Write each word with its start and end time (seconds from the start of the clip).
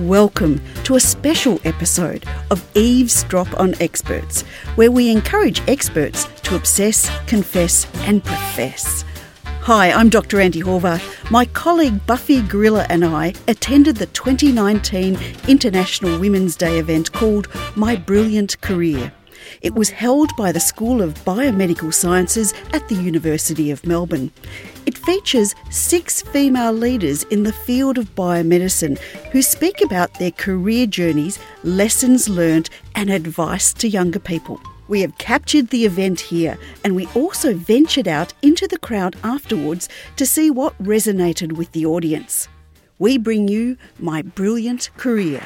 Welcome 0.00 0.60
to 0.84 0.96
a 0.96 1.00
special 1.00 1.58
episode 1.64 2.26
of 2.50 2.62
Eavesdrop 2.76 3.58
on 3.58 3.74
Experts, 3.80 4.42
where 4.74 4.90
we 4.90 5.10
encourage 5.10 5.66
experts 5.66 6.26
to 6.42 6.54
obsess, 6.54 7.10
confess, 7.26 7.86
and 8.00 8.22
profess. 8.22 9.06
Hi, 9.62 9.90
I'm 9.90 10.10
Dr. 10.10 10.36
Andi 10.36 10.62
Horvath. 10.62 11.30
My 11.30 11.46
colleague 11.46 12.04
Buffy 12.06 12.42
Gorilla 12.42 12.84
and 12.90 13.06
I 13.06 13.32
attended 13.48 13.96
the 13.96 14.04
2019 14.08 15.18
International 15.48 16.20
Women's 16.20 16.56
Day 16.56 16.78
event 16.78 17.10
called 17.12 17.48
My 17.74 17.96
Brilliant 17.96 18.60
Career. 18.60 19.10
It 19.62 19.74
was 19.74 19.88
held 19.88 20.28
by 20.36 20.52
the 20.52 20.60
School 20.60 21.00
of 21.00 21.14
Biomedical 21.24 21.94
Sciences 21.94 22.52
at 22.74 22.86
the 22.90 22.96
University 22.96 23.70
of 23.70 23.86
Melbourne. 23.86 24.30
It 24.86 24.96
features 24.96 25.56
six 25.68 26.22
female 26.22 26.72
leaders 26.72 27.24
in 27.24 27.42
the 27.42 27.52
field 27.52 27.98
of 27.98 28.14
biomedicine 28.14 28.98
who 29.32 29.42
speak 29.42 29.82
about 29.82 30.14
their 30.14 30.30
career 30.30 30.86
journeys, 30.86 31.40
lessons 31.64 32.28
learned, 32.28 32.70
and 32.94 33.10
advice 33.10 33.72
to 33.74 33.88
younger 33.88 34.20
people. 34.20 34.60
We 34.86 35.00
have 35.00 35.18
captured 35.18 35.70
the 35.70 35.84
event 35.84 36.20
here 36.20 36.56
and 36.84 36.94
we 36.94 37.06
also 37.16 37.52
ventured 37.52 38.06
out 38.06 38.32
into 38.42 38.68
the 38.68 38.78
crowd 38.78 39.16
afterwards 39.24 39.88
to 40.14 40.24
see 40.24 40.50
what 40.50 40.80
resonated 40.80 41.52
with 41.52 41.72
the 41.72 41.84
audience. 41.84 42.46
We 43.00 43.18
bring 43.18 43.48
you 43.48 43.76
My 43.98 44.22
Brilliant 44.22 44.90
Career. 44.96 45.42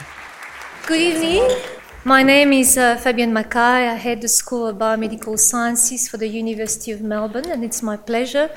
Good 0.87 1.01
evening. 1.01 1.49
My 2.05 2.23
name 2.23 2.53
is 2.53 2.79
uh, 2.79 2.97
Fabienne 2.97 3.33
Mackay. 3.33 3.89
I 3.89 3.95
head 3.95 4.21
the 4.21 4.29
School 4.29 4.67
of 4.67 4.77
Biomedical 4.77 5.39
Sciences 5.39 6.09
for 6.09 6.17
the 6.17 6.29
University 6.29 6.93
of 6.93 7.03
Melbourne, 7.03 7.51
and 7.51 7.63
it's 7.63 7.83
my 7.83 7.99
pleasure 7.99 8.51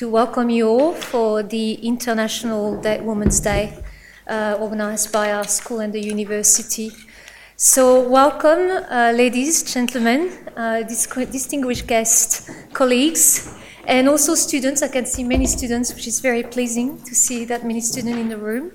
to 0.00 0.08
welcome 0.08 0.48
you 0.48 0.66
all 0.66 0.94
for 0.94 1.42
the 1.42 1.74
International 1.74 2.80
Day, 2.80 3.02
Women's 3.02 3.38
Day 3.38 3.70
uh, 4.26 4.56
organized 4.58 5.12
by 5.12 5.30
our 5.30 5.44
school 5.44 5.80
and 5.80 5.92
the 5.92 6.00
university. 6.00 6.90
So, 7.54 8.08
welcome, 8.08 8.82
uh, 8.90 9.12
ladies, 9.14 9.62
gentlemen, 9.62 10.30
uh, 10.56 10.84
distinguished 10.84 11.86
guests, 11.86 12.50
colleagues, 12.72 13.54
and 13.84 14.08
also 14.08 14.34
students. 14.34 14.82
I 14.82 14.88
can 14.88 15.04
see 15.04 15.22
many 15.22 15.44
students, 15.44 15.92
which 15.92 16.06
is 16.06 16.20
very 16.20 16.44
pleasing 16.44 17.02
to 17.02 17.14
see 17.14 17.44
that 17.44 17.62
many 17.62 17.82
students 17.82 18.18
in 18.18 18.30
the 18.30 18.38
room. 18.38 18.72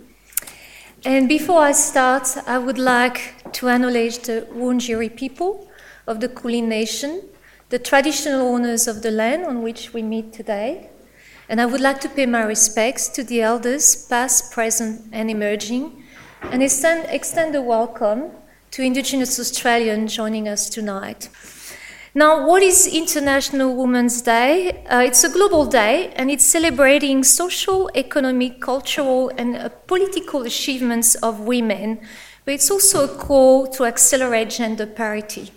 And 1.04 1.28
before 1.28 1.60
I 1.60 1.72
start, 1.72 2.38
I 2.46 2.60
would 2.60 2.78
like 2.78 3.52
to 3.54 3.70
acknowledge 3.70 4.20
the 4.20 4.48
Wurundjeri 4.54 5.16
people 5.16 5.72
of 6.06 6.20
the 6.20 6.30
Kulin 6.30 6.70
Nation, 6.70 7.24
the 7.70 7.80
traditional 7.80 8.44
owners 8.44 8.88
of 8.88 9.02
the 9.02 9.10
land 9.10 9.44
on 9.44 9.64
which 9.64 9.92
we 9.92 10.04
meet 10.04 10.32
today. 10.32 10.92
And 11.48 11.62
I 11.62 11.68
would 11.68 11.82
like 11.82 12.02
to 12.02 12.10
pay 12.10 12.26
my 12.26 12.42
respects 12.42 13.08
to 13.10 13.24
the 13.24 13.42
elders, 13.44 14.08
past, 14.08 14.52
present, 14.52 15.02
and 15.12 15.30
emerging, 15.30 16.04
and 16.42 16.64
extend, 16.64 17.06
extend 17.10 17.54
a 17.56 17.62
welcome 17.62 18.32
to 18.72 18.82
Indigenous 18.82 19.40
Australians 19.40 20.16
joining 20.16 20.48
us 20.48 20.70
tonight. 20.70 21.30
Now, 22.16 22.48
what 22.48 22.64
is 22.64 22.88
International 22.88 23.76
Women's 23.76 24.24
Day? 24.24 24.84
Uh, 24.86 25.02
it's 25.02 25.24
a 25.24 25.30
global 25.30 25.68
day 25.68 26.12
and 26.16 26.32
it's 26.32 26.46
celebrating 26.46 27.24
social, 27.24 27.92
economic, 27.94 28.60
cultural, 28.60 29.30
and 29.38 29.56
uh, 29.56 29.70
political 29.86 30.42
achievements 30.44 31.14
of 31.16 31.42
women, 31.42 32.00
but 32.44 32.56
it's 32.56 32.72
also 32.72 33.04
a 33.04 33.18
call 33.18 33.68
to 33.68 33.86
accelerate 33.86 34.50
gender 34.50 34.88
parity. 34.88 35.52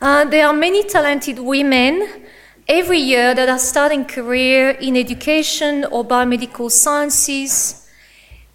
Uh, 0.00 0.24
there 0.24 0.46
are 0.46 0.52
many 0.52 0.82
talented 0.82 1.38
women 1.38 2.24
every 2.66 2.98
year 2.98 3.34
that 3.34 3.48
are 3.48 3.58
starting 3.58 4.04
career 4.04 4.70
in 4.70 4.96
education 4.96 5.84
or 5.86 6.04
biomedical 6.04 6.70
sciences, 6.70 7.80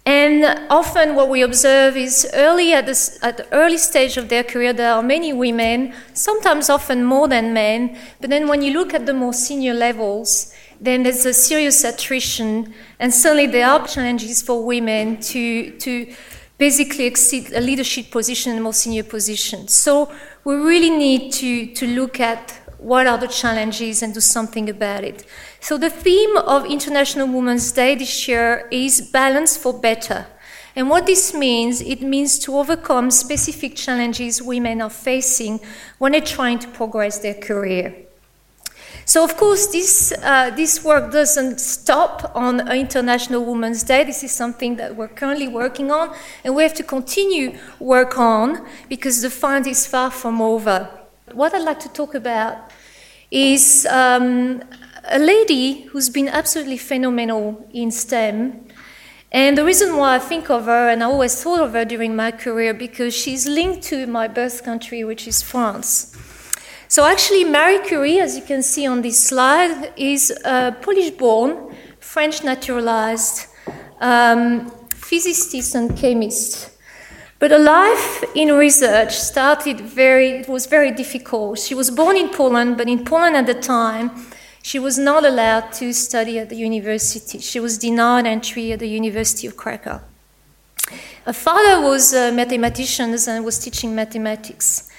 and 0.06 0.66
often 0.70 1.14
what 1.14 1.28
we 1.28 1.42
observe 1.42 1.96
is 1.96 2.28
early 2.34 2.72
at, 2.72 2.86
this, 2.86 3.18
at 3.22 3.36
the 3.36 3.52
early 3.52 3.78
stage 3.78 4.16
of 4.16 4.28
their 4.28 4.42
career, 4.42 4.72
there 4.72 4.92
are 4.92 5.02
many 5.02 5.32
women, 5.32 5.92
sometimes 6.14 6.70
often 6.70 7.04
more 7.04 7.28
than 7.28 7.52
men, 7.52 7.96
but 8.20 8.30
then 8.30 8.48
when 8.48 8.62
you 8.62 8.72
look 8.72 8.94
at 8.94 9.06
the 9.06 9.14
more 9.14 9.32
senior 9.32 9.74
levels, 9.74 10.52
then 10.80 11.02
there's 11.02 11.26
a 11.26 11.34
serious 11.34 11.84
attrition, 11.84 12.74
and 12.98 13.12
certainly 13.12 13.46
there 13.46 13.68
are 13.68 13.86
challenges 13.86 14.40
for 14.40 14.64
women 14.64 15.20
to, 15.20 15.70
to 15.78 16.12
basically 16.56 17.04
exceed 17.04 17.52
a 17.52 17.60
leadership 17.60 18.10
position 18.10 18.52
and 18.52 18.62
more 18.62 18.72
senior 18.72 19.02
positions. 19.02 19.74
So 19.74 20.10
we 20.44 20.54
really 20.56 20.90
need 20.90 21.32
to, 21.34 21.74
to 21.74 21.86
look 21.86 22.18
at 22.20 22.59
what 22.80 23.06
are 23.06 23.18
the 23.18 23.28
challenges 23.28 24.02
and 24.02 24.14
do 24.14 24.20
something 24.20 24.68
about 24.70 25.04
it. 25.04 25.24
So 25.60 25.76
the 25.76 25.90
theme 25.90 26.36
of 26.38 26.64
International 26.64 27.28
Women's 27.28 27.70
Day 27.72 27.94
this 27.94 28.26
year 28.26 28.66
is 28.70 29.00
balance 29.02 29.56
for 29.56 29.78
better. 29.78 30.26
And 30.74 30.88
what 30.88 31.04
this 31.04 31.34
means, 31.34 31.82
it 31.82 32.00
means 32.00 32.38
to 32.40 32.56
overcome 32.56 33.10
specific 33.10 33.76
challenges 33.76 34.40
women 34.40 34.80
are 34.80 34.90
facing 34.90 35.60
when 35.98 36.12
they're 36.12 36.20
trying 36.20 36.58
to 36.60 36.68
progress 36.68 37.18
their 37.18 37.34
career. 37.34 37.94
So, 39.04 39.24
of 39.24 39.36
course, 39.36 39.66
this, 39.66 40.12
uh, 40.22 40.50
this 40.50 40.84
work 40.84 41.10
doesn't 41.10 41.60
stop 41.60 42.30
on 42.34 42.70
International 42.70 43.44
Women's 43.44 43.82
Day. 43.82 44.04
This 44.04 44.22
is 44.22 44.30
something 44.30 44.76
that 44.76 44.94
we're 44.94 45.08
currently 45.08 45.48
working 45.48 45.90
on, 45.90 46.14
and 46.44 46.54
we 46.54 46.62
have 46.62 46.74
to 46.74 46.84
continue 46.84 47.58
work 47.80 48.16
on 48.16 48.64
because 48.88 49.20
the 49.20 49.30
fight 49.30 49.66
is 49.66 49.84
far 49.84 50.12
from 50.12 50.40
over. 50.40 50.88
What 51.32 51.54
I'd 51.54 51.62
like 51.62 51.80
to 51.80 51.88
talk 51.88 52.14
about 52.14 52.69
is 53.30 53.86
um, 53.86 54.62
a 55.04 55.18
lady 55.18 55.82
who's 55.82 56.10
been 56.10 56.28
absolutely 56.28 56.78
phenomenal 56.78 57.68
in 57.72 57.90
STEM. 57.90 58.66
And 59.32 59.56
the 59.56 59.64
reason 59.64 59.96
why 59.96 60.16
I 60.16 60.18
think 60.18 60.50
of 60.50 60.64
her, 60.64 60.88
and 60.88 61.02
I 61.02 61.06
always 61.06 61.40
thought 61.40 61.60
of 61.60 61.72
her 61.72 61.84
during 61.84 62.16
my 62.16 62.32
career, 62.32 62.74
because 62.74 63.14
she's 63.14 63.46
linked 63.46 63.82
to 63.84 64.06
my 64.06 64.26
birth 64.26 64.64
country, 64.64 65.04
which 65.04 65.28
is 65.28 65.42
France. 65.42 66.16
So 66.88 67.04
actually, 67.04 67.44
Marie 67.44 67.78
Curie, 67.86 68.18
as 68.18 68.36
you 68.36 68.42
can 68.42 68.64
see 68.64 68.86
on 68.88 69.02
this 69.02 69.22
slide, 69.22 69.92
is 69.96 70.32
a 70.44 70.76
Polish-born, 70.82 71.76
French 72.00 72.42
naturalized 72.42 73.46
um, 74.00 74.72
physicist 74.96 75.76
and 75.76 75.96
chemist. 75.96 76.69
But 77.40 77.52
her 77.52 77.58
life 77.58 78.22
in 78.34 78.52
research 78.52 79.16
started 79.16 79.80
very, 79.80 80.28
it 80.32 80.48
was 80.48 80.66
very 80.66 80.90
difficult. 80.90 81.58
She 81.58 81.74
was 81.74 81.90
born 81.90 82.18
in 82.18 82.28
Poland, 82.28 82.76
but 82.76 82.86
in 82.86 83.02
Poland 83.02 83.34
at 83.34 83.46
the 83.46 83.54
time, 83.54 84.10
she 84.62 84.78
was 84.78 84.98
not 84.98 85.24
allowed 85.24 85.72
to 85.72 85.94
study 85.94 86.38
at 86.38 86.50
the 86.50 86.56
university. 86.56 87.38
She 87.38 87.58
was 87.58 87.78
denied 87.78 88.26
entry 88.26 88.72
at 88.72 88.78
the 88.78 88.88
University 88.88 89.46
of 89.46 89.56
Krakow. 89.56 90.02
Her 91.24 91.32
father 91.32 91.80
was 91.80 92.12
a 92.12 92.30
mathematician 92.30 93.16
and 93.26 93.42
was 93.42 93.58
teaching 93.58 93.94
mathematics. 93.94 94.90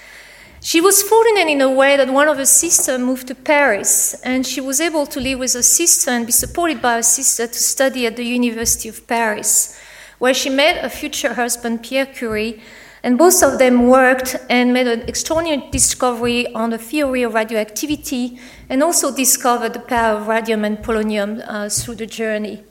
She 0.60 0.80
was 0.80 1.00
fortunate 1.00 1.48
in 1.48 1.60
a 1.60 1.70
way 1.70 1.96
that 1.96 2.10
one 2.10 2.26
of 2.26 2.38
her 2.38 2.44
sisters 2.44 2.98
moved 2.98 3.28
to 3.28 3.36
Paris, 3.36 4.14
and 4.24 4.44
she 4.44 4.60
was 4.60 4.80
able 4.80 5.06
to 5.06 5.20
live 5.20 5.38
with 5.38 5.54
her 5.54 5.62
sister 5.62 6.10
and 6.10 6.26
be 6.26 6.32
supported 6.32 6.82
by 6.82 6.96
her 6.96 7.02
sister 7.02 7.46
to 7.46 7.58
study 7.58 8.04
at 8.04 8.16
the 8.16 8.24
University 8.24 8.88
of 8.88 9.06
Paris 9.06 9.78
where 10.22 10.32
she 10.32 10.48
met 10.48 10.76
her 10.76 10.88
future 10.88 11.34
husband, 11.34 11.82
Pierre 11.82 12.06
Curie, 12.06 12.60
and 13.02 13.18
both 13.18 13.42
of 13.42 13.58
them 13.58 13.88
worked 13.88 14.36
and 14.48 14.72
made 14.72 14.86
an 14.86 15.00
extraordinary 15.08 15.68
discovery 15.72 16.46
on 16.54 16.70
the 16.70 16.78
theory 16.78 17.24
of 17.24 17.34
radioactivity 17.34 18.38
and 18.68 18.84
also 18.84 19.12
discovered 19.12 19.72
the 19.72 19.80
power 19.80 20.18
of 20.18 20.28
radium 20.28 20.64
and 20.64 20.78
polonium 20.78 21.42
uh, 21.48 21.68
through 21.68 21.96
the 21.96 22.06
journey. 22.06 22.62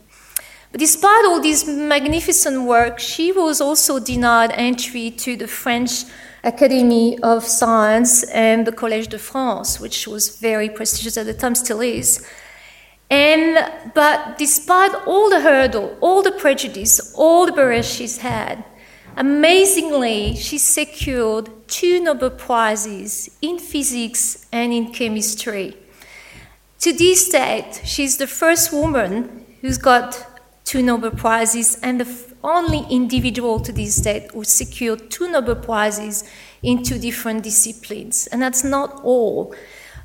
But 0.71 0.79
despite 0.79 1.25
all 1.25 1.41
this 1.41 1.67
magnificent 1.67 2.63
work, 2.63 2.99
she 2.99 3.33
was 3.33 3.59
also 3.59 3.99
denied 3.99 4.53
entry 4.53 5.11
to 5.11 5.35
the 5.35 5.49
French 5.49 6.05
Academy 6.45 7.19
of 7.19 7.43
Science 7.43 8.23
and 8.31 8.65
the 8.65 8.71
Collège 8.71 9.09
de 9.09 9.19
France, 9.19 9.77
which 9.77 10.07
was 10.07 10.39
very 10.39 10.69
prestigious 10.69 11.17
at 11.17 11.25
the 11.25 11.33
time, 11.33 11.55
still 11.55 11.81
is. 11.81 12.25
And, 13.11 13.93
but 13.93 14.37
despite 14.37 14.95
all 15.05 15.29
the 15.29 15.41
hurdle, 15.41 15.97
all 15.99 16.23
the 16.23 16.31
prejudice, 16.31 17.13
all 17.13 17.45
the 17.45 17.51
barriers 17.51 17.93
she's 17.93 18.19
had, 18.19 18.63
amazingly, 19.17 20.33
she 20.37 20.57
secured 20.57 21.49
two 21.67 22.01
Nobel 22.01 22.29
Prizes 22.29 23.29
in 23.41 23.59
physics 23.59 24.47
and 24.53 24.71
in 24.71 24.93
chemistry. 24.93 25.75
To 26.79 26.93
this 26.93 27.27
date, 27.27 27.81
she's 27.83 28.15
the 28.15 28.27
first 28.27 28.71
woman 28.71 29.45
who's 29.59 29.77
got 29.77 30.25
two 30.63 30.81
Nobel 30.81 31.11
Prizes 31.11 31.77
and 31.83 31.99
the 31.99 32.31
only 32.45 32.85
individual 32.89 33.59
to 33.59 33.73
this 33.73 33.97
date 33.97 34.31
who 34.31 34.45
secured 34.45 35.11
two 35.11 35.29
Nobel 35.29 35.55
Prizes 35.55 36.23
in 36.63 36.81
two 36.81 36.97
different 36.97 37.43
disciplines. 37.43 38.27
And 38.27 38.41
that's 38.41 38.63
not 38.63 39.01
all. 39.03 39.53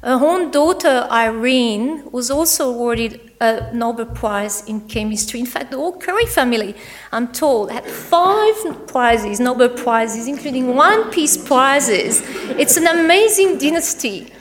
Her 0.07 0.25
own 0.25 0.53
daughter, 0.53 1.09
Irene, 1.11 2.09
was 2.13 2.31
also 2.31 2.69
awarded 2.69 3.21
a 3.41 3.73
Nobel 3.75 4.07
Prize 4.07 4.65
in 4.69 4.83
chemistry. 4.83 5.41
In 5.41 5.47
fact, 5.47 5.73
the 5.73 5.79
whole 5.79 5.99
Curie 5.99 6.27
family, 6.27 6.77
I'm 7.11 7.33
told, 7.33 7.73
had 7.73 7.85
five 7.85 8.87
prizes, 8.87 9.41
Nobel 9.41 9.69
Prizes, 9.69 10.29
including 10.29 10.77
one 10.77 11.11
Peace 11.11 11.37
Prizes. 11.37 12.23
It's 12.57 12.77
an 12.77 12.87
amazing 12.87 13.59
dynasty. 13.59 14.33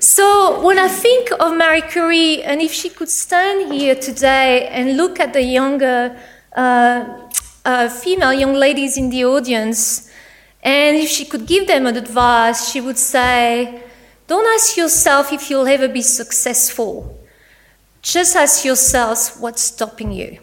So 0.00 0.60
when 0.66 0.76
I 0.76 0.88
think 0.88 1.30
of 1.38 1.56
Marie 1.56 1.82
Curie, 1.82 2.42
and 2.42 2.60
if 2.60 2.72
she 2.72 2.88
could 2.88 3.08
stand 3.08 3.72
here 3.72 3.94
today 3.94 4.66
and 4.66 4.96
look 4.96 5.20
at 5.20 5.32
the 5.32 5.42
younger 5.42 6.18
uh, 6.56 7.28
uh, 7.64 7.88
female 7.90 8.32
young 8.32 8.54
ladies 8.54 8.96
in 8.96 9.10
the 9.10 9.24
audience, 9.24 10.10
and 10.64 10.96
if 10.96 11.08
she 11.08 11.24
could 11.24 11.46
give 11.46 11.68
them 11.68 11.86
an 11.86 11.96
advice, 11.96 12.72
she 12.72 12.80
would 12.80 12.98
say, 12.98 13.84
Don't 14.26 14.46
ask 14.54 14.76
yourself 14.76 15.32
if 15.32 15.50
you'll 15.50 15.68
ever 15.68 15.86
be 15.86 16.02
successful. 16.02 17.16
Just 18.02 18.34
ask 18.34 18.64
yourselves 18.64 19.36
what's 19.38 19.62
stopping 19.62 20.10
you. 20.10 20.38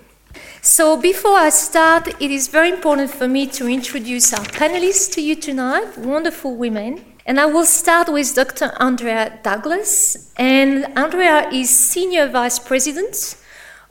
So, 0.61 0.95
before 0.95 1.35
I 1.35 1.49
start, 1.49 2.07
it 2.21 2.31
is 2.31 2.47
very 2.47 2.69
important 2.69 3.11
for 3.11 3.27
me 3.27 3.47
to 3.47 3.67
introduce 3.67 4.31
our 4.31 4.45
panelists 4.45 5.13
to 5.15 5.21
you 5.21 5.35
tonight, 5.35 5.97
wonderful 5.97 6.55
women. 6.55 7.03
And 7.25 7.39
I 7.39 7.45
will 7.45 7.65
start 7.65 8.07
with 8.07 8.33
Dr. 8.33 8.71
Andrea 8.79 9.39
Douglas. 9.43 10.33
And 10.37 10.85
Andrea 10.97 11.49
is 11.49 11.69
Senior 11.69 12.29
Vice 12.29 12.59
President, 12.59 13.35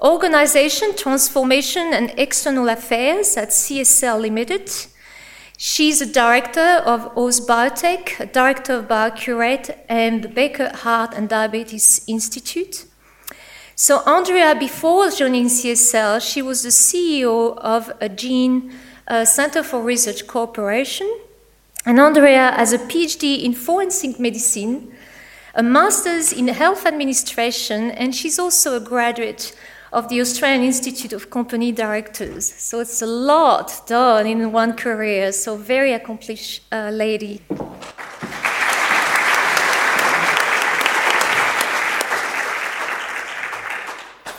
Organization, 0.00 0.97
Transformation, 0.97 1.93
and 1.93 2.15
External 2.17 2.71
Affairs 2.71 3.37
at 3.37 3.50
CSL 3.50 4.21
Limited. 4.21 4.71
She's 5.64 6.00
a 6.00 6.06
director 6.06 6.82
of 6.85 7.14
AusBiotech, 7.14 8.32
director 8.32 8.79
of 8.79 8.88
BioCurate, 8.88 9.79
and 9.88 10.25
the 10.25 10.29
Baker 10.29 10.70
Heart 10.75 11.14
and 11.14 11.29
Diabetes 11.29 12.05
Institute. 12.09 12.87
So, 13.76 14.03
Andrea, 14.05 14.56
before 14.56 15.09
joining 15.11 15.47
CSL, 15.47 16.20
she 16.20 16.43
was 16.43 16.64
the 16.64 16.70
CEO 16.70 17.56
of 17.59 17.93
a 18.00 18.09
Gene 18.09 18.73
uh, 19.06 19.25
Center 19.25 19.62
for 19.62 19.81
Research 19.81 20.26
Corporation. 20.26 21.09
And 21.87 22.00
Andrea 22.00 22.50
has 22.56 22.73
a 22.73 22.79
PhD 22.79 23.44
in 23.44 23.55
forensic 23.55 24.19
medicine, 24.19 24.93
a 25.55 25.62
master's 25.62 26.32
in 26.32 26.49
health 26.49 26.87
administration, 26.87 27.93
and 27.93 28.12
she's 28.17 28.37
also 28.37 28.75
a 28.75 28.81
graduate 28.81 29.55
of 29.93 30.09
the 30.09 30.21
Australian 30.21 30.62
Institute 30.62 31.12
of 31.12 31.29
Company 31.31 31.71
Directors. 31.71 32.53
So 32.56 32.81
it's 32.81 33.03
a 33.03 33.06
lot 33.06 33.87
done 33.87 34.27
in 34.27 34.50
one 34.50 34.73
career. 34.73 35.33
So, 35.33 35.56
very 35.56 35.93
accomplished 35.93 36.62
uh, 36.73 36.91
lady. 36.91 37.43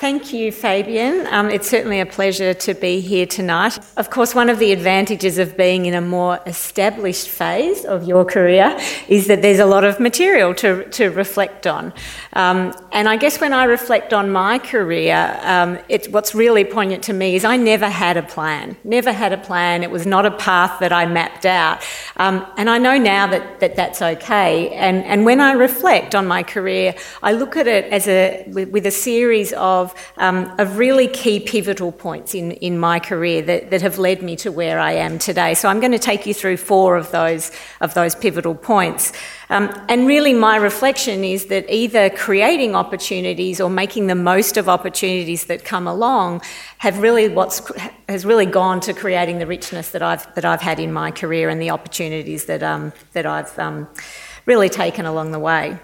Thank 0.04 0.34
you, 0.34 0.52
Fabienne. 0.52 1.32
Um, 1.32 1.50
it's 1.50 1.70
certainly 1.70 2.02
a 2.02 2.06
pleasure 2.06 2.54
to 2.54 2.74
be 2.74 3.00
here 3.00 3.26
tonight. 3.26 3.80
Of 3.96 4.10
course, 4.10 4.36
one 4.36 4.50
of 4.50 4.60
the 4.60 4.74
advantages 4.74 5.38
of 5.38 5.56
being 5.56 5.86
in 5.86 5.94
a 5.94 6.02
more 6.02 6.42
established 6.46 7.30
phase 7.30 7.86
of 7.86 8.04
your 8.04 8.26
career 8.26 8.78
is 9.08 9.28
that 9.28 9.42
there's 9.42 9.60
a 9.60 9.66
lot 9.66 9.86
of 9.86 10.02
material 10.02 10.54
to, 10.56 10.84
to 10.90 11.08
reflect 11.12 11.68
on. 11.68 11.94
Um, 12.34 12.74
and 12.92 13.08
I 13.08 13.16
guess 13.16 13.40
when 13.40 13.54
I 13.54 13.64
reflect 13.64 14.12
on 14.12 14.30
my 14.30 14.60
career, 14.60 15.40
um, 15.42 15.80
it's, 15.88 16.10
what's 16.10 16.36
really 16.36 16.66
poignant 16.66 17.04
to 17.06 17.14
me 17.14 17.36
is 17.36 17.46
I 17.46 17.56
never 17.56 17.88
had 17.88 18.18
a 18.18 18.24
plan. 18.24 18.76
Never 18.84 19.14
had 19.14 19.32
a 19.32 19.38
plan. 19.38 19.84
It 19.84 19.92
was 19.92 20.06
not 20.06 20.26
a 20.26 20.32
path 20.32 20.82
that 20.82 20.92
I 20.92 21.06
mapped 21.06 21.46
out. 21.46 21.82
Um, 22.18 22.46
and 22.58 22.70
I 22.70 22.78
know 22.78 22.98
now 22.98 23.28
that, 23.28 23.62
that 23.62 23.78
that's 23.78 24.02
okay. 24.02 24.70
And, 24.72 25.06
and 25.06 25.24
when 25.24 25.40
I 25.40 25.54
reflect 25.54 26.14
on 26.14 26.28
my 26.28 26.44
career, 26.44 26.94
I 27.22 27.32
look 27.32 27.56
at 27.56 27.68
it 27.68 27.86
as 27.86 28.06
a, 28.10 28.44
with 28.50 28.86
a 28.86 28.92
series 28.92 29.54
of 29.54 29.93
um, 30.18 30.54
of 30.60 30.78
really 30.78 31.08
key 31.08 31.40
pivotal 31.40 31.92
points 31.92 32.34
in, 32.34 32.52
in 32.54 32.78
my 32.78 33.00
career 33.00 33.42
that, 33.42 33.70
that 33.70 33.82
have 33.82 33.98
led 33.98 34.22
me 34.22 34.36
to 34.38 34.52
where 34.52 34.80
I 34.80 34.94
am 34.94 35.20
today. 35.20 35.54
So 35.54 35.70
I'm 35.70 35.80
going 35.80 35.92
to 35.92 36.00
take 36.00 36.26
you 36.26 36.34
through 36.34 36.58
four 36.58 36.98
of 36.98 37.12
those, 37.12 37.52
of 37.82 37.94
those 37.94 38.16
pivotal 38.16 38.56
points. 38.56 39.14
Um, 39.50 39.70
and 39.88 40.08
really, 40.08 40.34
my 40.34 40.56
reflection 40.56 41.24
is 41.24 41.46
that 41.48 41.70
either 41.70 42.10
creating 42.10 42.76
opportunities 42.76 43.62
or 43.62 43.70
making 43.70 44.08
the 44.08 44.16
most 44.16 44.58
of 44.58 44.68
opportunities 44.68 45.46
that 45.46 45.64
come 45.64 45.88
along 45.88 46.42
have 46.80 47.00
really 47.00 47.30
what's 47.30 47.62
has 48.10 48.26
really 48.26 48.46
gone 48.46 48.80
to 48.82 48.94
creating 48.94 49.40
the 49.40 49.46
richness 49.46 49.92
that 49.92 50.02
I've 50.02 50.34
that 50.36 50.46
I've 50.46 50.62
had 50.62 50.80
in 50.80 50.92
my 50.92 51.12
career 51.12 51.50
and 51.50 51.62
the 51.62 51.70
opportunities 51.70 52.46
that 52.46 52.64
um, 52.64 52.94
that 53.14 53.26
I've 53.26 53.58
um, 53.60 53.88
really 54.46 54.70
taken 54.70 55.06
along 55.06 55.32
the 55.32 55.40
way. 55.40 55.78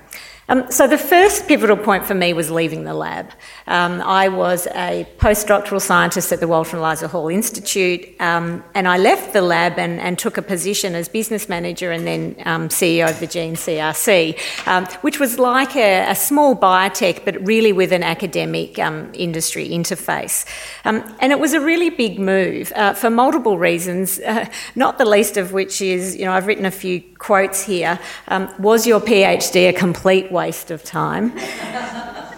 Um, 0.49 0.71
so 0.71 0.87
the 0.87 0.97
first 0.97 1.47
pivotal 1.47 1.77
point 1.77 2.07
for 2.07 2.15
me 2.15 2.33
was 2.33 2.49
leaving 2.49 2.83
the 2.83 2.95
lab. 2.95 3.29
Um, 3.67 4.01
I 4.01 4.29
was 4.29 4.65
a 4.73 5.07
postdoctoral 5.19 5.79
scientist 5.79 6.31
at 6.31 6.39
the 6.39 6.47
Walter 6.47 6.71
and 6.71 6.79
Eliza 6.79 7.07
Hall 7.07 7.27
Institute, 7.27 8.19
um, 8.19 8.63
and 8.73 8.87
I 8.87 8.97
left 8.97 9.31
the 9.33 9.43
lab 9.43 9.77
and, 9.77 9.99
and, 9.99 10.17
took 10.17 10.37
a 10.37 10.41
position 10.41 10.95
as 10.95 11.07
business 11.07 11.47
manager 11.47 11.91
and 11.91 12.05
then 12.05 12.35
um, 12.45 12.67
CEO 12.67 13.07
of 13.07 13.19
the 13.19 13.27
Gene 13.27 13.53
CRC, 13.53 14.37
um, 14.67 14.85
which 15.01 15.19
was 15.19 15.37
like 15.37 15.75
a, 15.75 16.09
a, 16.09 16.15
small 16.15 16.55
biotech, 16.55 17.23
but 17.23 17.35
really 17.45 17.71
with 17.71 17.93
an 17.93 18.03
academic 18.03 18.79
um, 18.79 19.11
industry 19.13 19.69
interface. 19.69 20.45
and 20.83 21.31
it 21.31 21.39
was 21.39 21.53
a 21.53 21.61
really 21.61 21.91
big 21.91 22.19
move 22.19 22.73
uh, 22.75 22.93
for 22.95 23.11
multiple 23.11 23.59
reasons, 23.59 24.19
uh, 24.21 24.45
not 24.75 24.97
the 24.97 25.05
least 25.05 25.37
of 25.37 25.53
which 25.53 25.79
is, 25.79 26.15
you 26.15 26.25
know, 26.25 26.33
I've 26.33 26.47
written 26.47 26.65
a 26.65 26.71
few 26.71 27.01
quotes 27.19 27.63
here. 27.63 27.99
was 28.57 28.87
your 28.87 28.99
PhD 28.99 29.69
a 29.69 29.73
complete 29.73 30.31
waste 30.39 30.71
of 30.71 30.83
time. 30.83 31.25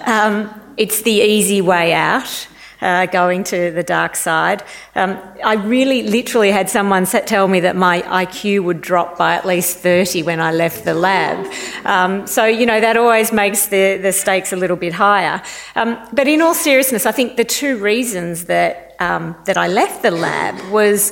Um, 0.05 0.33
it's 0.75 1.03
the 1.03 1.17
easy 1.35 1.61
way 1.61 1.93
out. 1.93 2.47
Uh, 2.81 3.05
going 3.05 3.43
to 3.43 3.69
the 3.69 3.83
dark 3.83 4.15
side. 4.15 4.63
Um, 4.95 5.11
I 5.45 5.53
really 5.53 6.01
literally 6.01 6.51
had 6.51 6.67
someone 6.67 7.05
tell 7.05 7.47
me 7.47 7.59
that 7.59 7.75
my 7.75 8.01
IQ 8.23 8.63
would 8.63 8.81
drop 8.81 9.19
by 9.19 9.35
at 9.35 9.45
least 9.45 9.77
30 9.77 10.23
when 10.23 10.39
I 10.39 10.51
left 10.51 10.83
the 10.83 10.95
lab. 10.95 11.37
Um, 11.85 12.25
so, 12.25 12.45
you 12.45 12.65
know, 12.65 12.81
that 12.81 12.97
always 12.97 13.31
makes 13.31 13.67
the, 13.67 13.99
the 14.01 14.11
stakes 14.11 14.51
a 14.51 14.55
little 14.55 14.77
bit 14.77 14.93
higher. 14.93 15.43
Um, 15.75 15.95
but 16.11 16.27
in 16.27 16.41
all 16.41 16.55
seriousness, 16.55 17.05
I 17.05 17.11
think 17.11 17.37
the 17.37 17.45
two 17.45 17.77
reasons 17.77 18.45
that, 18.45 18.95
um, 18.99 19.35
that 19.45 19.57
I 19.57 19.67
left 19.67 20.01
the 20.01 20.09
lab 20.09 20.55
was 20.71 21.11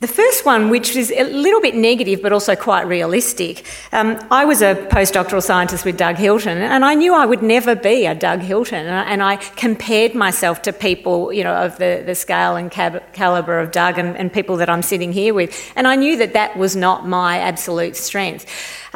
the 0.00 0.08
first 0.08 0.44
one, 0.44 0.68
which 0.68 0.94
is 0.94 1.10
a 1.10 1.24
little 1.24 1.60
bit 1.62 1.74
negative 1.74 2.20
but 2.20 2.30
also 2.30 2.54
quite 2.54 2.86
realistic, 2.86 3.64
um, 3.92 4.18
I 4.30 4.44
was 4.44 4.60
a 4.60 4.74
postdoctoral 4.74 5.42
scientist 5.42 5.86
with 5.86 5.96
Doug 5.96 6.16
Hilton, 6.16 6.58
and 6.58 6.84
I 6.84 6.92
knew 6.92 7.14
I 7.14 7.24
would 7.24 7.42
never 7.42 7.74
be 7.74 8.04
a 8.04 8.14
Doug 8.14 8.40
Hilton. 8.40 8.86
And 8.86 9.22
I, 9.22 9.36
compared 9.36 10.14
myself 10.14 10.60
to 10.62 10.72
people, 10.74 11.32
you 11.32 11.42
know, 11.42 11.54
of 11.54 11.78
the, 11.78 12.02
the 12.04 12.14
scale 12.14 12.56
and 12.56 12.70
cab- 12.70 13.10
calibre 13.14 13.62
of 13.62 13.72
Doug 13.72 13.98
and, 13.98 14.14
and 14.18 14.30
people 14.30 14.58
that 14.58 14.68
I'm 14.68 14.82
sitting 14.82 15.12
here 15.12 15.32
with, 15.32 15.72
and 15.76 15.88
I 15.88 15.96
knew 15.96 16.18
that 16.18 16.34
that 16.34 16.58
was 16.58 16.76
not 16.76 17.08
my 17.08 17.38
absolute 17.38 17.96
strength. 17.96 18.44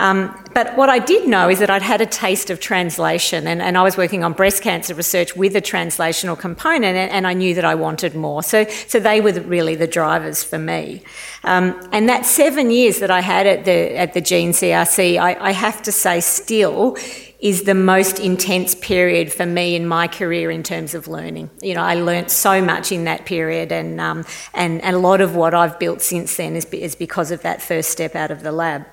Um, 0.00 0.34
but 0.54 0.76
what 0.78 0.88
I 0.88 0.98
did 0.98 1.28
know 1.28 1.50
is 1.50 1.58
that 1.58 1.68
I'd 1.68 1.82
had 1.82 2.00
a 2.00 2.06
taste 2.06 2.48
of 2.48 2.58
translation, 2.58 3.46
and, 3.46 3.60
and 3.60 3.76
I 3.76 3.82
was 3.82 3.98
working 3.98 4.24
on 4.24 4.32
breast 4.32 4.62
cancer 4.62 4.94
research 4.94 5.36
with 5.36 5.54
a 5.54 5.60
translational 5.60 6.38
component, 6.38 6.96
and, 6.96 7.10
and 7.12 7.26
I 7.26 7.34
knew 7.34 7.54
that 7.54 7.66
I 7.66 7.74
wanted 7.74 8.14
more. 8.14 8.42
So, 8.42 8.64
so 8.64 8.98
they 8.98 9.20
were 9.20 9.32
really 9.32 9.74
the 9.74 9.86
drivers 9.86 10.42
for 10.42 10.58
me. 10.58 11.02
Um, 11.44 11.78
and 11.92 12.08
that 12.08 12.24
seven 12.24 12.70
years 12.70 12.98
that 13.00 13.10
I 13.10 13.20
had 13.20 13.46
at 13.46 13.66
the 13.66 13.96
at 13.96 14.14
the 14.14 14.22
Gene 14.22 14.52
CRC, 14.52 15.20
I, 15.20 15.36
I 15.38 15.52
have 15.52 15.82
to 15.82 15.92
say, 15.92 16.20
still 16.20 16.96
is 17.38 17.64
the 17.64 17.74
most 17.74 18.18
intense 18.18 18.74
period 18.74 19.32
for 19.32 19.46
me 19.46 19.74
in 19.74 19.86
my 19.86 20.08
career 20.08 20.50
in 20.50 20.62
terms 20.62 20.94
of 20.94 21.08
learning. 21.08 21.50
You 21.62 21.74
know, 21.74 21.82
I 21.82 21.94
learnt 21.94 22.30
so 22.30 22.62
much 22.62 22.90
in 22.90 23.04
that 23.04 23.26
period, 23.26 23.70
and 23.70 24.00
um, 24.00 24.24
and, 24.54 24.80
and 24.80 24.96
a 24.96 24.98
lot 24.98 25.20
of 25.20 25.36
what 25.36 25.52
I've 25.52 25.78
built 25.78 26.00
since 26.00 26.36
then 26.36 26.56
is, 26.56 26.64
is 26.66 26.94
because 26.94 27.30
of 27.30 27.42
that 27.42 27.60
first 27.60 27.90
step 27.90 28.14
out 28.14 28.30
of 28.30 28.42
the 28.42 28.52
lab. 28.52 28.86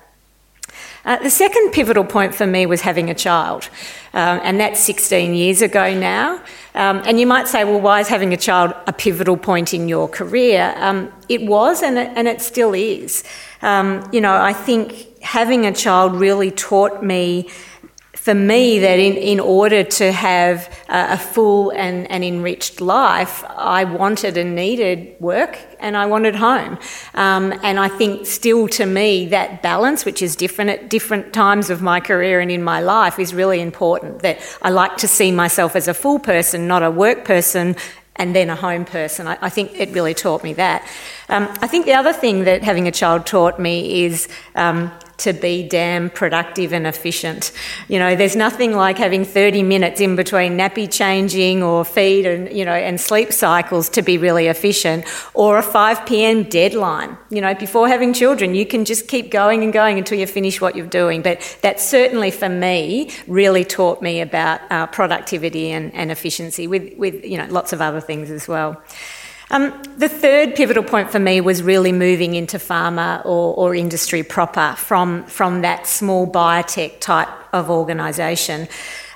Uh, 1.04 1.16
the 1.22 1.30
second 1.30 1.70
pivotal 1.72 2.04
point 2.04 2.34
for 2.34 2.46
me 2.46 2.66
was 2.66 2.80
having 2.80 3.08
a 3.08 3.14
child, 3.14 3.68
um, 4.14 4.40
and 4.42 4.60
that's 4.60 4.80
16 4.80 5.34
years 5.34 5.62
ago 5.62 5.94
now. 5.94 6.42
Um, 6.74 7.02
and 7.06 7.18
you 7.18 7.26
might 7.26 7.48
say, 7.48 7.64
well, 7.64 7.80
why 7.80 8.00
is 8.00 8.08
having 8.08 8.32
a 8.32 8.36
child 8.36 8.74
a 8.86 8.92
pivotal 8.92 9.36
point 9.36 9.74
in 9.74 9.88
your 9.88 10.08
career? 10.08 10.74
Um, 10.76 11.12
it 11.28 11.42
was, 11.42 11.82
and 11.82 11.98
it, 11.98 12.12
and 12.14 12.28
it 12.28 12.40
still 12.40 12.74
is. 12.74 13.24
Um, 13.62 14.08
you 14.12 14.20
know, 14.20 14.34
I 14.34 14.52
think 14.52 15.20
having 15.20 15.66
a 15.66 15.72
child 15.72 16.14
really 16.14 16.50
taught 16.50 17.02
me 17.02 17.48
for 18.28 18.34
me 18.34 18.78
that 18.80 18.98
in, 18.98 19.16
in 19.16 19.40
order 19.40 19.82
to 19.82 20.12
have 20.12 20.68
a, 20.90 21.12
a 21.12 21.16
full 21.16 21.70
and, 21.70 22.10
and 22.10 22.22
enriched 22.22 22.78
life, 22.78 23.42
I 23.42 23.84
wanted 23.84 24.36
and 24.36 24.54
needed 24.54 25.18
work 25.18 25.58
and 25.80 25.96
I 25.96 26.04
wanted 26.04 26.34
home. 26.34 26.78
Um, 27.14 27.58
and 27.62 27.80
I 27.80 27.88
think 27.88 28.26
still 28.26 28.68
to 28.68 28.84
me 28.84 29.28
that 29.28 29.62
balance, 29.62 30.04
which 30.04 30.20
is 30.20 30.36
different 30.36 30.68
at 30.72 30.90
different 30.90 31.32
times 31.32 31.70
of 31.70 31.80
my 31.80 32.00
career 32.00 32.38
and 32.38 32.50
in 32.50 32.62
my 32.62 32.80
life, 32.80 33.18
is 33.18 33.32
really 33.32 33.62
important. 33.62 34.18
That 34.18 34.38
I 34.60 34.68
like 34.68 34.98
to 34.98 35.08
see 35.08 35.32
myself 35.32 35.74
as 35.74 35.88
a 35.88 35.94
full 35.94 36.18
person, 36.18 36.68
not 36.68 36.82
a 36.82 36.90
work 36.90 37.24
person, 37.24 37.76
and 38.16 38.36
then 38.36 38.50
a 38.50 38.56
home 38.56 38.84
person. 38.84 39.26
I, 39.26 39.38
I 39.40 39.48
think 39.48 39.80
it 39.80 39.88
really 39.92 40.12
taught 40.12 40.44
me 40.44 40.52
that. 40.52 40.86
Um, 41.30 41.48
I 41.62 41.66
think 41.66 41.86
the 41.86 41.94
other 41.94 42.12
thing 42.12 42.44
that 42.44 42.62
having 42.62 42.88
a 42.88 42.92
child 42.92 43.24
taught 43.24 43.58
me 43.58 44.04
is 44.04 44.28
um, 44.54 44.92
to 45.18 45.32
be 45.32 45.66
damn 45.66 46.10
productive 46.10 46.72
and 46.72 46.86
efficient. 46.86 47.52
You 47.88 47.98
know, 47.98 48.16
there's 48.16 48.36
nothing 48.36 48.72
like 48.72 48.98
having 48.98 49.24
30 49.24 49.62
minutes 49.62 50.00
in 50.00 50.16
between 50.16 50.56
nappy 50.56 50.90
changing 50.90 51.62
or 51.62 51.84
feed 51.84 52.24
and, 52.24 52.56
you 52.56 52.64
know, 52.64 52.72
and 52.72 53.00
sleep 53.00 53.32
cycles 53.32 53.88
to 53.90 54.02
be 54.02 54.16
really 54.16 54.46
efficient 54.46 55.04
or 55.34 55.58
a 55.58 55.62
5 55.62 56.06
p.m. 56.06 56.44
deadline. 56.44 57.18
You 57.30 57.40
know, 57.40 57.54
before 57.54 57.88
having 57.88 58.12
children, 58.12 58.54
you 58.54 58.64
can 58.64 58.84
just 58.84 59.08
keep 59.08 59.30
going 59.30 59.62
and 59.64 59.72
going 59.72 59.98
until 59.98 60.18
you 60.18 60.26
finish 60.26 60.60
what 60.60 60.76
you're 60.76 60.86
doing. 60.86 61.22
But 61.22 61.58
that 61.62 61.80
certainly 61.80 62.30
for 62.30 62.48
me 62.48 63.10
really 63.26 63.64
taught 63.64 64.00
me 64.00 64.20
about 64.20 64.60
uh, 64.70 64.86
productivity 64.86 65.70
and, 65.72 65.92
and 65.94 66.12
efficiency 66.12 66.66
with, 66.66 66.96
with, 66.96 67.24
you 67.24 67.38
know, 67.38 67.46
lots 67.46 67.72
of 67.72 67.80
other 67.80 68.00
things 68.00 68.30
as 68.30 68.46
well. 68.46 68.80
Um, 69.50 69.82
the 69.96 70.08
third 70.08 70.54
pivotal 70.54 70.82
point 70.82 71.10
for 71.10 71.18
me 71.18 71.40
was 71.40 71.62
really 71.62 71.92
moving 71.92 72.34
into 72.34 72.58
pharma 72.58 73.24
or, 73.24 73.54
or 73.54 73.74
industry 73.74 74.22
proper 74.22 74.74
from, 74.76 75.24
from 75.24 75.62
that 75.62 75.86
small 75.86 76.30
biotech 76.30 77.00
type 77.00 77.28
of 77.52 77.70
organisation 77.70 78.68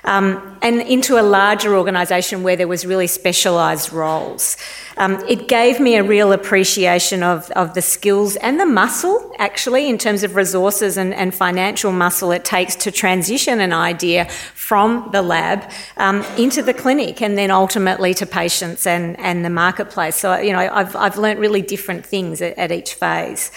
um, 0.05 0.57
and 0.61 0.81
into 0.81 1.19
a 1.19 1.23
larger 1.23 1.75
organisation 1.75 2.43
where 2.43 2.55
there 2.55 2.67
was 2.67 2.85
really 2.85 3.07
specialised 3.07 3.91
roles. 3.91 4.57
Um, 4.97 5.23
it 5.27 5.47
gave 5.47 5.79
me 5.79 5.95
a 5.95 6.03
real 6.03 6.31
appreciation 6.31 7.23
of, 7.23 7.49
of 7.51 7.73
the 7.73 7.81
skills 7.81 8.35
and 8.37 8.59
the 8.59 8.65
muscle, 8.65 9.33
actually, 9.39 9.89
in 9.89 9.97
terms 9.97 10.23
of 10.23 10.35
resources 10.35 10.97
and, 10.97 11.13
and 11.13 11.33
financial 11.33 11.91
muscle 11.91 12.31
it 12.31 12.45
takes 12.45 12.75
to 12.75 12.91
transition 12.91 13.59
an 13.59 13.73
idea 13.73 14.25
from 14.53 15.09
the 15.11 15.21
lab 15.21 15.69
um, 15.97 16.21
into 16.37 16.61
the 16.61 16.73
clinic 16.73 17.21
and 17.21 17.37
then 17.37 17.49
ultimately 17.49 18.13
to 18.13 18.25
patients 18.25 18.85
and, 18.85 19.19
and 19.19 19.43
the 19.43 19.49
marketplace. 19.49 20.15
So, 20.15 20.37
you 20.37 20.53
know, 20.53 20.59
I've, 20.59 20.95
I've 20.95 21.17
learnt 21.17 21.39
really 21.39 21.61
different 21.61 22.05
things 22.05 22.41
at, 22.41 22.57
at 22.57 22.71
each 22.71 22.93
phase. 22.93 23.51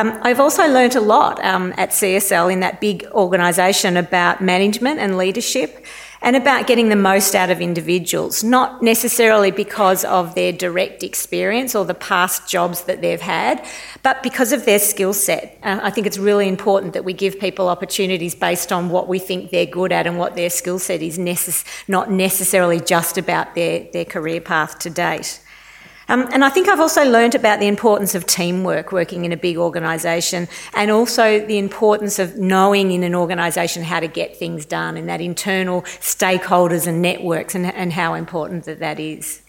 Um, 0.00 0.18
I've 0.22 0.40
also 0.40 0.66
learnt 0.66 0.94
a 0.94 1.00
lot 1.00 1.44
um, 1.44 1.74
at 1.76 1.90
CSL 1.90 2.50
in 2.50 2.60
that 2.60 2.80
big 2.80 3.04
organisation 3.12 3.98
about 3.98 4.40
management 4.40 4.98
and 4.98 5.18
leadership 5.18 5.84
and 6.22 6.36
about 6.36 6.66
getting 6.66 6.88
the 6.88 6.96
most 6.96 7.34
out 7.34 7.50
of 7.50 7.60
individuals, 7.60 8.42
not 8.42 8.82
necessarily 8.82 9.50
because 9.50 10.02
of 10.06 10.34
their 10.34 10.52
direct 10.52 11.02
experience 11.02 11.74
or 11.74 11.84
the 11.84 11.92
past 11.92 12.48
jobs 12.48 12.84
that 12.84 13.02
they've 13.02 13.20
had, 13.20 13.62
but 14.02 14.22
because 14.22 14.52
of 14.52 14.64
their 14.64 14.78
skill 14.78 15.12
set. 15.12 15.58
Uh, 15.62 15.80
I 15.82 15.90
think 15.90 16.06
it's 16.06 16.18
really 16.18 16.48
important 16.48 16.94
that 16.94 17.04
we 17.04 17.12
give 17.12 17.38
people 17.38 17.68
opportunities 17.68 18.34
based 18.34 18.72
on 18.72 18.88
what 18.88 19.06
we 19.06 19.18
think 19.18 19.50
they're 19.50 19.66
good 19.66 19.92
at 19.92 20.06
and 20.06 20.16
what 20.16 20.34
their 20.34 20.48
skill 20.48 20.78
set 20.78 21.02
is, 21.02 21.18
necess- 21.18 21.66
not 21.88 22.10
necessarily 22.10 22.80
just 22.80 23.18
about 23.18 23.54
their, 23.54 23.86
their 23.92 24.06
career 24.06 24.40
path 24.40 24.78
to 24.78 24.88
date. 24.88 25.40
Um, 26.10 26.28
and 26.32 26.44
I 26.44 26.48
think 26.48 26.68
I've 26.68 26.80
also 26.80 27.04
learned 27.04 27.36
about 27.36 27.60
the 27.60 27.68
importance 27.68 28.16
of 28.16 28.26
teamwork 28.26 28.90
working 28.90 29.24
in 29.24 29.30
a 29.30 29.36
big 29.36 29.56
organisation 29.56 30.48
and 30.74 30.90
also 30.90 31.38
the 31.46 31.56
importance 31.56 32.18
of 32.18 32.36
knowing 32.36 32.90
in 32.90 33.04
an 33.04 33.14
organisation 33.14 33.84
how 33.84 34.00
to 34.00 34.08
get 34.08 34.36
things 34.36 34.66
done 34.66 34.96
and 34.96 35.08
that 35.08 35.20
internal 35.20 35.82
stakeholders 35.82 36.88
and 36.88 37.00
networks 37.00 37.54
and, 37.54 37.64
and 37.64 37.92
how 37.92 38.14
important 38.14 38.64
that 38.64 38.80
that 38.80 38.98
is. 38.98 39.40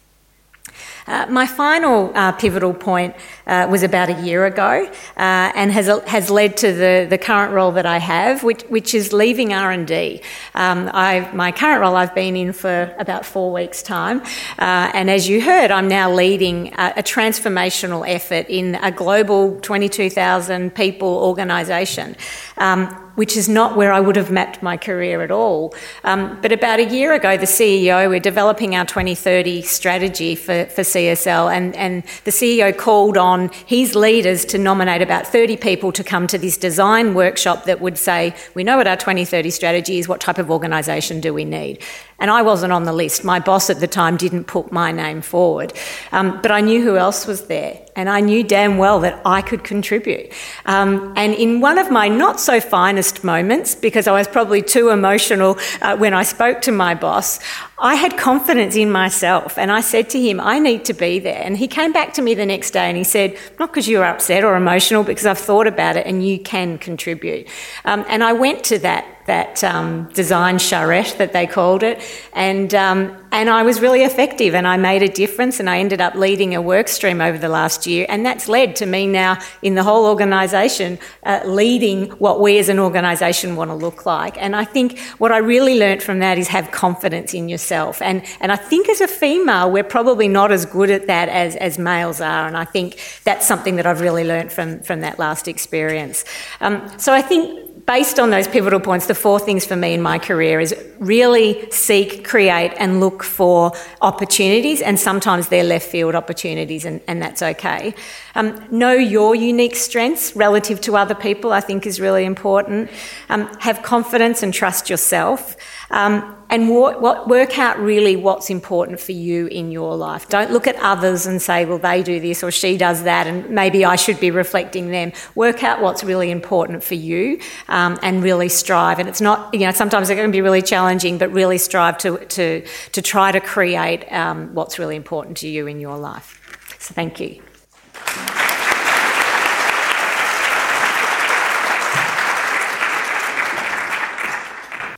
Uh, 1.11 1.25
my 1.29 1.45
final 1.45 2.09
uh, 2.15 2.31
pivotal 2.31 2.73
point 2.73 3.13
uh, 3.45 3.67
was 3.69 3.83
about 3.83 4.07
a 4.09 4.21
year 4.21 4.45
ago 4.45 4.89
uh, 5.17 5.51
and 5.55 5.69
has, 5.69 5.87
has 6.07 6.29
led 6.29 6.55
to 6.55 6.71
the, 6.71 7.05
the 7.09 7.17
current 7.17 7.53
role 7.53 7.73
that 7.73 7.85
I 7.85 7.97
have, 7.97 8.43
which, 8.43 8.61
which 8.69 8.95
is 8.95 9.11
leaving 9.11 9.53
R&D. 9.53 10.21
Um, 10.55 10.85
my 10.85 11.51
current 11.51 11.81
role 11.81 11.97
I've 11.97 12.15
been 12.15 12.37
in 12.37 12.53
for 12.53 12.95
about 12.97 13.25
four 13.25 13.51
weeks' 13.51 13.83
time, 13.83 14.21
uh, 14.57 14.91
and 14.93 15.09
as 15.09 15.27
you 15.27 15.41
heard, 15.41 15.69
I'm 15.69 15.89
now 15.89 16.09
leading 16.09 16.73
a, 16.75 16.93
a 16.97 17.03
transformational 17.03 18.07
effort 18.07 18.45
in 18.47 18.75
a 18.75 18.89
global 18.89 19.59
22,000 19.59 20.73
people 20.73 21.09
organisation. 21.09 22.15
Um, 22.57 23.10
which 23.15 23.35
is 23.35 23.49
not 23.49 23.75
where 23.75 23.91
I 23.91 23.99
would 23.99 24.15
have 24.15 24.31
mapped 24.31 24.63
my 24.63 24.77
career 24.77 25.21
at 25.21 25.31
all. 25.31 25.73
Um, 26.03 26.39
but 26.41 26.51
about 26.51 26.79
a 26.79 26.85
year 26.85 27.13
ago, 27.13 27.37
the 27.37 27.45
CEO, 27.45 28.09
we're 28.09 28.19
developing 28.19 28.75
our 28.75 28.85
2030 28.85 29.61
strategy 29.61 30.35
for, 30.35 30.65
for 30.65 30.81
CSL, 30.81 31.53
and, 31.53 31.75
and 31.75 32.03
the 32.23 32.31
CEO 32.31 32.75
called 32.75 33.17
on 33.17 33.49
his 33.65 33.95
leaders 33.95 34.45
to 34.45 34.57
nominate 34.57 35.01
about 35.01 35.27
30 35.27 35.57
people 35.57 35.91
to 35.91 36.03
come 36.03 36.27
to 36.27 36.37
this 36.37 36.57
design 36.57 37.13
workshop 37.13 37.65
that 37.65 37.81
would 37.81 37.97
say, 37.97 38.35
We 38.55 38.63
know 38.63 38.77
what 38.77 38.87
our 38.87 38.97
2030 38.97 39.49
strategy 39.49 39.99
is, 39.99 40.07
what 40.07 40.21
type 40.21 40.37
of 40.37 40.49
organisation 40.49 41.21
do 41.21 41.33
we 41.33 41.45
need? 41.45 41.81
And 42.21 42.29
I 42.29 42.43
wasn't 42.43 42.71
on 42.71 42.83
the 42.83 42.93
list. 42.93 43.23
My 43.23 43.39
boss 43.39 43.71
at 43.71 43.79
the 43.79 43.87
time 43.87 44.15
didn't 44.15 44.45
put 44.45 44.71
my 44.71 44.91
name 44.91 45.21
forward. 45.21 45.73
Um, 46.11 46.39
but 46.41 46.51
I 46.51 46.61
knew 46.61 46.83
who 46.83 46.95
else 46.95 47.25
was 47.25 47.45
there. 47.45 47.81
And 47.95 48.09
I 48.09 48.21
knew 48.21 48.43
damn 48.43 48.77
well 48.77 48.99
that 49.01 49.19
I 49.25 49.41
could 49.41 49.63
contribute. 49.63 50.31
Um, 50.65 51.13
and 51.17 51.33
in 51.33 51.59
one 51.59 51.77
of 51.77 51.91
my 51.91 52.07
not 52.07 52.39
so 52.39 52.61
finest 52.61 53.23
moments, 53.23 53.75
because 53.75 54.07
I 54.07 54.13
was 54.13 54.27
probably 54.27 54.61
too 54.61 54.89
emotional 54.89 55.57
uh, 55.81 55.97
when 55.97 56.13
I 56.13 56.23
spoke 56.23 56.61
to 56.61 56.71
my 56.71 56.95
boss, 56.95 57.39
I 57.79 57.95
had 57.95 58.17
confidence 58.17 58.75
in 58.75 58.91
myself. 58.91 59.57
And 59.57 59.71
I 59.71 59.81
said 59.81 60.09
to 60.11 60.21
him, 60.21 60.39
I 60.39 60.59
need 60.59 60.85
to 60.85 60.93
be 60.93 61.17
there. 61.17 61.41
And 61.43 61.57
he 61.57 61.67
came 61.67 61.91
back 61.91 62.13
to 62.13 62.21
me 62.21 62.35
the 62.35 62.45
next 62.45 62.71
day 62.71 62.87
and 62.87 62.95
he 62.95 63.03
said, 63.03 63.35
Not 63.59 63.71
because 63.71 63.87
you're 63.87 64.05
upset 64.05 64.43
or 64.43 64.55
emotional, 64.55 65.03
because 65.03 65.25
I've 65.25 65.39
thought 65.39 65.67
about 65.67 65.97
it 65.97 66.05
and 66.05 66.25
you 66.25 66.39
can 66.39 66.77
contribute. 66.77 67.47
Um, 67.83 68.05
and 68.07 68.23
I 68.23 68.33
went 68.33 68.63
to 68.65 68.77
that 68.79 69.05
that 69.31 69.63
um, 69.63 70.09
design 70.13 70.59
charrette 70.59 71.15
that 71.17 71.31
they 71.31 71.47
called 71.47 71.83
it, 71.83 72.01
and 72.33 72.75
um, 72.75 73.17
and 73.31 73.49
I 73.49 73.63
was 73.63 73.79
really 73.79 74.03
effective, 74.03 74.53
and 74.53 74.67
I 74.67 74.75
made 74.75 75.03
a 75.03 75.07
difference, 75.07 75.61
and 75.61 75.69
I 75.69 75.79
ended 75.79 76.01
up 76.01 76.15
leading 76.15 76.53
a 76.53 76.61
work 76.61 76.89
stream 76.89 77.21
over 77.21 77.37
the 77.37 77.47
last 77.47 77.87
year, 77.87 78.05
and 78.09 78.25
that's 78.25 78.49
led 78.49 78.75
to 78.81 78.85
me 78.85 79.07
now 79.07 79.37
in 79.61 79.75
the 79.75 79.83
whole 79.83 80.05
organisation 80.05 80.99
uh, 81.23 81.39
leading 81.45 82.09
what 82.25 82.41
we 82.41 82.59
as 82.59 82.67
an 82.67 82.77
organisation 82.77 83.55
want 83.55 83.71
to 83.71 83.75
look 83.75 84.05
like, 84.05 84.35
and 84.37 84.53
I 84.53 84.65
think 84.65 84.99
what 85.17 85.31
I 85.31 85.37
really 85.37 85.79
learnt 85.79 86.03
from 86.03 86.19
that 86.19 86.37
is 86.37 86.49
have 86.49 86.71
confidence 86.71 87.33
in 87.33 87.47
yourself, 87.47 88.01
and 88.01 88.25
and 88.41 88.51
I 88.51 88.57
think 88.57 88.89
as 88.89 88.99
a 88.99 89.07
female 89.07 89.71
we're 89.71 89.91
probably 89.97 90.27
not 90.27 90.51
as 90.51 90.65
good 90.65 90.91
at 90.91 91.07
that 91.07 91.29
as 91.29 91.55
as 91.55 91.79
males 91.79 92.19
are, 92.19 92.47
and 92.49 92.57
I 92.57 92.65
think 92.65 92.99
that's 93.23 93.47
something 93.47 93.77
that 93.77 93.85
I've 93.85 94.01
really 94.01 94.25
learnt 94.25 94.51
from 94.51 94.81
from 94.81 94.99
that 95.01 95.19
last 95.19 95.47
experience. 95.47 96.25
Um, 96.59 96.75
so 96.97 97.13
I 97.13 97.21
think 97.21 97.70
based 97.91 98.21
on 98.21 98.29
those 98.29 98.47
pivotal 98.47 98.79
points, 98.79 99.07
the 99.07 99.13
four 99.13 99.37
things 99.37 99.65
for 99.65 99.75
me 99.75 99.93
in 99.93 100.01
my 100.01 100.17
career 100.17 100.61
is 100.61 100.73
really 100.99 101.69
seek, 101.71 102.23
create, 102.23 102.71
and 102.77 103.01
look 103.01 103.21
for 103.21 103.73
opportunities, 104.01 104.81
and 104.81 104.97
sometimes 104.97 105.49
they're 105.49 105.65
left 105.65 105.89
field 105.89 106.15
opportunities, 106.15 106.85
and, 106.85 107.01
and 107.05 107.21
that's 107.21 107.41
okay. 107.41 107.93
Um, 108.33 108.65
know 108.71 108.93
your 108.93 109.35
unique 109.35 109.75
strengths 109.75 110.33
relative 110.37 110.79
to 110.81 110.95
other 110.95 111.15
people, 111.15 111.51
I 111.51 111.59
think, 111.59 111.85
is 111.85 111.99
really 111.99 112.23
important. 112.23 112.89
Um, 113.27 113.53
have 113.59 113.83
confidence 113.83 114.41
and 114.41 114.53
trust 114.53 114.89
yourself. 114.89 115.57
Um, 115.91 116.37
and 116.49 116.67
what, 116.67 117.01
what, 117.01 117.29
work 117.29 117.57
out 117.57 117.79
really 117.79 118.17
what's 118.17 118.49
important 118.49 118.99
for 118.99 119.13
you 119.13 119.47
in 119.47 119.71
your 119.71 119.95
life. 119.95 120.27
Don't 120.27 120.51
look 120.51 120.67
at 120.67 120.75
others 120.77 121.25
and 121.25 121.41
say, 121.41 121.63
well, 121.63 121.77
they 121.77 122.03
do 122.03 122.19
this 122.19 122.43
or 122.43 122.51
she 122.51 122.77
does 122.77 123.03
that, 123.03 123.25
and 123.25 123.49
maybe 123.49 123.85
I 123.85 123.95
should 123.95 124.19
be 124.19 124.31
reflecting 124.31 124.89
them. 124.89 125.13
Work 125.33 125.63
out 125.63 125.81
what's 125.81 126.03
really 126.03 126.29
important 126.29 126.83
for 126.83 126.95
you 126.95 127.39
um, 127.69 127.97
and 128.03 128.21
really 128.21 128.49
strive. 128.49 128.99
And 128.99 129.07
it's 129.07 129.21
not, 129.21 129.53
you 129.53 129.61
know, 129.61 129.71
sometimes 129.71 130.09
it 130.09 130.15
can 130.15 130.31
be 130.31 130.41
really 130.41 130.61
challenging, 130.61 131.17
but 131.17 131.31
really 131.31 131.57
strive 131.57 131.97
to, 131.99 132.17
to, 132.17 132.65
to 132.91 133.01
try 133.01 133.31
to 133.31 133.39
create 133.39 134.11
um, 134.11 134.53
what's 134.53 134.77
really 134.77 134.97
important 134.97 135.37
to 135.37 135.47
you 135.47 135.67
in 135.67 135.79
your 135.79 135.97
life. 135.97 136.37
So 136.79 136.93
thank 136.93 137.19
you. 137.21 137.41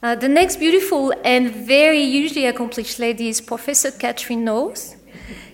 Uh, 0.03 0.15
the 0.15 0.27
next 0.27 0.57
beautiful 0.57 1.13
and 1.23 1.49
very 1.49 2.01
usually 2.01 2.45
accomplished 2.45 2.99
lady 2.99 3.29
is 3.29 3.39
Professor 3.39 3.89
Kathryn 3.89 4.39
North. 4.39 5.01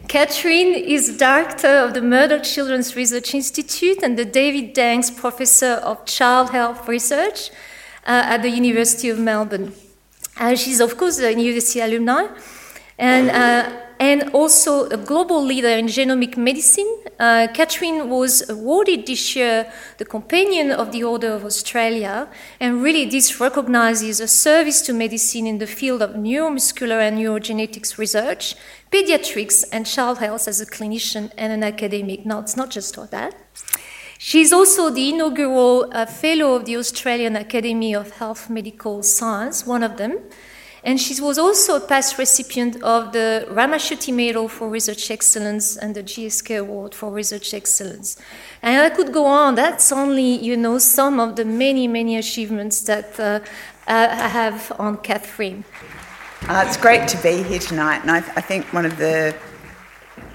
Catherine 0.07 0.73
is 0.73 1.17
director 1.17 1.67
of 1.67 1.93
the 1.93 2.01
Murdoch 2.01 2.41
Children's 2.41 2.95
Research 2.95 3.35
Institute 3.35 4.01
and 4.01 4.17
the 4.17 4.25
David 4.25 4.73
Danks 4.73 5.11
Professor 5.11 5.73
of 5.83 6.03
Child 6.05 6.49
Health 6.49 6.87
Research 6.87 7.51
uh, 8.07 8.23
at 8.25 8.41
the 8.41 8.49
University 8.49 9.09
of 9.09 9.19
Melbourne. 9.19 9.71
Uh, 10.35 10.55
she's, 10.55 10.79
of 10.79 10.97
course, 10.97 11.19
a 11.19 11.31
university 11.31 11.81
alumni. 11.81 12.25
And 12.97 13.29
uh, 13.29 13.79
and 13.99 14.29
also 14.33 14.85
a 14.89 14.97
global 14.97 15.43
leader 15.43 15.67
in 15.67 15.87
genomic 15.87 16.37
medicine. 16.37 16.87
Uh, 17.19 17.47
Kathryn 17.53 18.07
was 18.07 18.49
awarded 18.49 19.05
this 19.05 19.35
year 19.35 19.69
the 19.97 20.05
Companion 20.05 20.71
of 20.71 20.93
the 20.93 21.03
Order 21.03 21.33
of 21.33 21.43
Australia, 21.43 22.29
and 22.61 22.81
really 22.81 23.05
this 23.05 23.41
recognizes 23.41 24.21
a 24.21 24.27
service 24.27 24.81
to 24.83 24.93
medicine 24.93 25.45
in 25.45 25.57
the 25.57 25.67
field 25.67 26.01
of 26.01 26.11
neuromuscular 26.11 27.01
and 27.01 27.17
neurogenetics 27.17 27.97
research, 27.97 28.55
pediatrics, 28.89 29.65
and 29.73 29.85
child 29.85 30.19
health 30.19 30.47
as 30.47 30.61
a 30.61 30.65
clinician 30.65 31.31
and 31.37 31.51
an 31.51 31.63
academic. 31.63 32.25
Now, 32.25 32.39
it's 32.39 32.55
not 32.55 32.69
just 32.69 32.97
all 32.97 33.07
that. 33.07 33.35
She's 34.17 34.51
also 34.51 34.89
the 34.89 35.09
inaugural 35.09 35.89
uh, 35.91 36.05
fellow 36.05 36.55
of 36.55 36.65
the 36.65 36.77
Australian 36.77 37.35
Academy 37.35 37.93
of 37.95 38.11
Health 38.11 38.49
Medical 38.49 39.03
Science, 39.03 39.65
one 39.65 39.83
of 39.83 39.97
them. 39.97 40.19
And 40.83 40.99
she 40.99 41.19
was 41.21 41.37
also 41.37 41.75
a 41.75 41.79
past 41.81 42.17
recipient 42.17 42.81
of 42.81 43.11
the 43.11 43.45
Ramaciotti 43.49 44.13
Medal 44.13 44.47
for 44.47 44.69
Research 44.69 45.11
Excellence 45.11 45.75
and 45.75 45.93
the 45.93 46.03
GSK 46.03 46.59
Award 46.59 46.95
for 46.95 47.11
Research 47.11 47.53
Excellence. 47.53 48.17
And 48.61 48.81
I 48.81 48.89
could 48.89 49.11
go 49.11 49.25
on. 49.25 49.55
That's 49.55 49.91
only, 49.91 50.35
you 50.35 50.55
know, 50.55 50.77
some 50.77 51.19
of 51.19 51.35
the 51.35 51.45
many, 51.45 51.87
many 51.87 52.17
achievements 52.17 52.81
that 52.83 53.19
uh, 53.19 53.41
I 53.87 54.27
have 54.27 54.71
on 54.79 54.97
Kathryn. 54.97 55.63
Uh, 56.47 56.63
it's 56.65 56.77
great 56.77 57.07
to 57.09 57.21
be 57.21 57.43
here 57.43 57.59
tonight, 57.59 57.99
and 58.01 58.11
I, 58.11 58.17
I 58.17 58.41
think 58.41 58.71
one 58.73 58.85
of 58.85 58.97
the 58.97 59.35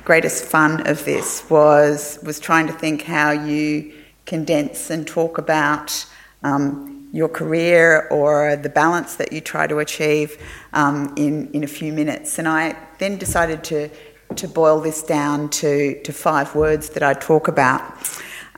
greatest 0.05 0.45
fun 0.45 0.87
of 0.87 1.03
this 1.07 1.49
was 1.49 2.19
was 2.23 2.39
trying 2.39 2.67
to 2.67 2.73
think 2.75 3.03
how 3.03 3.31
you 3.31 3.93
condense 4.27 4.91
and 4.91 5.07
talk 5.07 5.39
about 5.39 6.07
um, 6.43 6.94
your 7.15 7.29
career 7.29 8.09
or 8.11 8.57
the 8.57 8.69
balance 8.69 9.15
that 9.15 9.33
you 9.33 9.41
try 9.41 9.67
to 9.67 9.79
achieve 9.79 10.37
um, 10.73 11.15
in, 11.17 11.49
in 11.53 11.63
a 11.63 11.67
few 11.79 11.93
minutes. 11.93 12.39
And 12.39 12.49
I 12.49 12.77
then 12.99 13.19
decided 13.19 13.63
to 13.65 13.89
to 14.37 14.49
boil 14.49 14.81
this 14.81 15.03
down 15.03 15.49
to, 15.49 16.01
to 16.03 16.13
five 16.13 16.55
words 16.55 16.91
that 16.91 17.03
I 17.03 17.15
talk 17.15 17.49
about, 17.49 17.83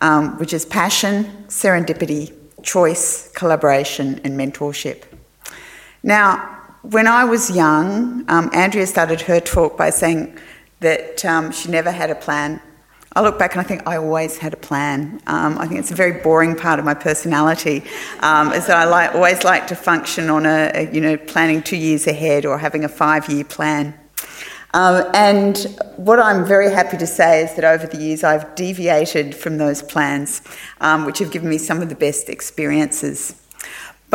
um, 0.00 0.38
which 0.38 0.52
is 0.52 0.64
passion, 0.64 1.24
serendipity, 1.48 2.32
choice, 2.62 3.30
collaboration, 3.32 4.20
and 4.24 4.38
mentorship. 4.38 5.04
Now, 6.02 6.62
when 6.82 7.06
I 7.06 7.24
was 7.24 7.50
young, 7.50 8.24
um, 8.28 8.50
Andrea 8.52 8.86
started 8.86 9.20
her 9.22 9.40
talk 9.40 9.76
by 9.76 9.90
saying 9.90 10.38
that 10.80 11.24
um, 11.24 11.52
she 11.52 11.70
never 11.70 11.90
had 11.90 12.10
a 12.10 12.14
plan. 12.14 12.60
I 13.16 13.22
look 13.22 13.38
back 13.38 13.52
and 13.52 13.62
I 13.62 13.64
think 13.64 13.88
I 13.88 13.96
always 13.96 14.36
had 14.36 14.52
a 14.52 14.58
plan. 14.58 15.22
Um, 15.26 15.56
I 15.56 15.66
think 15.66 15.80
it's 15.80 15.90
a 15.90 15.94
very 15.94 16.20
boring 16.20 16.54
part 16.54 16.78
of 16.78 16.84
my 16.84 16.92
personality, 16.92 17.82
um, 18.20 18.52
is 18.52 18.66
that 18.66 18.76
I 18.76 19.06
always 19.08 19.42
like 19.42 19.66
to 19.68 19.74
function 19.74 20.28
on 20.28 20.44
a, 20.44 20.70
a, 20.74 20.92
you 20.92 21.00
know, 21.00 21.16
planning 21.16 21.62
two 21.62 21.78
years 21.78 22.06
ahead 22.06 22.44
or 22.44 22.58
having 22.58 22.84
a 22.84 22.90
five-year 22.90 23.44
plan. 23.44 23.94
Um, 24.74 25.10
and 25.14 25.56
what 25.96 26.20
I'm 26.20 26.44
very 26.44 26.70
happy 26.70 26.98
to 26.98 27.06
say 27.06 27.42
is 27.42 27.54
that 27.54 27.64
over 27.64 27.86
the 27.86 27.96
years 27.96 28.22
I've 28.22 28.54
deviated 28.54 29.34
from 29.34 29.56
those 29.56 29.82
plans, 29.82 30.42
um, 30.82 31.06
which 31.06 31.18
have 31.20 31.30
given 31.30 31.48
me 31.48 31.56
some 31.56 31.80
of 31.80 31.88
the 31.88 31.94
best 31.94 32.28
experiences. 32.28 33.34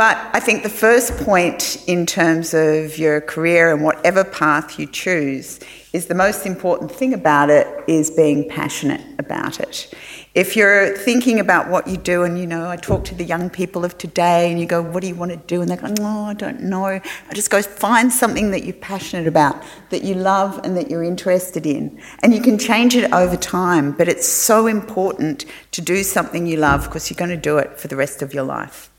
But 0.01 0.17
I 0.33 0.39
think 0.39 0.63
the 0.63 0.69
first 0.69 1.15
point 1.17 1.77
in 1.85 2.07
terms 2.07 2.55
of 2.55 2.97
your 2.97 3.21
career 3.21 3.71
and 3.71 3.83
whatever 3.83 4.23
path 4.23 4.79
you 4.79 4.87
choose 4.87 5.59
is 5.93 6.07
the 6.07 6.15
most 6.15 6.47
important 6.47 6.91
thing 6.91 7.13
about 7.13 7.51
it 7.51 7.67
is 7.87 8.09
being 8.09 8.49
passionate 8.49 9.01
about 9.19 9.59
it. 9.59 9.93
If 10.33 10.55
you're 10.55 10.97
thinking 10.97 11.39
about 11.39 11.69
what 11.69 11.87
you 11.87 11.97
do, 11.97 12.23
and 12.23 12.39
you 12.39 12.47
know, 12.47 12.67
I 12.67 12.77
talk 12.77 13.03
to 13.05 13.13
the 13.13 13.23
young 13.23 13.51
people 13.51 13.85
of 13.85 13.95
today, 13.99 14.49
and 14.49 14.59
you 14.59 14.65
go, 14.65 14.81
What 14.81 15.01
do 15.01 15.07
you 15.07 15.13
want 15.13 15.33
to 15.33 15.37
do? 15.37 15.61
And 15.61 15.69
they 15.69 15.75
go, 15.75 15.93
No, 15.99 16.23
I 16.23 16.33
don't 16.33 16.61
know. 16.63 16.85
I 16.85 17.01
just 17.35 17.51
go, 17.51 17.61
Find 17.61 18.11
something 18.11 18.49
that 18.49 18.63
you're 18.63 18.73
passionate 18.73 19.27
about, 19.27 19.61
that 19.91 20.03
you 20.03 20.15
love, 20.15 20.61
and 20.63 20.75
that 20.77 20.89
you're 20.89 21.03
interested 21.03 21.67
in. 21.67 22.01
And 22.23 22.33
you 22.33 22.41
can 22.41 22.57
change 22.57 22.95
it 22.95 23.13
over 23.13 23.37
time, 23.37 23.91
but 23.91 24.07
it's 24.07 24.27
so 24.27 24.65
important 24.65 25.45
to 25.73 25.81
do 25.81 26.01
something 26.01 26.47
you 26.47 26.57
love 26.57 26.85
because 26.85 27.11
you're 27.11 27.19
going 27.19 27.29
to 27.29 27.37
do 27.37 27.59
it 27.59 27.79
for 27.79 27.87
the 27.87 27.95
rest 27.95 28.23
of 28.23 28.33
your 28.33 28.45
life. 28.45 28.90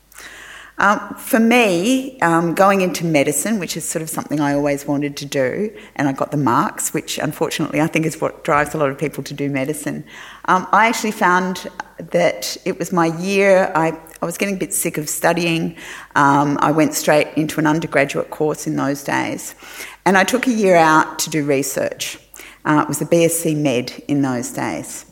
Um, 0.83 1.15
for 1.15 1.39
me, 1.39 2.19
um, 2.19 2.55
going 2.55 2.81
into 2.81 3.05
medicine, 3.05 3.57
which 3.57 3.77
is 3.77 3.87
sort 3.87 4.01
of 4.01 4.09
something 4.09 4.41
I 4.41 4.53
always 4.53 4.85
wanted 4.85 5.15
to 5.15 5.25
do, 5.25 5.73
and 5.95 6.09
I 6.09 6.11
got 6.11 6.31
the 6.31 6.37
marks, 6.37 6.93
which 6.93 7.17
unfortunately 7.17 7.79
I 7.79 7.87
think 7.87 8.05
is 8.05 8.19
what 8.19 8.43
drives 8.43 8.75
a 8.75 8.77
lot 8.77 8.89
of 8.89 8.97
people 8.97 9.23
to 9.23 9.33
do 9.33 9.49
medicine. 9.49 10.03
Um, 10.43 10.67
I 10.73 10.87
actually 10.87 11.11
found 11.11 11.69
that 12.11 12.57
it 12.65 12.77
was 12.79 12.91
my 12.91 13.05
year, 13.17 13.71
I, 13.73 13.97
I 14.21 14.25
was 14.25 14.37
getting 14.37 14.55
a 14.55 14.59
bit 14.59 14.73
sick 14.73 14.97
of 14.97 15.07
studying. 15.07 15.77
Um, 16.15 16.57
I 16.59 16.71
went 16.71 16.95
straight 16.95 17.29
into 17.37 17.61
an 17.61 17.65
undergraduate 17.65 18.29
course 18.29 18.67
in 18.67 18.75
those 18.75 19.05
days, 19.05 19.55
and 20.03 20.17
I 20.17 20.25
took 20.25 20.47
a 20.47 20.51
year 20.51 20.75
out 20.75 21.17
to 21.19 21.29
do 21.29 21.45
research. 21.45 22.19
Uh, 22.65 22.81
it 22.81 22.89
was 22.89 23.01
a 23.01 23.05
BSc 23.05 23.55
Med 23.55 24.03
in 24.09 24.21
those 24.21 24.51
days. 24.51 25.05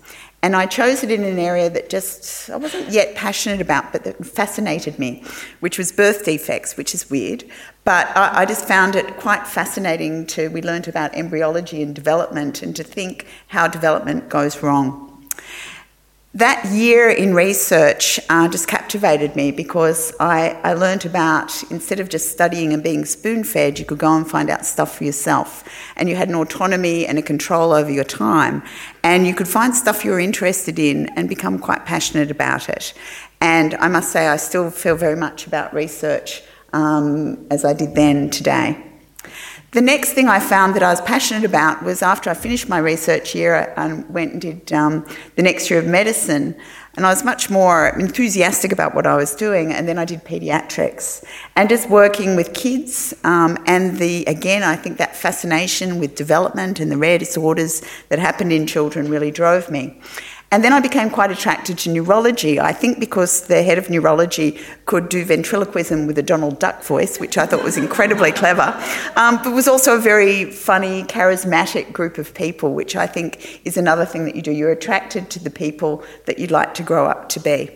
And 0.44 0.56
I 0.56 0.66
chose 0.66 1.04
it 1.04 1.12
in 1.12 1.24
an 1.24 1.38
area 1.38 1.70
that 1.70 1.90
just 1.90 2.50
I 2.50 2.56
wasn't 2.56 2.90
yet 2.90 3.16
passionate 3.16 3.62
about, 3.62 3.92
but 3.92 4.04
that 4.06 4.26
fascinated 4.26 4.98
me, 4.98 5.24
which 5.60 5.78
was 5.78 5.92
birth 5.92 6.26
defects, 6.26 6.76
which 6.78 6.96
is 6.96 7.10
weird. 7.12 7.44
But 7.84 8.08
I, 8.18 8.42
I 8.42 8.46
just 8.46 8.68
found 8.68 8.96
it 8.96 9.18
quite 9.18 9.46
fascinating 9.46 10.26
to, 10.28 10.48
we 10.50 10.64
learnt 10.64 10.88
about 10.88 11.14
embryology 11.14 11.84
and 11.84 11.94
development 11.94 12.64
and 12.64 12.76
to 12.76 12.84
think 12.84 13.28
how 13.48 13.68
development 13.68 14.30
goes 14.30 14.64
wrong. 14.64 15.11
That 16.34 16.66
year 16.68 17.10
in 17.10 17.34
research 17.34 18.18
uh, 18.30 18.48
just 18.48 18.66
captivated 18.66 19.36
me 19.36 19.52
because 19.52 20.14
I, 20.18 20.52
I 20.64 20.76
learnt 20.76 21.04
about 21.04 21.62
instead 21.70 22.00
of 22.00 22.08
just 22.08 22.32
studying 22.32 22.72
and 22.72 22.82
being 22.82 23.04
spoon 23.04 23.44
fed, 23.44 23.78
you 23.78 23.84
could 23.84 23.98
go 23.98 24.16
and 24.16 24.30
find 24.30 24.50
out 24.50 24.66
stuff 24.66 24.98
for 24.98 25.04
yourself. 25.04 25.68
And 25.98 26.08
you 26.08 26.16
had 26.16 26.30
an 26.30 26.36
autonomy 26.36 27.06
and 27.06 27.20
a 27.20 27.22
control 27.22 27.74
over 27.74 27.92
your 27.92 28.06
time. 28.06 28.64
And 29.04 29.28
you 29.28 29.36
could 29.36 29.48
find 29.48 29.76
stuff 29.76 30.06
you 30.06 30.12
were 30.12 30.22
interested 30.22 30.80
in 30.80 31.10
and 31.18 31.28
become 31.28 31.60
quite 31.60 31.86
passionate 31.86 32.32
about 32.32 32.70
it. 32.70 32.94
And 33.42 33.74
I 33.74 33.90
must 33.90 34.14
say, 34.14 34.30
I 34.30 34.38
still 34.38 34.72
feel 34.72 34.96
very 34.96 35.18
much 35.18 35.48
about 35.48 35.74
research 35.74 36.44
um, 36.72 37.46
as 37.52 37.66
I 37.66 37.74
did 37.74 37.94
then 37.94 38.30
today. 38.30 38.91
The 39.72 39.82
next 39.82 40.12
thing 40.12 40.28
I 40.28 40.42
found 40.42 40.76
that 40.76 40.84
I 40.84 40.90
was 40.90 41.00
passionate 41.00 41.46
about 41.46 41.82
was 41.82 42.02
after 42.02 42.30
I 42.30 42.34
finished 42.34 42.68
my 42.68 42.78
research 42.78 43.34
year, 43.34 43.74
and 43.78 44.08
went 44.10 44.34
and 44.34 44.42
did 44.42 44.74
um, 44.74 45.06
the 45.38 45.44
next 45.44 45.70
year 45.70 45.80
of 45.80 45.88
medicine, 45.88 46.58
and 46.96 47.06
I 47.06 47.10
was 47.10 47.24
much 47.24 47.50
more 47.50 47.98
enthusiastic 47.98 48.74
about 48.74 48.94
what 48.94 49.08
I 49.08 49.16
was 49.16 49.34
doing. 49.34 49.72
And 49.72 49.88
then 49.88 49.98
I 49.98 50.04
did 50.04 50.26
paediatrics 50.26 51.24
and 51.56 51.70
just 51.70 51.90
working 51.90 52.36
with 52.36 52.54
kids. 52.54 53.14
Um, 53.24 53.58
and 53.66 53.98
the 53.98 54.26
again, 54.26 54.62
I 54.62 54.76
think 54.76 54.98
that 54.98 55.16
fascination 55.16 56.00
with 56.02 56.16
development 56.16 56.82
and 56.82 56.92
the 56.92 56.98
rare 56.98 57.18
disorders 57.18 57.82
that 58.10 58.20
happened 58.20 58.52
in 58.52 58.68
children 58.68 59.10
really 59.10 59.32
drove 59.32 59.72
me. 59.72 60.02
And 60.54 60.66
then 60.66 60.74
I 60.74 60.82
became 60.82 61.10
quite 61.10 61.32
attracted 61.32 61.78
to 61.80 61.90
neurology. 61.90 62.60
I 62.60 62.74
think 62.74 63.00
because 63.00 63.48
the 63.48 63.64
head 63.64 63.78
of 63.78 63.90
neurology 63.90 64.60
could 64.86 65.08
do 65.08 65.24
ventriloquism 65.24 66.08
with 66.08 66.18
a 66.18 66.24
Donald 66.24 66.60
Duck 66.60 66.84
voice, 66.84 67.22
which 67.22 67.38
I 67.38 67.46
thought 67.46 67.64
was 67.64 67.78
incredibly 67.78 68.32
clever, 68.42 68.78
um, 69.16 69.40
but 69.44 69.54
was 69.54 69.70
also 69.70 69.96
a 69.96 70.00
very 70.00 70.52
funny, 70.52 71.04
charismatic 71.04 71.94
group 71.94 72.18
of 72.18 72.34
people, 72.34 72.74
which 72.74 72.98
I 72.98 73.08
think 73.08 73.62
is 73.66 73.78
another 73.78 74.06
thing 74.06 74.26
that 74.26 74.36
you 74.36 74.42
do. 74.42 74.52
You're 74.52 74.74
attracted 74.74 75.30
to 75.30 75.40
the 75.40 75.50
people 75.50 76.04
that 76.26 76.38
you'd 76.38 76.52
like 76.52 76.74
to 76.76 76.84
grow 76.84 77.08
up 77.08 77.30
to 77.30 77.40
be. 77.40 77.70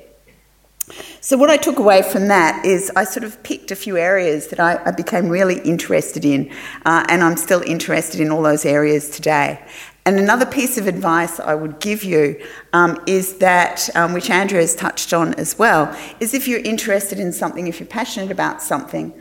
So, 1.20 1.36
what 1.38 1.50
I 1.50 1.58
took 1.58 1.80
away 1.80 2.04
from 2.04 2.28
that 2.28 2.64
is 2.64 2.92
I 2.96 3.06
sort 3.06 3.24
of 3.24 3.42
picked 3.42 3.72
a 3.72 3.76
few 3.76 3.98
areas 3.98 4.48
that 4.50 4.60
I, 4.60 4.80
I 4.86 4.92
became 4.92 5.30
really 5.30 5.60
interested 5.62 6.24
in, 6.26 6.52
uh, 6.86 7.06
and 7.10 7.24
I'm 7.24 7.38
still 7.38 7.62
interested 7.62 8.20
in 8.20 8.30
all 8.30 8.44
those 8.44 8.66
areas 8.66 9.10
today. 9.10 9.66
And 10.06 10.20
another 10.20 10.46
piece 10.46 10.78
of 10.78 10.86
advice 10.86 11.40
I 11.40 11.56
would 11.56 11.80
give 11.80 12.04
you 12.04 12.40
um, 12.74 13.02
is 13.08 13.38
that, 13.38 13.90
um, 13.96 14.14
which 14.14 14.30
Andrea 14.30 14.62
has 14.62 14.76
touched 14.76 15.14
on 15.14 15.34
as 15.34 15.58
well, 15.58 15.96
is 16.20 16.36
if 16.36 16.48
you're 16.48 16.60
interested 16.60 17.20
in 17.20 17.34
something, 17.34 17.66
if 17.68 17.80
you're 17.80 17.88
passionate 17.88 18.30
about 18.30 18.62
something, 18.62 19.14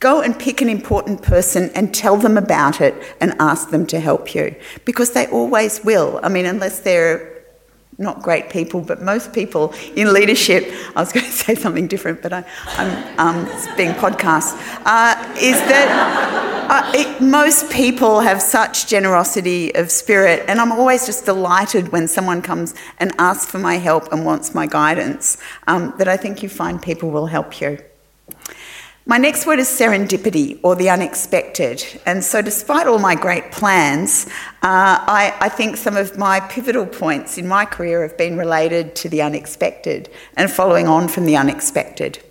go 0.00 0.20
and 0.20 0.36
pick 0.36 0.60
an 0.60 0.68
important 0.68 1.22
person 1.22 1.70
and 1.76 1.94
tell 1.94 2.16
them 2.16 2.36
about 2.36 2.80
it 2.80 3.16
and 3.20 3.36
ask 3.38 3.70
them 3.70 3.86
to 3.86 4.00
help 4.00 4.34
you 4.34 4.52
because 4.84 5.12
they 5.12 5.28
always 5.28 5.84
will. 5.84 6.18
I 6.24 6.28
mean, 6.28 6.44
unless 6.44 6.80
they're 6.80 7.31
not 7.98 8.22
great 8.22 8.50
people, 8.50 8.80
but 8.80 9.02
most 9.02 9.32
people 9.32 9.74
in 9.94 10.12
leadership, 10.12 10.64
I 10.96 11.00
was 11.00 11.12
going 11.16 11.26
to 11.26 11.32
say 11.32 11.54
something 11.54 11.86
different, 11.86 12.22
but 12.22 12.32
I, 12.32 12.44
am 12.76 13.18
um, 13.18 13.76
being 13.76 13.92
podcast, 13.92 14.54
uh, 14.84 15.34
is 15.38 15.58
that 15.68 16.62
uh, 16.70 16.92
it, 16.94 17.20
most 17.20 17.70
people 17.70 18.20
have 18.20 18.40
such 18.40 18.86
generosity 18.86 19.74
of 19.74 19.90
spirit, 19.90 20.44
and 20.48 20.60
I'm 20.60 20.72
always 20.72 21.06
just 21.06 21.24
delighted 21.24 21.92
when 21.92 22.08
someone 22.08 22.42
comes 22.42 22.74
and 22.98 23.12
asks 23.18 23.50
for 23.50 23.58
my 23.58 23.76
help 23.76 24.12
and 24.12 24.24
wants 24.24 24.54
my 24.54 24.66
guidance, 24.66 25.38
um, 25.66 25.94
that 25.98 26.08
I 26.08 26.16
think 26.16 26.42
you 26.42 26.48
find 26.48 26.80
people 26.80 27.10
will 27.10 27.26
help 27.26 27.60
you. 27.60 27.78
My 29.04 29.18
next 29.18 29.46
word 29.46 29.58
is 29.58 29.66
serendipity 29.66 30.60
or 30.62 30.76
the 30.76 30.88
unexpected. 30.88 31.84
And 32.06 32.22
so, 32.22 32.40
despite 32.40 32.86
all 32.86 33.00
my 33.00 33.16
great 33.16 33.50
plans, 33.50 34.26
uh, 34.62 35.02
I, 35.02 35.34
I, 35.40 35.48
think 35.48 35.76
some 35.76 35.96
of 35.96 36.16
my 36.16 36.38
pivotal 36.38 36.86
points 36.86 37.36
in 37.36 37.48
my 37.48 37.64
career 37.64 38.02
have 38.02 38.16
been 38.16 38.36
related 38.36 38.94
to 38.96 39.08
the 39.08 39.20
unexpected 39.20 40.08
and 40.36 40.48
following 40.48 40.86
on 40.86 41.08
from 41.08 41.26
the 41.26 41.36
unexpected. 41.36 42.22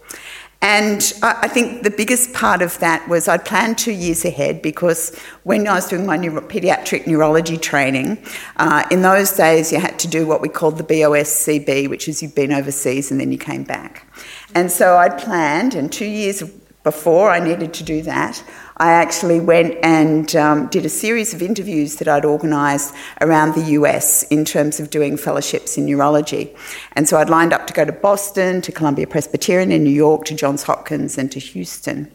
And 0.62 1.12
I, 1.22 1.40
I 1.42 1.48
think 1.50 1.84
the 1.84 1.90
biggest 1.90 2.34
part 2.34 2.62
of 2.62 2.80
that 2.80 3.06
was 3.10 3.28
I 3.28 3.38
planned 3.38 3.78
two 3.78 3.92
years 3.92 4.24
ahead 4.24 4.62
because 4.62 5.14
when 5.44 5.68
I 5.68 5.74
was 5.74 5.90
doing 5.90 6.06
my 6.06 6.16
neuro- 6.16 6.48
paediatric 6.48 7.06
neurology 7.06 7.58
training, 7.58 8.24
uh, 8.58 8.86
in 8.92 9.02
those 9.02 9.32
days 9.34 9.74
you 9.74 9.80
had 9.82 10.00
to 10.00 10.08
do 10.08 10.26
what 10.26 10.40
we 10.40 10.48
called 10.48 10.78
the 10.78 10.86
BOSCB, 10.86 11.90
which 11.90 12.08
is 12.08 12.24
you've 12.24 12.36
been 12.36 12.54
overseas 12.54 13.12
and 13.12 13.20
then 13.20 13.32
you 13.32 13.38
came 13.38 13.64
back. 13.64 14.08
And 14.54 14.72
so 14.72 14.98
I 14.98 15.10
planned, 15.10 15.76
and 15.76 15.92
two 15.92 16.06
years 16.06 16.44
before 16.84 17.30
I 17.30 17.40
needed 17.40 17.74
to 17.76 17.84
do 17.84 18.02
that, 18.04 18.44
I 18.78 18.92
actually 18.94 19.40
went 19.40 19.78
and 19.84 20.36
um, 20.36 20.68
did 20.68 20.86
a 20.86 20.90
series 20.90 21.34
of 21.34 21.42
interviews 21.42 21.98
that 21.98 22.08
I'd 22.08 22.26
organised 22.26 22.96
around 23.22 23.54
the 23.54 23.72
US 23.72 24.24
in 24.24 24.44
terms 24.46 24.80
of 24.80 24.90
doing 24.90 25.18
fellowships 25.18 25.78
in 25.78 25.86
neurology. 25.86 26.56
And 26.94 27.08
so 27.08 27.18
I'd 27.18 27.30
lined 27.30 27.54
up 27.54 27.68
to 27.68 27.74
go 27.74 27.86
to 27.86 27.92
Boston, 27.92 28.62
to 28.62 28.72
Columbia 28.72 29.06
Presbyterian 29.06 29.72
in 29.72 29.84
New 29.84 29.92
York, 29.92 30.26
to 30.26 30.36
Johns 30.36 30.64
Hopkins, 30.64 31.18
and 31.18 31.32
to 31.32 31.40
Houston. 31.40 32.12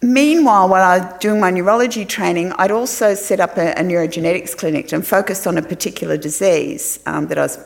Meanwhile, 0.00 0.68
while 0.68 0.82
I 0.82 0.98
was 0.98 1.18
doing 1.18 1.40
my 1.40 1.50
neurology 1.50 2.04
training, 2.04 2.52
I'd 2.52 2.70
also 2.70 3.14
set 3.14 3.40
up 3.40 3.58
a, 3.58 3.72
a 3.72 3.82
neurogenetics 3.82 4.56
clinic 4.56 4.92
and 4.92 5.06
focused 5.06 5.46
on 5.46 5.58
a 5.58 5.62
particular 5.62 6.16
disease 6.16 7.00
um, 7.04 7.26
that 7.26 7.36
I 7.36 7.42
was 7.42 7.58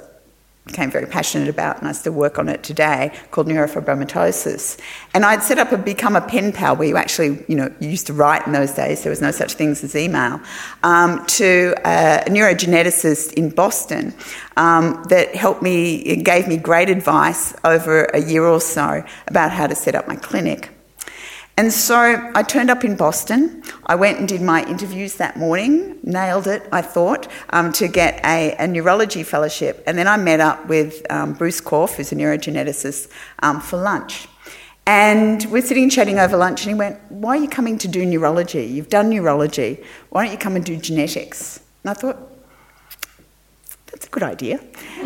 became 0.67 0.91
very 0.91 1.07
passionate 1.07 1.49
about, 1.49 1.79
and 1.79 1.89
I 1.89 1.93
still 1.93 2.13
work 2.13 2.39
on 2.39 2.49
it 2.49 2.63
today, 2.63 3.13
called 3.33 3.49
neurofibromatosis. 3.49 4.79
And 5.13 5.25
I'd 5.25 5.43
set 5.43 5.59
up 5.59 5.73
a 5.73 5.77
become 5.77 6.15
a 6.15 6.21
pen 6.21 6.53
pal 6.53 6.77
where 6.77 6.87
you 6.87 6.97
actually, 6.97 7.45
you 7.49 7.57
know, 7.57 7.73
you 7.81 7.89
used 7.89 8.07
to 8.07 8.13
write 8.13 8.47
in 8.47 8.53
those 8.53 8.73
days. 8.73 9.03
There 9.03 9.11
was 9.11 9.21
no 9.21 9.33
such 9.33 9.55
things 9.55 9.83
as 9.83 9.97
email. 9.97 10.41
Um, 10.85 11.27
to 11.27 11.75
a 11.85 12.25
neurogeneticist 12.29 13.33
in 13.33 13.51
Boston 13.51 14.15
um, 14.57 15.03
that 15.09 15.35
helped 15.35 15.63
me, 15.63 16.17
gave 16.17 16.47
me 16.47 16.57
great 16.57 16.89
advice 16.89 17.55
over 17.65 18.05
a 18.15 18.23
year 18.23 18.45
or 18.45 18.61
so 18.61 19.05
about 19.27 19.51
how 19.51 19.67
to 19.67 19.75
set 19.75 19.97
up 19.97 20.07
my 20.07 20.17
clinic. 20.17 20.71
And 21.57 21.71
so 21.71 22.31
I 22.35 22.43
turned 22.43 22.71
up 22.71 22.83
in 22.83 22.97
Boston. 22.97 23.63
I 23.85 23.95
went 23.95 24.19
and 24.19 24.27
did 24.27 24.41
my 24.41 24.65
interviews 24.65 25.17
that 25.17 25.37
morning, 25.37 25.99
nailed 26.03 26.47
it, 26.47 26.67
I 26.73 26.81
thought, 26.81 27.29
um, 27.51 27.73
to 27.73 27.89
get 27.89 28.25
a, 28.25 28.57
a, 28.59 28.67
neurology 28.67 29.23
fellowship. 29.23 29.83
And 29.87 29.99
then 29.99 30.09
I 30.09 30.17
met 30.17 30.41
up 30.41 30.67
with 30.67 31.05
um, 31.11 31.35
Bruce 31.35 31.61
Korf, 31.61 31.97
who's 31.97 32.11
a 32.11 32.15
neurogeneticist, 32.15 33.11
um, 33.43 33.61
for 33.61 33.77
lunch. 33.77 34.29
And 34.87 35.45
we're 35.51 35.63
sitting 35.63 35.91
chatting 35.91 36.19
over 36.19 36.37
lunch, 36.37 36.63
and 36.63 36.71
he 36.71 36.75
went, 36.75 36.99
Why 37.11 37.37
are 37.37 37.41
you 37.41 37.49
coming 37.49 37.79
to 37.79 37.89
do 37.89 38.05
neurology? 38.05 38.65
You've 38.65 38.89
done 38.89 39.11
neurology. 39.11 39.85
Why 40.09 40.25
don't 40.25 40.33
you 40.33 40.39
come 40.39 40.57
and 40.57 40.65
do 40.65 40.77
genetics? 40.77 41.61
And 41.85 41.91
I 41.91 41.95
thought, 41.95 42.32
That's 44.03 44.09
a 44.09 44.19
good 44.19 44.25
idea. 44.25 44.59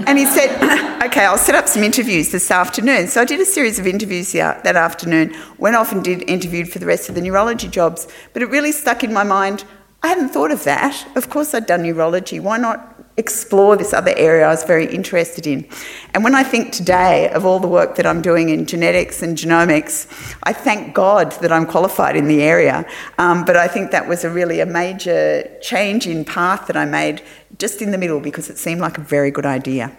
And 0.06 0.16
he 0.16 0.24
said, 0.24 0.56
Okay, 1.04 1.26
I'll 1.26 1.36
set 1.36 1.54
up 1.54 1.68
some 1.68 1.82
interviews 1.82 2.32
this 2.32 2.50
afternoon. 2.50 3.08
So 3.08 3.20
I 3.20 3.26
did 3.26 3.38
a 3.40 3.44
series 3.44 3.78
of 3.78 3.86
interviews 3.86 4.32
that 4.32 4.74
afternoon, 4.74 5.36
went 5.58 5.76
off 5.76 5.92
and 5.92 6.02
did 6.02 6.22
interviewed 6.30 6.72
for 6.72 6.78
the 6.78 6.86
rest 6.86 7.10
of 7.10 7.14
the 7.14 7.20
neurology 7.20 7.68
jobs. 7.68 8.08
But 8.32 8.40
it 8.40 8.46
really 8.46 8.72
stuck 8.72 9.04
in 9.04 9.12
my 9.12 9.22
mind. 9.22 9.64
I 10.02 10.08
hadn't 10.08 10.30
thought 10.30 10.50
of 10.50 10.64
that. 10.64 11.06
Of 11.14 11.28
course, 11.28 11.52
I'd 11.52 11.66
done 11.66 11.82
neurology. 11.82 12.40
Why 12.40 12.56
not 12.56 12.95
explore 13.16 13.76
this 13.76 13.92
other 13.92 14.12
area 14.16 14.46
I 14.46 14.50
was 14.50 14.64
very 14.64 14.86
interested 14.86 15.46
in. 15.46 15.66
And 16.12 16.22
when 16.22 16.34
I 16.34 16.42
think 16.42 16.72
today 16.72 17.30
of 17.30 17.46
all 17.46 17.58
the 17.58 17.68
work 17.68 17.96
that 17.96 18.06
I'm 18.06 18.20
doing 18.20 18.50
in 18.50 18.66
genetics 18.66 19.22
and 19.22 19.36
genomics, 19.36 20.06
I 20.42 20.52
thank 20.52 20.94
God 20.94 21.32
that 21.40 21.50
I'm 21.50 21.66
qualified 21.66 22.16
in 22.16 22.28
the 22.28 22.42
area. 22.42 22.84
Um, 23.18 23.44
but 23.44 23.56
I 23.56 23.68
think 23.68 23.90
that 23.90 24.06
was 24.06 24.24
a 24.24 24.30
really 24.30 24.60
a 24.60 24.66
major 24.66 25.50
change 25.62 26.06
in 26.06 26.24
path 26.24 26.66
that 26.66 26.76
I 26.76 26.84
made 26.84 27.22
just 27.58 27.80
in 27.80 27.90
the 27.90 27.98
middle 27.98 28.20
because 28.20 28.50
it 28.50 28.58
seemed 28.58 28.80
like 28.80 28.98
a 28.98 29.02
very 29.02 29.30
good 29.30 29.46
idea. 29.46 29.96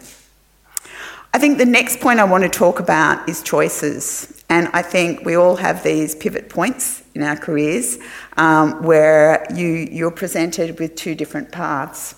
I 1.33 1.39
think 1.39 1.57
the 1.57 1.65
next 1.65 1.99
point 1.99 2.19
I 2.19 2.23
want 2.23 2.43
to 2.43 2.49
talk 2.49 2.79
about 2.79 3.27
is 3.27 3.43
choices. 3.43 4.43
And 4.49 4.69
I 4.73 4.81
think 4.81 5.25
we 5.25 5.35
all 5.35 5.55
have 5.57 5.83
these 5.83 6.15
pivot 6.15 6.49
points 6.49 7.03
in 7.13 7.21
our 7.21 7.35
careers 7.35 7.97
um, 8.37 8.81
where 8.83 9.45
you, 9.53 9.67
you're 9.91 10.11
presented 10.11 10.79
with 10.79 10.95
two 10.95 11.15
different 11.15 11.51
paths. 11.51 12.15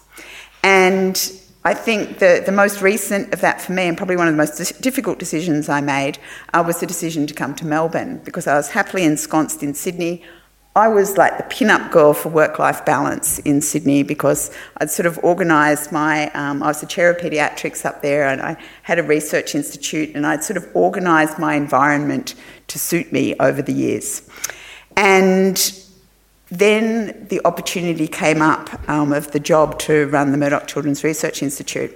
And 0.64 1.16
I 1.66 1.74
think 1.74 2.20
the, 2.20 2.42
the 2.46 2.52
most 2.52 2.82
recent 2.82 3.34
of 3.34 3.42
that 3.42 3.62
for 3.62 3.74
me, 3.74 3.88
and 3.88 3.98
probably 3.98 4.16
one 4.16 4.28
of 4.28 4.34
the 4.34 4.38
most 4.38 4.82
difficult 4.82 5.20
decisions 5.20 5.68
I 5.68 5.82
made, 5.82 6.18
uh, 6.54 6.64
was 6.66 6.80
the 6.80 6.88
decision 6.88 7.28
to 7.28 7.34
come 7.34 7.54
to 7.56 7.66
Melbourne 7.66 8.22
because 8.24 8.48
I 8.48 8.56
was 8.56 8.70
happily 8.70 9.04
ensconced 9.04 9.62
in 9.62 9.74
Sydney. 9.74 10.24
I 10.76 10.88
was 10.88 11.18
like 11.18 11.38
the 11.38 11.44
pin-up 11.44 11.92
girl 11.92 12.14
for 12.14 12.30
work-life 12.30 12.86
balance 12.86 13.40
in 13.40 13.60
Sydney 13.60 14.04
because 14.04 14.56
I'd 14.78 14.90
sort 14.90 15.06
of 15.06 15.18
organised 15.20 15.92
my. 15.92 16.32
Um, 16.32 16.64
I 16.64 16.68
was 16.68 16.80
the 16.80 16.88
chair 16.88 17.10
of 17.10 17.18
paediatrics 17.18 17.86
up 17.86 18.02
there, 18.02 18.28
and 18.28 18.42
I 18.42 18.56
had 18.84 18.98
a 18.98 19.04
research 19.04 19.56
institute, 19.56 20.16
and 20.16 20.26
I'd 20.26 20.44
sort 20.44 20.58
of 20.58 20.74
organised 20.76 21.40
my 21.40 21.56
environment 21.56 22.36
to 22.68 22.80
suit 22.80 23.12
me 23.12 23.36
over 23.40 23.62
the 23.62 23.74
years. 23.74 24.22
And 24.96 25.58
then 26.52 27.28
the 27.30 27.42
opportunity 27.46 28.08
came 28.08 28.42
up 28.42 28.90
um, 28.90 29.14
of 29.14 29.32
the 29.32 29.40
job 29.40 29.80
to 29.80 30.08
run 30.08 30.32
the 30.32 30.38
Murdoch 30.38 30.68
Children's 30.68 31.04
Research 31.04 31.44
Institute. 31.44 31.96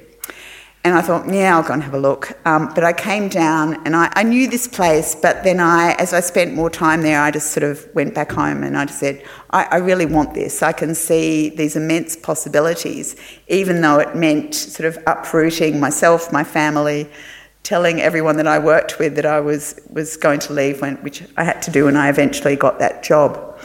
And 0.85 0.95
I 0.95 1.01
thought, 1.01 1.33
yeah, 1.33 1.55
I'll 1.55 1.63
go 1.63 1.73
and 1.73 1.81
have 1.81 1.93
a 1.93 1.99
look. 1.99 2.37
Um, 2.45 2.73
but 2.75 2.83
I 2.83 2.91
came 2.91 3.29
down 3.29 3.75
and 3.85 3.95
I, 3.95 4.11
I, 4.17 4.23
knew 4.23 4.49
this 4.49 4.67
place, 4.67 5.15
but 5.15 5.41
then 5.45 5.61
I, 5.61 5.93
as 5.93 6.13
I 6.13 6.19
spent 6.19 6.53
more 6.53 6.69
time 6.69 7.03
there, 7.03 7.21
I 7.21 7.31
just 7.31 7.51
sort 7.51 7.63
of 7.63 7.87
went 7.95 8.13
back 8.13 8.33
home 8.33 8.63
and 8.63 8.77
I 8.77 8.83
just 8.83 8.99
said, 8.99 9.23
I, 9.51 9.63
I 9.71 9.75
really 9.77 10.05
want 10.05 10.33
this. 10.33 10.61
I 10.61 10.73
can 10.73 10.93
see 10.93 11.49
these 11.49 11.77
immense 11.77 12.17
possibilities, 12.17 13.15
even 13.47 13.79
though 13.79 13.99
it 13.99 14.13
meant 14.13 14.55
sort 14.55 14.85
of 14.85 15.01
uprooting 15.07 15.79
myself, 15.79 16.33
my 16.33 16.43
family, 16.43 17.09
telling 17.63 18.01
everyone 18.01 18.35
that 18.35 18.47
I 18.47 18.59
worked 18.59 18.99
with 18.99 19.15
that 19.15 19.25
I 19.25 19.39
was, 19.39 19.79
was 19.89 20.17
going 20.17 20.41
to 20.41 20.53
leave, 20.53 20.81
when, 20.81 20.97
which 20.97 21.23
I 21.37 21.45
had 21.45 21.61
to 21.61 21.71
do, 21.71 21.87
and 21.87 21.97
I 21.97 22.09
eventually 22.09 22.57
got 22.57 22.79
that 22.79 23.03
job. 23.03 23.57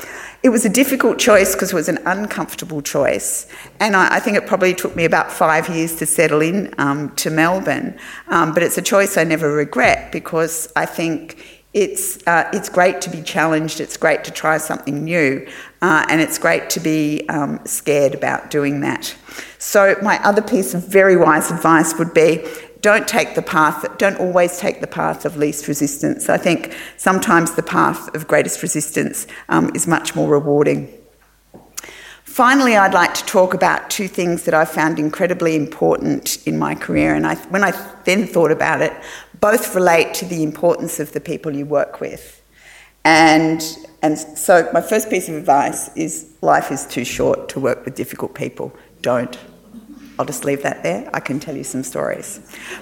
It 0.43 0.51
was 0.51 0.65
a 0.65 0.69
difficult 0.69 1.19
choice 1.19 1.55
because 1.55 1.73
it 1.73 1.75
was 1.75 1.89
an 1.89 1.99
uncomfortable 2.07 2.81
choice. 2.81 3.47
And 3.81 3.97
I, 3.97 4.17
I, 4.17 4.21
think 4.21 4.37
it 4.37 4.47
probably 4.47 4.73
took 4.73 4.95
me 4.95 5.05
about 5.05 5.33
five 5.33 5.69
years 5.69 5.97
to 5.97 6.07
settle 6.07 6.43
in 6.43 6.73
um, 6.79 7.15
to 7.17 7.31
Melbourne. 7.31 7.99
Um, 8.29 8.55
but 8.55 8.63
it's 8.63 8.79
a 8.79 8.83
choice 8.83 9.17
I 9.17 9.25
never 9.25 9.53
regret 9.53 10.13
because 10.13 10.73
I 10.77 10.87
think 10.87 11.59
it's, 11.75 12.25
uh, 12.27 12.49
it's 12.53 12.69
great 12.69 13.01
to 13.03 13.11
be 13.11 13.21
challenged, 13.21 13.81
it's 13.81 13.97
great 13.97 14.25
to 14.25 14.31
try 14.31 14.59
something 14.59 15.05
new, 15.05 15.47
uh, 15.83 16.07
and 16.09 16.21
it's 16.21 16.39
great 16.39 16.71
to 16.71 16.81
be 16.81 17.29
um, 17.29 17.61
scared 17.65 18.15
about 18.15 18.51
doing 18.51 18.81
that. 18.81 19.15
So, 19.59 19.97
my 20.03 20.19
other 20.25 20.41
piece 20.41 20.73
of 20.73 20.87
very 20.89 21.17
wise 21.17 21.51
advice 21.51 21.99
would 21.99 22.15
be 22.15 22.45
don't 22.81 23.09
take 23.09 23.35
the 23.35 23.43
path, 23.43 23.87
don't 23.99 24.19
always 24.21 24.59
take 24.59 24.81
the 24.81 24.87
path 24.87 25.25
of 25.25 25.37
least 25.37 25.67
resistance. 25.67 26.29
I 26.29 26.39
think 26.39 26.77
sometimes 26.97 27.53
the 27.55 27.63
path 27.63 28.15
of 28.15 28.29
greatest 28.29 28.63
resistance 28.63 29.27
um, 29.49 29.71
is 29.75 29.87
much 29.87 30.15
more 30.15 30.29
rewarding. 30.29 30.93
Finally, 32.25 32.77
I'd 32.77 32.95
like 32.95 33.15
to 33.15 33.27
talk 33.27 33.53
about 33.53 33.91
two 33.91 34.07
things 34.07 34.45
that 34.45 34.55
I 34.55 34.65
found 34.65 35.01
incredibly 35.01 35.57
important 35.57 36.47
in 36.47 36.57
my 36.57 36.77
career, 36.77 37.15
and 37.17 37.27
I, 37.27 37.35
when 37.35 37.65
I 37.65 37.73
then 38.05 38.27
thought 38.27 38.53
about 38.53 38.81
it, 38.81 38.93
both 39.41 39.75
relate 39.75 40.15
to 40.15 40.25
the 40.25 40.45
importance 40.45 41.01
of 41.01 41.13
the 41.13 41.21
people 41.21 41.55
you 41.55 41.67
work 41.67 42.01
with. 42.01 42.41
And, 43.05 43.61
and 44.03 44.17
so, 44.19 44.69
my 44.73 44.81
first 44.81 45.11
piece 45.11 45.29
of 45.29 45.35
advice 45.35 45.91
is 45.97 46.33
life 46.41 46.71
is 46.71 46.87
too 46.87 47.05
short 47.05 47.49
to 47.51 47.61
work 47.61 47.85
with 47.85 47.97
difficult 47.97 48.35
people. 48.35 48.73
Don't. 49.03 49.37
I'll 50.19 50.27
just 50.27 50.45
leave 50.45 50.63
that 50.63 50.83
there. 50.83 51.09
I 51.15 51.21
can 51.21 51.39
tell 51.39 51.57
you 51.57 51.65
some 51.65 51.85
stories. 51.85 52.41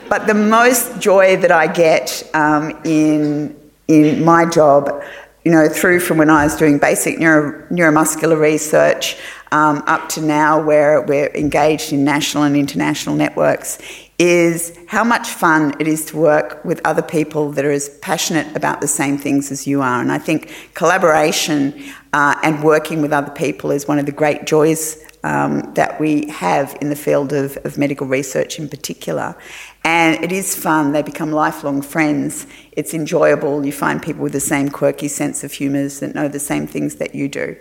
But 0.09 0.27
the 0.27 0.35
most 0.35 0.99
joy 0.99 1.37
that 1.37 1.53
I 1.53 1.67
get 1.67 2.29
um, 2.33 2.79
in, 2.85 3.55
in 3.89 4.25
my 4.25 4.47
job, 4.47 5.03
you 5.45 5.53
know, 5.53 5.69
through 5.69 6.01
from 6.01 6.19
when 6.19 6.31
I 6.31 6.45
was 6.45 6.57
doing 6.57 6.79
basic 6.79 7.19
neuro, 7.19 7.67
neuromuscular 7.69 8.41
research 8.41 9.17
um, 9.53 9.83
up 9.87 10.09
to 10.11 10.23
now, 10.23 10.61
where 10.63 11.03
we're 11.03 11.33
engaged 11.35 11.93
in 11.93 12.05
national 12.05 12.45
and 12.45 12.57
international 12.57 13.15
networks, 13.15 13.79
is 14.19 14.77
how 14.87 15.05
much 15.05 15.29
fun 15.29 15.75
it 15.79 15.87
is 15.87 16.07
to 16.07 16.17
work 16.17 16.65
with 16.65 16.81
other 16.85 17.03
people 17.03 17.53
that 17.53 17.65
are 17.65 17.71
as 17.71 17.91
passionate 17.99 18.57
about 18.57 18.81
the 18.81 18.89
same 18.89 19.19
things 19.19 19.51
as 19.51 19.67
you 19.67 19.83
are. 19.83 20.01
And 20.01 20.11
I 20.11 20.19
think 20.19 20.51
collaboration 20.75 21.93
uh, 22.13 22.35
and 22.43 22.65
working 22.65 23.03
with 23.03 23.13
other 23.13 23.31
people 23.31 23.71
is 23.71 23.87
one 23.87 23.99
of 23.99 24.07
the 24.07 24.13
great 24.13 24.47
joys 24.47 25.03
um, 25.23 25.75
that 25.75 26.01
we 26.01 26.29
have 26.31 26.79
in 26.81 26.89
the 26.89 26.97
field 26.97 27.33
of, 27.33 27.59
of 27.59 27.77
medical 27.77 28.07
research 28.07 28.59
in 28.59 28.69
particular. 28.69 29.37
And 29.85 30.23
it 30.25 30.33
is 30.33 30.55
fun, 30.55 30.93
they 30.93 31.03
become 31.03 31.31
lifelong 31.31 31.83
friends. 31.83 32.47
It's 32.73 32.95
enjoyable, 32.95 33.67
you 33.67 33.73
find 33.73 34.03
people 34.03 34.23
with 34.23 34.33
the 34.33 34.41
same 34.41 34.71
quirky 34.71 35.09
sense 35.09 35.45
of 35.45 35.53
humours 35.53 36.01
that 36.01 36.15
know 36.15 36.29
the 36.29 36.39
same 36.39 36.67
things 36.67 36.97
that 36.97 37.15
you 37.15 37.29
do. 37.29 37.57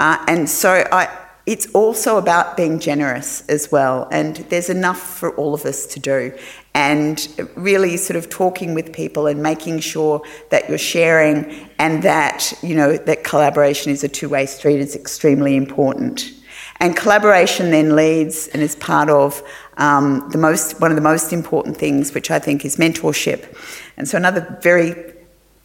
Uh, 0.00 0.24
and 0.26 0.48
so 0.48 0.88
I, 0.90 1.08
it's 1.48 1.66
also 1.72 2.18
about 2.18 2.58
being 2.58 2.78
generous 2.78 3.40
as 3.48 3.72
well, 3.72 4.06
and 4.12 4.36
there's 4.50 4.68
enough 4.68 5.00
for 5.00 5.34
all 5.36 5.54
of 5.54 5.64
us 5.64 5.86
to 5.86 5.98
do. 5.98 6.30
And 6.74 7.26
really, 7.56 7.96
sort 7.96 8.18
of 8.18 8.28
talking 8.28 8.74
with 8.74 8.92
people 8.92 9.26
and 9.26 9.42
making 9.42 9.80
sure 9.80 10.20
that 10.50 10.68
you're 10.68 10.76
sharing 10.76 11.70
and 11.78 12.02
that 12.02 12.52
you 12.62 12.74
know 12.74 12.98
that 12.98 13.24
collaboration 13.24 13.90
is 13.90 14.04
a 14.04 14.08
two-way 14.08 14.44
street 14.44 14.78
is 14.78 14.94
extremely 14.94 15.56
important. 15.56 16.34
And 16.80 16.94
collaboration 16.94 17.70
then 17.70 17.96
leads 17.96 18.48
and 18.48 18.62
is 18.62 18.76
part 18.76 19.08
of 19.08 19.42
um, 19.78 20.28
the 20.30 20.38
most, 20.38 20.80
one 20.80 20.90
of 20.90 20.96
the 20.96 21.02
most 21.02 21.32
important 21.32 21.78
things, 21.78 22.12
which 22.12 22.30
I 22.30 22.38
think 22.38 22.66
is 22.66 22.76
mentorship. 22.76 23.56
And 23.96 24.06
so, 24.06 24.18
another 24.18 24.58
very, 24.62 25.14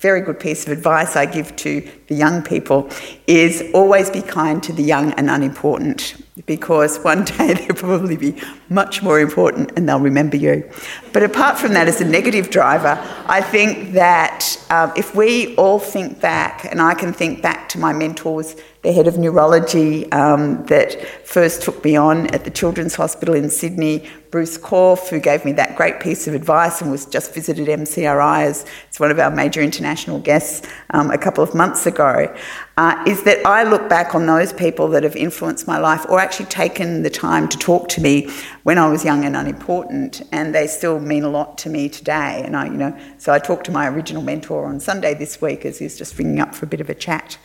very 0.04 0.20
good 0.20 0.38
piece 0.38 0.68
of 0.68 0.74
advice 0.74 1.16
I 1.16 1.26
give 1.26 1.56
to 1.56 1.90
the 2.08 2.16
young 2.16 2.44
people 2.44 2.90
is 3.26 3.64
always 3.74 4.10
be 4.10 4.22
kind 4.22 4.62
to 4.64 4.74
the 4.74 4.84
young 4.84 5.14
and 5.14 5.30
unimportant 5.30 6.22
because 6.46 6.98
one 7.06 7.24
day 7.38 7.54
they'll 7.54 7.78
probably 7.78 8.18
be 8.18 8.36
much 8.68 9.02
more 9.02 9.22
important 9.22 9.72
and 9.78 9.88
they'll 9.88 10.02
remember 10.02 10.36
you. 10.36 10.70
But 11.14 11.24
apart 11.24 11.58
from 11.58 11.72
that, 11.76 11.88
as 11.88 12.02
a 12.02 12.06
negative 12.06 12.50
driver, 12.50 13.00
I 13.28 13.40
think 13.40 13.94
that 13.94 14.58
um, 14.70 14.92
if 14.98 15.16
we 15.16 15.56
all 15.56 15.80
think 15.80 16.20
back, 16.20 16.66
and 16.66 16.82
I 16.82 16.96
can 16.96 17.14
think 17.14 17.42
back 17.42 17.70
to 17.70 17.80
my 17.80 17.94
mentors 17.94 18.58
the 18.82 18.92
head 18.92 19.08
of 19.08 19.18
neurology 19.18 20.12
um, 20.12 20.66
that 20.66 21.02
first 21.26 21.62
took 21.62 21.82
me 21.86 21.96
on 21.96 22.28
at 22.36 22.44
the 22.44 22.52
Children's 22.52 22.96
Hospital 22.96 23.34
in 23.34 23.50
Sydney, 23.50 24.10
Bruce 24.34 24.58
Korf, 24.58 25.10
who 25.10 25.20
gave 25.20 25.46
me 25.46 25.52
that 25.52 25.76
great 25.76 26.00
piece 26.00 26.28
of 26.28 26.34
advice 26.34 26.82
and 26.82 26.90
was 26.90 27.06
just 27.06 27.36
visited 27.36 27.68
MCRI 27.68 28.46
as 28.46 28.66
it's 28.88 29.00
one 29.00 29.12
of 29.12 29.20
our 29.20 29.30
major 29.30 29.62
international 29.62 30.18
guests 30.18 30.68
um, 30.90 31.12
a 31.12 31.20
couple 31.20 31.44
of 31.44 31.54
months 31.54 31.86
ago, 31.86 32.36
uh, 32.78 33.04
is 33.06 33.22
that 33.26 33.46
I 33.46 33.62
look 33.62 33.88
back 33.88 34.16
on 34.16 34.26
those 34.26 34.52
people 34.52 34.88
that 34.88 35.04
have 35.04 35.16
influenced 35.16 35.68
my 35.68 35.78
life 35.78 36.04
or 36.10 36.20
actually 36.20 36.48
taken 36.48 37.04
the 37.04 37.12
time 37.12 37.48
to 37.48 37.60
talk 37.60 37.90
to 37.90 38.02
me 38.02 38.28
when 38.64 38.80
I 38.80 38.90
was 38.90 39.06
young 39.06 39.24
and 39.24 39.36
unimportant, 39.36 40.24
and 40.32 40.56
they 40.56 40.66
still 40.66 41.00
mean 41.00 41.24
a 41.24 41.30
lot 41.30 41.60
to 41.60 41.70
me 41.70 41.88
today. 41.88 42.42
And 42.44 42.58
I, 42.58 42.66
you 42.66 42.72
know, 42.72 43.00
so 43.20 43.34
I 43.34 43.38
talked 43.38 43.68
to 43.68 43.72
my 43.72 43.88
original 43.88 44.24
mentor 44.24 44.66
on 44.66 44.80
Sunday 44.80 45.14
this 45.14 45.44
week 45.44 45.64
as 45.64 45.78
he's 45.78 45.96
just 45.96 46.18
ringing 46.18 46.40
up 46.40 46.56
for 46.56 46.66
a 46.66 46.68
bit 46.68 46.82
of 46.82 46.90
a 46.90 46.96
chat. 46.96 47.38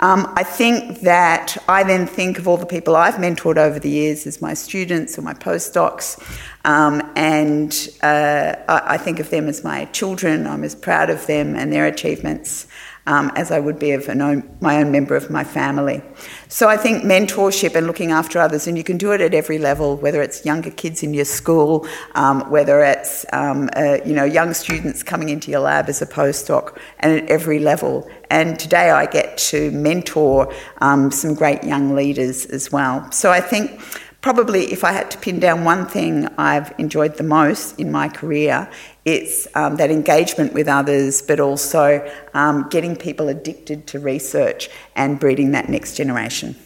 Um, 0.00 0.32
I 0.36 0.42
think 0.42 1.00
that 1.00 1.56
I 1.68 1.82
then 1.84 2.06
think 2.06 2.38
of 2.38 2.48
all 2.48 2.56
the 2.56 2.66
people 2.66 2.96
I've 2.96 3.14
mentored 3.14 3.56
over 3.56 3.78
the 3.78 3.88
years 3.88 4.26
as 4.26 4.42
my 4.42 4.54
students 4.54 5.18
or 5.18 5.22
my 5.22 5.34
postdocs, 5.34 6.20
um, 6.64 7.02
and 7.14 7.88
uh, 8.02 8.54
I, 8.68 8.94
I, 8.94 8.96
think 8.96 9.20
of 9.20 9.30
them 9.30 9.48
as 9.48 9.62
my 9.64 9.84
children. 9.86 10.46
I'm 10.46 10.64
as 10.64 10.74
proud 10.74 11.10
of 11.10 11.26
them 11.26 11.56
and 11.56 11.72
their 11.72 11.86
achievements. 11.86 12.66
um, 13.06 13.30
as 13.36 13.50
I 13.50 13.60
would 13.60 13.78
be 13.78 13.90
of 13.92 14.08
own, 14.08 14.48
my 14.60 14.78
own 14.78 14.90
member 14.90 15.14
of 15.14 15.28
my 15.28 15.44
family. 15.44 16.02
So 16.48 16.68
I 16.68 16.76
think 16.76 17.04
mentorship 17.04 17.74
and 17.74 17.86
looking 17.86 18.12
after 18.12 18.38
others, 18.38 18.66
and 18.66 18.78
you 18.78 18.84
can 18.84 18.96
do 18.96 19.12
it 19.12 19.20
at 19.20 19.34
every 19.34 19.58
level, 19.58 19.96
whether 19.96 20.22
it's 20.22 20.44
younger 20.44 20.70
kids 20.70 21.02
in 21.02 21.12
your 21.12 21.26
school, 21.26 21.86
um, 22.14 22.48
whether 22.50 22.82
it's 22.82 23.26
um, 23.32 23.68
uh, 23.76 23.98
you 24.06 24.14
know 24.14 24.24
young 24.24 24.54
students 24.54 25.02
coming 25.02 25.28
into 25.28 25.50
your 25.50 25.60
lab 25.60 25.88
as 25.88 26.00
a 26.00 26.06
postdoc, 26.06 26.78
and 27.00 27.20
at 27.20 27.28
every 27.28 27.58
level. 27.58 28.08
And 28.30 28.58
today 28.58 28.90
I 28.90 29.06
get 29.06 29.36
to 29.38 29.70
mentor 29.72 30.52
um, 30.78 31.10
some 31.10 31.34
great 31.34 31.62
young 31.62 31.94
leaders 31.94 32.46
as 32.46 32.72
well. 32.72 33.10
So 33.12 33.30
I 33.30 33.40
think 33.40 33.80
probably 34.24 34.72
if 34.72 34.84
I 34.84 34.92
had 34.92 35.10
to 35.10 35.18
pin 35.18 35.38
down 35.38 35.64
one 35.64 35.84
thing 35.84 36.26
I've 36.38 36.72
enjoyed 36.78 37.18
the 37.18 37.22
most 37.22 37.78
in 37.78 37.92
my 37.92 38.08
career, 38.08 38.70
it's 39.04 39.46
um, 39.54 39.76
that 39.76 39.90
engagement 39.90 40.54
with 40.54 40.66
others, 40.66 41.20
but 41.20 41.40
also 41.40 42.10
um, 42.32 42.66
getting 42.70 42.96
people 42.96 43.28
addicted 43.28 43.86
to 43.88 43.98
research 43.98 44.70
and 44.96 45.20
breeding 45.20 45.50
that 45.50 45.68
next 45.68 45.94
generation. 45.94 46.56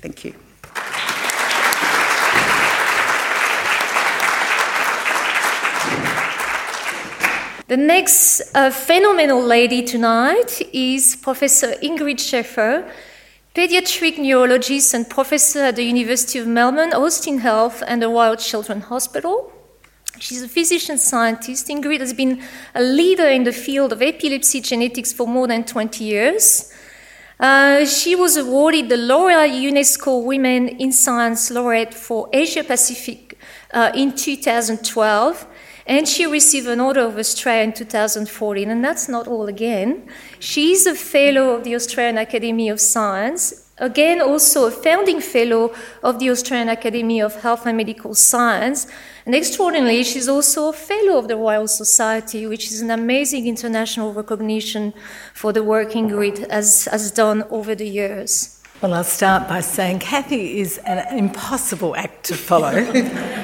Thank 0.00 0.24
you. 0.24 0.36
The 7.66 7.76
next 7.76 8.42
uh, 8.54 8.70
phenomenal 8.70 9.42
lady 9.42 9.82
tonight 9.82 10.62
is 10.72 11.16
Professor 11.16 11.72
Ingrid 11.82 12.20
Scheffer 12.20 12.88
pediatric 13.54 14.18
neurologist 14.18 14.94
and 14.94 15.08
professor 15.10 15.60
at 15.60 15.76
the 15.76 15.82
University 15.82 16.38
of 16.38 16.46
Melbourne, 16.46 16.92
Austin 16.92 17.38
Health, 17.38 17.82
and 17.86 18.00
the 18.00 18.08
Royal 18.08 18.36
Children's 18.36 18.84
Hospital. 18.84 19.52
She's 20.20 20.42
a 20.42 20.48
physician 20.48 20.98
scientist. 20.98 21.66
Ingrid 21.68 22.00
has 22.00 22.12
been 22.12 22.42
a 22.74 22.82
leader 22.82 23.26
in 23.26 23.44
the 23.44 23.52
field 23.52 23.92
of 23.92 24.02
epilepsy 24.02 24.60
genetics 24.60 25.12
for 25.12 25.26
more 25.26 25.48
than 25.48 25.64
20 25.64 26.04
years. 26.04 26.72
Uh, 27.40 27.86
she 27.86 28.14
was 28.14 28.36
awarded 28.36 28.88
the 28.88 28.98
L'Oreal 28.98 29.48
UNESCO 29.48 30.22
Women 30.22 30.68
in 30.68 30.92
Science 30.92 31.50
Laureate 31.50 31.94
for 31.94 32.28
Asia 32.32 32.62
Pacific 32.62 33.38
uh, 33.72 33.90
in 33.94 34.14
2012 34.14 35.46
and 35.86 36.06
she 36.06 36.26
received 36.26 36.66
an 36.66 36.80
Order 36.80 37.00
of 37.00 37.18
Australia 37.18 37.64
in 37.64 37.72
2014. 37.72 38.70
And 38.70 38.84
that's 38.84 39.08
not 39.08 39.26
all 39.26 39.46
again. 39.46 40.08
She 40.38 40.72
is 40.72 40.86
a 40.86 40.94
fellow 40.94 41.50
of 41.50 41.64
the 41.64 41.74
Australian 41.74 42.18
Academy 42.18 42.68
of 42.68 42.80
Science, 42.80 43.70
again, 43.78 44.20
also 44.20 44.66
a 44.66 44.70
founding 44.70 45.20
fellow 45.20 45.74
of 46.02 46.18
the 46.18 46.30
Australian 46.30 46.68
Academy 46.68 47.20
of 47.20 47.40
Health 47.42 47.66
and 47.66 47.76
Medical 47.76 48.14
Science. 48.14 48.86
And 49.26 49.34
extraordinarily, 49.34 50.04
she's 50.04 50.28
also 50.28 50.68
a 50.68 50.72
fellow 50.72 51.18
of 51.18 51.28
the 51.28 51.36
Royal 51.36 51.66
Society, 51.66 52.46
which 52.46 52.66
is 52.66 52.80
an 52.80 52.90
amazing 52.90 53.46
international 53.46 54.12
recognition 54.12 54.92
for 55.34 55.52
the 55.52 55.64
work 55.64 55.90
Ingrid 55.90 56.50
has, 56.50 56.84
has 56.84 57.10
done 57.10 57.42
over 57.50 57.74
the 57.74 57.88
years. 57.88 58.59
Well, 58.82 58.94
I'll 58.94 59.04
start 59.04 59.46
by 59.46 59.60
saying 59.60 59.98
Kathy 59.98 60.58
is 60.58 60.78
an 60.78 61.18
impossible 61.18 61.94
act 61.96 62.24
to 62.24 62.34
follow, 62.34 62.82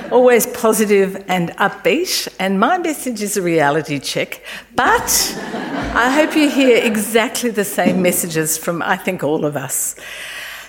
always 0.10 0.46
positive 0.46 1.22
and 1.28 1.50
upbeat, 1.58 2.34
and 2.38 2.58
my 2.58 2.78
message 2.78 3.20
is 3.20 3.36
a 3.36 3.42
reality 3.42 3.98
check. 3.98 4.42
But 4.74 5.38
I 5.94 6.10
hope 6.10 6.34
you 6.34 6.48
hear 6.48 6.82
exactly 6.82 7.50
the 7.50 7.66
same 7.66 8.00
messages 8.00 8.56
from, 8.56 8.80
I 8.80 8.96
think, 8.96 9.22
all 9.22 9.44
of 9.44 9.58
us. 9.58 9.94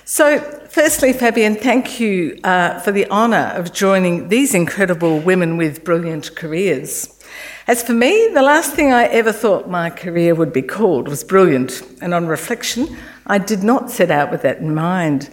So, 0.04 0.38
firstly, 0.68 1.14
Fabienne, 1.14 1.58
thank 1.58 1.98
you 1.98 2.38
uh, 2.44 2.78
for 2.80 2.92
the 2.92 3.10
honour 3.10 3.54
of 3.54 3.72
joining 3.72 4.28
these 4.28 4.54
incredible 4.54 5.18
women 5.18 5.56
with 5.56 5.82
brilliant 5.82 6.36
careers. 6.36 7.17
As 7.66 7.82
for 7.82 7.92
me, 7.92 8.30
the 8.32 8.42
last 8.42 8.74
thing 8.74 8.92
I 8.92 9.04
ever 9.04 9.32
thought 9.32 9.68
my 9.68 9.90
career 9.90 10.34
would 10.34 10.52
be 10.52 10.62
called 10.62 11.08
was 11.08 11.24
brilliant, 11.24 11.82
and 12.00 12.14
on 12.14 12.26
reflection, 12.26 12.96
I 13.26 13.38
did 13.38 13.62
not 13.62 13.90
set 13.90 14.10
out 14.10 14.30
with 14.30 14.42
that 14.42 14.58
in 14.58 14.74
mind. 14.74 15.28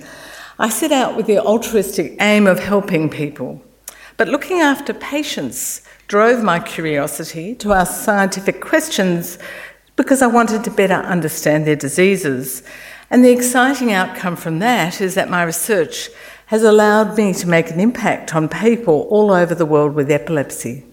I 0.60 0.70
set 0.70 0.92
out 0.92 1.16
with 1.16 1.28
the 1.28 1.40
altruistic 1.40 2.16
aim 2.20 2.48
of 2.48 2.60
helping 2.60 3.10
people. 3.10 3.62
But 4.18 4.30
looking 4.30 4.60
after 4.60 4.94
patients 4.94 5.82
drove 6.08 6.44
my 6.44 6.60
curiosity 6.60 7.56
to 7.56 7.74
ask 7.74 8.04
scientific 8.04 8.62
questions 8.62 9.38
because 9.96 10.22
I 10.22 10.28
wanted 10.28 10.64
to 10.64 10.72
better 10.72 10.94
understand 10.94 11.66
their 11.66 11.76
diseases. 11.76 12.64
And 13.10 13.24
the 13.24 13.32
exciting 13.32 13.92
outcome 13.92 14.36
from 14.36 14.60
that 14.60 15.02
is 15.02 15.16
that 15.16 15.30
my 15.30 15.44
research 15.44 16.10
has 16.48 16.64
allowed 16.64 17.18
me 17.18 17.34
to 17.34 17.48
make 17.48 17.72
an 17.72 17.80
impact 17.80 18.36
on 18.36 18.48
people 18.48 19.08
all 19.10 19.32
over 19.32 19.56
the 19.56 19.66
world 19.66 19.96
with 19.96 20.12
epilepsy. 20.12 20.86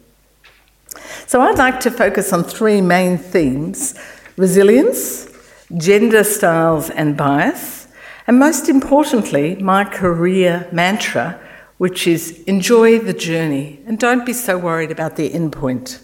So 1.27 1.40
I'd 1.40 1.59
like 1.59 1.81
to 1.81 1.90
focus 1.90 2.33
on 2.33 2.44
three 2.44 2.81
main 2.81 3.18
themes 3.18 3.94
resilience, 4.37 5.29
gender 5.77 6.25
styles 6.25 6.90
and 6.90 7.16
bias, 7.16 7.88
and 8.27 8.38
most 8.38 8.68
importantly, 8.68 9.57
my 9.57 9.85
career 9.85 10.68
mantra, 10.72 11.38
which 11.79 12.07
is 12.07 12.42
enjoy 12.44 12.98
the 12.98 13.12
journey 13.12 13.81
and 13.87 13.98
don't 13.98 14.25
be 14.25 14.33
so 14.33 14.57
worried 14.57 14.90
about 14.90 15.16
the 15.16 15.31
endpoint. 15.31 16.01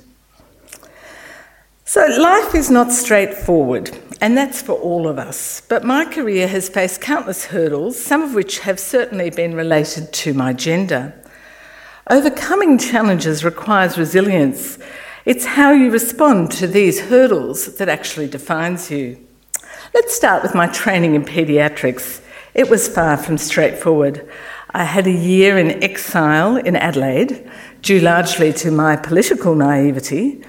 So, 1.84 2.04
life 2.04 2.54
is 2.54 2.70
not 2.70 2.92
straightforward, 2.92 3.96
and 4.20 4.36
that's 4.36 4.60
for 4.60 4.72
all 4.72 5.08
of 5.08 5.18
us. 5.18 5.62
But 5.68 5.84
my 5.84 6.04
career 6.04 6.46
has 6.48 6.68
faced 6.68 7.00
countless 7.00 7.46
hurdles, 7.46 7.98
some 7.98 8.20
of 8.20 8.34
which 8.34 8.58
have 8.58 8.78
certainly 8.78 9.30
been 9.30 9.54
related 9.54 10.12
to 10.12 10.34
my 10.34 10.52
gender. 10.52 11.14
Overcoming 12.10 12.78
challenges 12.78 13.44
requires 13.44 13.98
resilience. 13.98 14.78
It's 15.26 15.44
how 15.44 15.72
you 15.72 15.90
respond 15.90 16.50
to 16.52 16.66
these 16.66 17.00
hurdles 17.00 17.76
that 17.76 17.90
actually 17.90 18.28
defines 18.28 18.90
you. 18.90 19.18
Let's 19.92 20.16
start 20.16 20.42
with 20.42 20.54
my 20.54 20.68
training 20.68 21.16
in 21.16 21.26
paediatrics. 21.26 22.22
It 22.54 22.70
was 22.70 22.88
far 22.88 23.18
from 23.18 23.36
straightforward. 23.36 24.26
I 24.70 24.84
had 24.84 25.06
a 25.06 25.12
year 25.12 25.58
in 25.58 25.82
exile 25.82 26.56
in 26.56 26.76
Adelaide, 26.76 27.46
due 27.82 28.00
largely 28.00 28.54
to 28.54 28.70
my 28.70 28.96
political 28.96 29.54
naivety. 29.54 30.42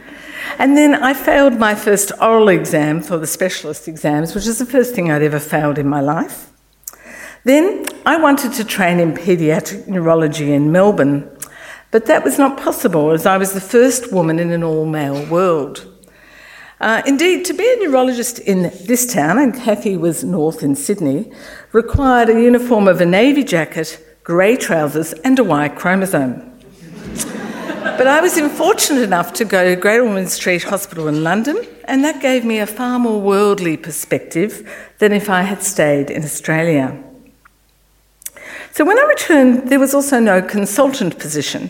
And 0.60 0.78
then 0.78 0.96
I 0.96 1.14
failed 1.14 1.60
my 1.60 1.76
first 1.76 2.14
oral 2.22 2.48
exam 2.48 3.02
for 3.02 3.18
the 3.18 3.28
specialist 3.28 3.86
exams, 3.90 4.34
which 4.34 4.48
is 4.48 4.60
the 4.60 4.66
first 4.66 4.96
thing 4.96 5.12
I'd 5.12 5.24
ever 5.24 5.40
failed 5.40 5.78
in 5.78 5.90
my 5.90 6.00
life. 6.00 6.52
Then 7.44 7.86
I 8.06 8.16
wanted 8.16 8.54
to 8.54 8.64
train 8.64 9.02
in 9.02 9.14
paediatric 9.14 9.88
neurology 9.88 10.54
in 10.54 10.72
Melbourne, 10.72 11.30
but 11.92 12.06
that 12.06 12.24
was 12.24 12.38
not 12.38 12.58
possible 12.58 13.12
as 13.12 13.26
I 13.26 13.38
was 13.38 13.54
the 13.54 13.62
first 13.62 14.12
woman 14.12 14.40
in 14.40 14.52
an 14.52 14.64
all 14.64 14.86
male 14.86 15.26
world. 15.28 15.86
Uh, 16.80 17.02
indeed, 17.06 17.44
to 17.46 17.54
be 17.54 17.70
a 17.74 17.76
neurologist 17.78 18.40
in 18.40 18.72
this 18.86 19.12
town, 19.12 19.38
and 19.38 19.54
Kathy 19.54 19.98
was 19.98 20.24
north 20.24 20.64
in 20.64 20.76
Sydney, 20.76 21.30
required 21.74 22.30
a 22.30 22.42
uniform 22.42 22.88
of 22.88 23.02
a 23.02 23.06
navy 23.06 23.44
jacket, 23.44 24.02
grey 24.24 24.56
trousers, 24.56 25.12
and 25.26 25.38
a 25.40 25.44
Y 25.44 25.68
chromosome. 25.70 26.46
but 27.98 28.08
I 28.08 28.22
was 28.22 28.38
unfortunate 28.38 29.02
enough 29.02 29.34
to 29.34 29.46
go 29.46 29.76
to 29.76 29.82
Great 29.82 30.00
Ormond 30.00 30.30
Street 30.30 30.64
Hospital 30.64 31.10
in 31.10 31.22
London, 31.22 31.68
and 31.84 32.02
that 32.06 32.22
gave 32.22 32.46
me 32.46 32.60
a 32.60 32.68
far 32.68 32.98
more 32.98 33.20
worldly 33.20 33.76
perspective 33.76 34.70
than 35.00 35.12
if 35.12 35.30
I 35.30 35.42
had 35.42 35.62
stayed 35.64 36.10
in 36.10 36.24
Australia. 36.24 37.04
So 38.72 38.86
when 38.86 39.00
I 39.00 39.04
returned, 39.04 39.70
there 39.70 39.80
was 39.80 39.94
also 39.94 40.20
no 40.20 40.42
consultant 40.42 41.20
position, 41.20 41.70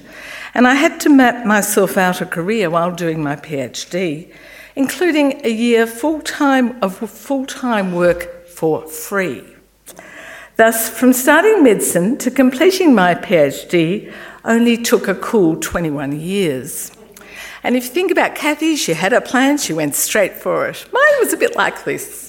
and 0.54 0.68
I 0.68 0.76
had 0.76 1.00
to 1.02 1.10
map 1.10 1.46
myself 1.46 1.98
out 1.98 2.22
a 2.22 2.26
career 2.26 2.70
while 2.70 2.92
doing 2.92 3.24
my 3.24 3.36
PhD 3.36 4.32
including 4.80 5.46
a 5.46 5.50
year 5.50 5.86
full 5.86 6.22
time 6.22 6.82
of 6.82 6.98
full 6.98 7.46
time 7.46 7.92
work 7.92 8.48
for 8.48 8.88
free. 8.88 9.44
Thus, 10.56 10.90
from 10.90 11.12
starting 11.12 11.64
medicine 11.64 12.18
to 12.20 12.32
completing 12.32 12.96
my 12.96 13.14
PhD 13.14 14.12
only 14.46 14.78
took 14.78 15.08
a 15.08 15.16
cool 15.16 15.58
21 15.58 16.20
years. 16.20 16.92
And 17.62 17.76
if 17.76 17.84
you 17.86 17.90
think 17.90 18.10
about 18.10 18.36
Kathy, 18.36 18.78
she 18.78 18.94
had 18.94 19.12
a 19.12 19.20
plan, 19.20 19.58
she 19.58 19.74
went 19.74 19.96
straight 19.96 20.34
for 20.34 20.68
it. 20.68 20.86
Mine 20.94 21.20
was 21.20 21.34
a 21.34 21.38
bit 21.38 21.58
like 21.58 21.84
this. 21.84 22.29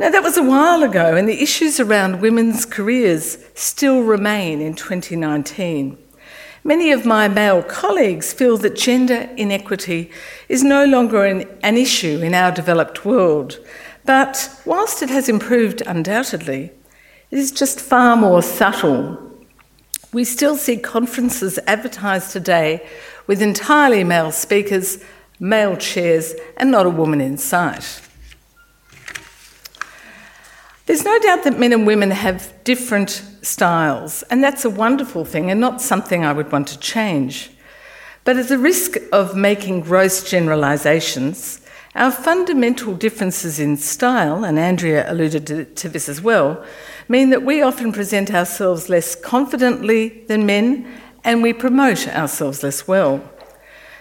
Now, 0.00 0.08
that 0.08 0.22
was 0.22 0.38
a 0.38 0.42
while 0.42 0.82
ago, 0.82 1.14
and 1.14 1.28
the 1.28 1.42
issues 1.42 1.78
around 1.78 2.22
women's 2.22 2.64
careers 2.64 3.36
still 3.54 4.00
remain 4.00 4.62
in 4.62 4.72
2019. 4.72 5.98
Many 6.64 6.90
of 6.90 7.04
my 7.04 7.28
male 7.28 7.62
colleagues 7.62 8.32
feel 8.32 8.56
that 8.56 8.76
gender 8.76 9.28
inequity 9.36 10.10
is 10.48 10.64
no 10.64 10.86
longer 10.86 11.26
an, 11.26 11.46
an, 11.62 11.76
issue 11.76 12.22
in 12.22 12.32
our 12.32 12.50
developed 12.50 13.04
world, 13.04 13.58
but 14.06 14.48
whilst 14.64 15.02
it 15.02 15.10
has 15.10 15.28
improved 15.28 15.82
undoubtedly, 15.82 16.72
it 17.30 17.38
is 17.38 17.52
just 17.52 17.78
far 17.78 18.16
more 18.16 18.42
subtle. 18.42 19.20
We 20.14 20.24
still 20.24 20.56
see 20.56 20.78
conferences 20.78 21.58
advertised 21.66 22.32
today 22.32 22.88
with 23.26 23.42
entirely 23.42 24.02
male 24.04 24.32
speakers, 24.32 25.04
male 25.38 25.76
chairs, 25.76 26.34
and 26.56 26.70
not 26.70 26.86
a 26.86 26.90
woman 26.90 27.20
in 27.20 27.36
sight. 27.36 28.00
There's 30.90 31.04
no 31.04 31.20
doubt 31.20 31.44
that 31.44 31.56
men 31.56 31.72
and 31.72 31.86
women 31.86 32.10
have 32.10 32.52
different 32.64 33.22
styles, 33.42 34.24
and 34.24 34.42
that's 34.42 34.64
a 34.64 34.68
wonderful 34.70 35.24
thing 35.24 35.48
and 35.48 35.60
not 35.60 35.80
something 35.80 36.24
I 36.24 36.32
would 36.32 36.50
want 36.50 36.66
to 36.66 36.78
change. 36.80 37.52
But 38.24 38.36
at 38.36 38.48
the 38.48 38.58
risk 38.58 38.96
of 39.12 39.36
making 39.36 39.82
gross 39.82 40.28
generalisations 40.28 41.60
Our 41.94 42.10
fundamental 42.10 42.94
differences 42.94 43.60
in 43.60 43.76
style, 43.76 44.44
and 44.44 44.58
Andrea 44.58 45.08
alluded 45.08 45.46
to, 45.46 45.64
to, 45.64 45.88
this 45.88 46.08
as 46.08 46.20
well, 46.20 46.64
mean 47.08 47.30
that 47.30 47.44
we 47.44 47.62
often 47.62 47.92
present 47.92 48.34
ourselves 48.34 48.88
less 48.88 49.14
confidently 49.14 50.24
than 50.26 50.44
men 50.44 50.92
and 51.22 51.40
we 51.40 51.52
promote 51.52 52.08
ourselves 52.08 52.64
less 52.64 52.88
well. 52.88 53.22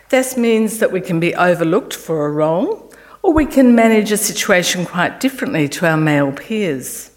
This 0.10 0.36
means 0.36 0.80
that 0.80 0.92
we 0.92 1.02
can 1.02 1.20
be 1.20 1.36
overlooked 1.36 1.94
for 1.94 2.26
a 2.26 2.32
role 2.32 2.89
or 3.22 3.34
we 3.34 3.46
can 3.46 3.76
manage 3.76 4.12
a 4.12 4.18
situation 4.18 4.86
quite 4.86 5.20
differently 5.20 5.68
to 5.70 5.88
our 5.88 5.98
male 5.98 6.32
peers. 6.32 7.12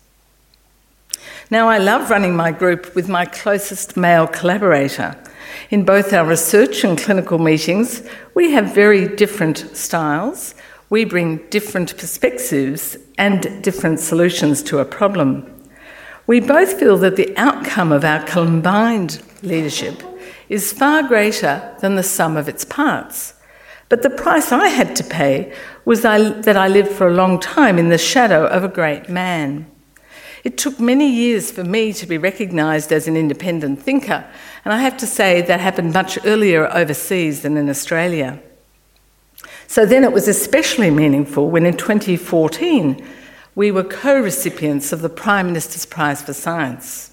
Now, 1.51 1.69
I 1.69 1.79
love 1.79 2.11
running 2.11 2.35
my 2.35 2.51
group 2.51 2.95
with 2.95 3.09
my 3.09 3.27
closest 3.27 3.97
male 3.97 4.27
collaborator. 4.27 5.17
In 5.71 5.85
both 5.85 6.13
our 6.13 6.25
research 6.25 6.83
and 6.83 6.99
clinical 6.99 7.39
meetings, 7.39 8.03
we 8.35 8.53
have 8.53 8.75
very 8.75 9.07
different 9.07 9.77
styles. 9.77 10.55
We 10.89 11.05
bring 11.05 11.39
different 11.51 11.97
perspectives 11.99 12.97
and 13.19 13.63
different 13.63 14.01
solutions 14.01 14.63
to 14.65 14.79
a 14.79 14.85
problem. 14.85 15.47
We 16.27 16.41
both 16.41 16.79
feel 16.79 16.97
that 16.99 17.17
the 17.17 17.37
outcome 17.37 17.93
of 17.93 18.05
our 18.05 18.23
combined 18.25 19.23
leadership 19.43 20.03
is 20.49 20.73
far 20.73 21.03
greater 21.03 21.75
than 21.81 21.97
the 21.97 22.03
sum 22.03 22.37
of 22.37 22.49
its 22.49 22.65
parts. 22.65 23.35
But 23.93 24.01
the 24.01 24.09
price 24.09 24.53
I 24.53 24.69
had 24.69 24.97
to 24.97 25.05
pay 25.05 25.53
was 25.85 26.01
that 26.01 26.57
I 26.57 26.67
lived 26.67 26.93
for 26.93 27.09
a 27.09 27.13
long 27.13 27.39
time 27.39 27.79
in 27.79 27.91
the 27.91 27.99
shadow 27.99 28.47
of 28.47 28.65
a 28.65 28.69
great 28.69 29.11
man. 29.11 29.71
It 30.45 30.57
took 30.57 30.81
many 30.81 31.13
years 31.13 31.51
for 31.51 31.63
me 31.63 31.93
to 31.93 32.07
be 32.07 32.17
recognised 32.17 32.91
as 32.91 33.07
an 33.07 33.19
independent 33.19 33.83
thinker, 33.83 34.25
and 34.65 34.73
I 34.73 34.79
have 34.79 34.97
to 34.97 35.07
say 35.07 35.43
that 35.43 35.61
happened 35.61 35.93
much 35.93 36.19
earlier 36.25 36.75
overseas 36.75 37.43
than 37.43 37.59
in 37.59 37.69
Australia. 37.69 38.41
So 39.67 39.85
then 39.85 40.05
it 40.05 40.13
was 40.13 40.27
especially 40.27 40.91
meaningful 40.91 41.51
when 41.51 41.67
in 41.67 41.77
2014 41.77 43.07
we 43.55 43.71
were 43.71 43.85
co 43.85 44.19
recipients 44.19 44.95
of 44.95 45.03
the 45.03 45.11
Prime 45.11 45.49
Minister's 45.49 45.85
Prize 45.85 46.23
for 46.23 46.33
Science. 46.33 47.13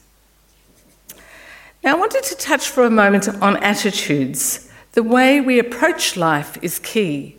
Now, 1.84 1.98
I 1.98 2.00
wanted 2.00 2.24
to 2.24 2.36
touch 2.36 2.70
for 2.70 2.86
a 2.86 2.90
moment 2.90 3.28
on 3.28 3.58
attitudes. 3.58 4.69
The 4.94 5.04
way 5.04 5.40
we 5.40 5.60
approach 5.60 6.18
life 6.18 6.58
is 6.64 6.80
key. 6.80 7.38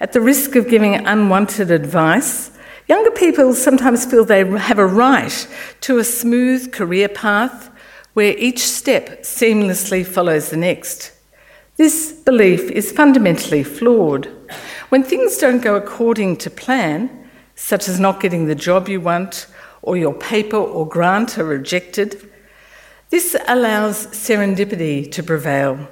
At 0.00 0.12
the 0.12 0.20
risk 0.20 0.56
of 0.56 0.68
giving 0.68 0.94
unwanted 0.94 1.70
advice, 1.70 2.50
younger 2.88 3.12
people 3.12 3.54
sometimes 3.54 4.04
feel 4.04 4.24
they 4.24 4.44
have 4.44 4.80
a 4.80 4.86
right 4.86 5.46
to 5.82 5.98
a 5.98 6.04
smooth 6.04 6.72
career 6.72 7.08
path 7.08 7.70
where 8.14 8.36
each 8.36 8.58
step 8.58 9.22
seamlessly 9.22 10.04
follows 10.04 10.50
the 10.50 10.56
next. 10.56 11.12
This 11.76 12.10
belief 12.10 12.68
is 12.72 12.90
fundamentally 12.90 13.62
flawed. 13.62 14.26
When 14.88 15.04
things 15.04 15.38
don't 15.38 15.62
go 15.62 15.76
according 15.76 16.38
to 16.38 16.50
plan, 16.50 17.28
such 17.54 17.88
as 17.88 18.00
not 18.00 18.20
getting 18.20 18.46
the 18.46 18.56
job 18.56 18.88
you 18.88 19.00
want, 19.00 19.46
or 19.82 19.96
your 19.96 20.14
paper 20.14 20.56
or 20.56 20.88
grant 20.88 21.38
are 21.38 21.44
rejected, 21.44 22.28
this 23.10 23.36
allows 23.46 24.08
serendipity 24.08 25.10
to 25.12 25.22
prevail. 25.22 25.88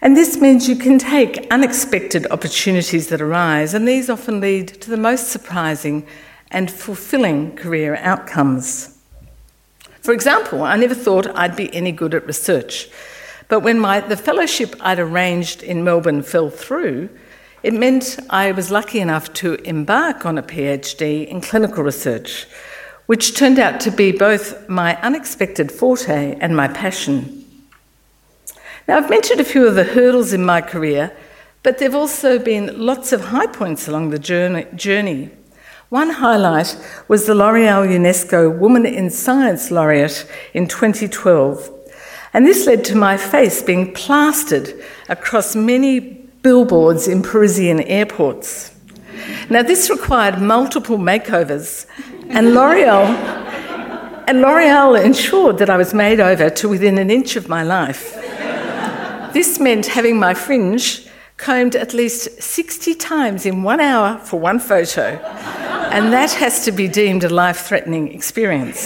And 0.00 0.16
this 0.16 0.36
means 0.40 0.68
you 0.68 0.76
can 0.76 0.98
take 0.98 1.46
unexpected 1.50 2.26
opportunities 2.30 3.08
that 3.08 3.20
arise, 3.20 3.74
and 3.74 3.86
these 3.86 4.08
often 4.08 4.40
lead 4.40 4.68
to 4.80 4.90
the 4.90 4.96
most 4.96 5.28
surprising 5.28 6.06
and 6.50 6.70
fulfilling 6.70 7.56
career 7.56 7.96
outcomes. 7.96 8.96
For 10.00 10.12
example, 10.12 10.62
I 10.62 10.76
never 10.76 10.94
thought 10.94 11.36
I'd 11.36 11.56
be 11.56 11.74
any 11.74 11.92
good 11.92 12.14
at 12.14 12.26
research, 12.26 12.88
but 13.48 13.60
when 13.60 13.80
my, 13.80 14.00
the 14.00 14.16
fellowship 14.16 14.76
I'd 14.80 15.00
arranged 15.00 15.62
in 15.62 15.82
Melbourne 15.82 16.22
fell 16.22 16.48
through, 16.48 17.08
it 17.62 17.74
meant 17.74 18.18
I 18.30 18.52
was 18.52 18.70
lucky 18.70 19.00
enough 19.00 19.32
to 19.34 19.54
embark 19.68 20.24
on 20.24 20.38
a 20.38 20.42
PhD 20.42 21.26
in 21.26 21.40
clinical 21.40 21.82
research, 21.82 22.46
which 23.06 23.36
turned 23.36 23.58
out 23.58 23.80
to 23.80 23.90
be 23.90 24.12
both 24.12 24.68
my 24.68 24.96
unexpected 25.02 25.72
forte 25.72 26.38
and 26.40 26.56
my 26.56 26.68
passion. 26.68 27.37
Now, 28.88 28.96
I've 28.96 29.10
mentioned 29.10 29.38
a 29.38 29.44
few 29.44 29.66
of 29.66 29.74
the 29.74 29.84
hurdles 29.84 30.32
in 30.32 30.46
my 30.46 30.62
career, 30.62 31.14
but 31.62 31.76
there 31.76 31.90
have 31.90 31.94
also 31.94 32.38
been 32.38 32.86
lots 32.86 33.12
of 33.12 33.26
high 33.26 33.46
points 33.46 33.86
along 33.86 34.08
the 34.08 34.18
journey. 34.18 35.30
One 35.90 36.08
highlight 36.08 36.74
was 37.06 37.26
the 37.26 37.34
L'Oreal 37.34 37.86
UNESCO 37.86 38.58
Woman 38.58 38.86
in 38.86 39.10
Science 39.10 39.70
Laureate 39.70 40.26
in 40.54 40.66
2012. 40.66 41.70
And 42.32 42.46
this 42.46 42.66
led 42.66 42.82
to 42.86 42.96
my 42.96 43.18
face 43.18 43.60
being 43.60 43.92
plastered 43.92 44.72
across 45.10 45.54
many 45.54 46.00
billboards 46.40 47.08
in 47.08 47.22
Parisian 47.22 47.82
airports. 47.82 48.74
Now, 49.50 49.62
this 49.62 49.90
required 49.90 50.40
multiple 50.40 50.96
makeovers, 50.96 51.84
and 52.30 52.54
L'Oreal, 52.54 53.04
and 54.26 54.40
L'Oreal 54.40 55.04
ensured 55.04 55.58
that 55.58 55.68
I 55.68 55.76
was 55.76 55.92
made 55.92 56.20
over 56.20 56.48
to 56.48 56.68
within 56.70 56.96
an 56.96 57.10
inch 57.10 57.36
of 57.36 57.50
my 57.50 57.62
life. 57.62 58.14
This 59.38 59.60
meant 59.60 59.86
having 59.86 60.18
my 60.18 60.34
fringe 60.34 61.06
combed 61.36 61.76
at 61.76 61.94
least 61.94 62.42
60 62.42 62.96
times 62.96 63.46
in 63.46 63.62
one 63.62 63.78
hour 63.78 64.18
for 64.18 64.40
one 64.40 64.58
photo, 64.58 65.14
and 65.92 66.12
that 66.12 66.32
has 66.32 66.64
to 66.64 66.72
be 66.72 66.88
deemed 66.88 67.22
a 67.22 67.28
life 67.28 67.60
threatening 67.60 68.12
experience. 68.12 68.82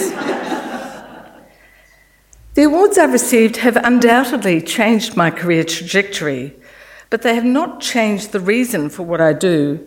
The 2.53 2.65
awards 2.65 2.99
I've 2.99 3.13
received 3.13 3.57
have 3.57 3.77
undoubtedly 3.77 4.61
changed 4.61 5.17
my 5.17 5.31
career 5.31 5.63
trajectory, 5.63 6.53
but 7.09 7.23
they 7.23 7.33
have 7.33 7.43
not 7.43 7.81
changed 7.81 8.31
the 8.31 8.39
reason 8.39 8.91
for 8.91 9.01
what 9.01 9.21
I 9.21 9.33
do, 9.33 9.83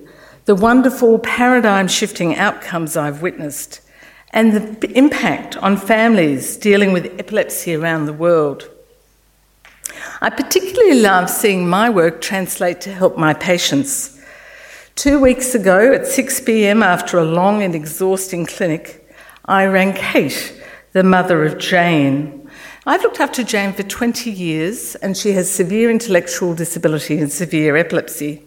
the 0.47 0.57
wonderful 0.57 1.21
paradigm 1.21 1.87
shifting 1.87 2.35
outcomes 2.35 2.97
I've 2.97 3.23
witnessed, 3.23 3.83
and 4.31 4.81
the 4.81 4.91
impact 4.99 5.57
on 5.59 5.77
families 5.77 6.57
dealing 6.57 6.93
with 6.93 7.21
epilepsy 7.21 7.77
around 7.77 8.07
the 8.07 8.13
world. 8.13 8.69
I 10.27 10.31
particularly 10.31 11.03
love 11.03 11.31
seeing 11.31 11.69
my 11.69 11.89
work 11.89 12.21
translate 12.21 12.81
to 12.81 12.93
help 12.93 13.17
my 13.17 13.33
patients. 13.33 14.21
Two 14.97 15.21
weeks 15.21 15.55
ago 15.55 15.93
at 15.93 16.09
6 16.09 16.41
pm, 16.41 16.83
after 16.83 17.17
a 17.17 17.25
long 17.25 17.63
and 17.63 17.77
exhausting 17.77 18.45
clinic, 18.45 19.09
I 19.45 19.67
rang 19.67 19.93
Kate, 19.93 20.61
the 20.95 21.05
mother 21.05 21.45
of 21.45 21.59
Jane, 21.59 22.51
I've 22.85 23.03
looked 23.05 23.21
after 23.21 23.45
Jane 23.45 23.73
for 23.73 23.85
20 23.85 24.29
years, 24.29 24.97
and 24.97 25.17
she 25.17 25.31
has 25.35 25.49
severe 25.49 25.93
intellectual 25.93 26.57
disability 26.57 27.21
and 27.21 27.31
severe 27.31 27.77
epilepsy. 27.77 28.45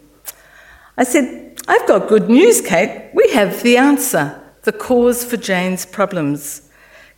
I 0.97 1.05
said, 1.05 1.61
I've 1.69 1.87
got 1.87 2.09
good 2.09 2.29
news, 2.29 2.59
Kate. 2.59 3.09
We 3.13 3.31
have 3.31 3.63
the 3.63 3.77
answer, 3.77 4.37
the 4.63 4.73
cause 4.73 5.23
for 5.23 5.37
Jane's 5.37 5.85
problems. 5.85 6.69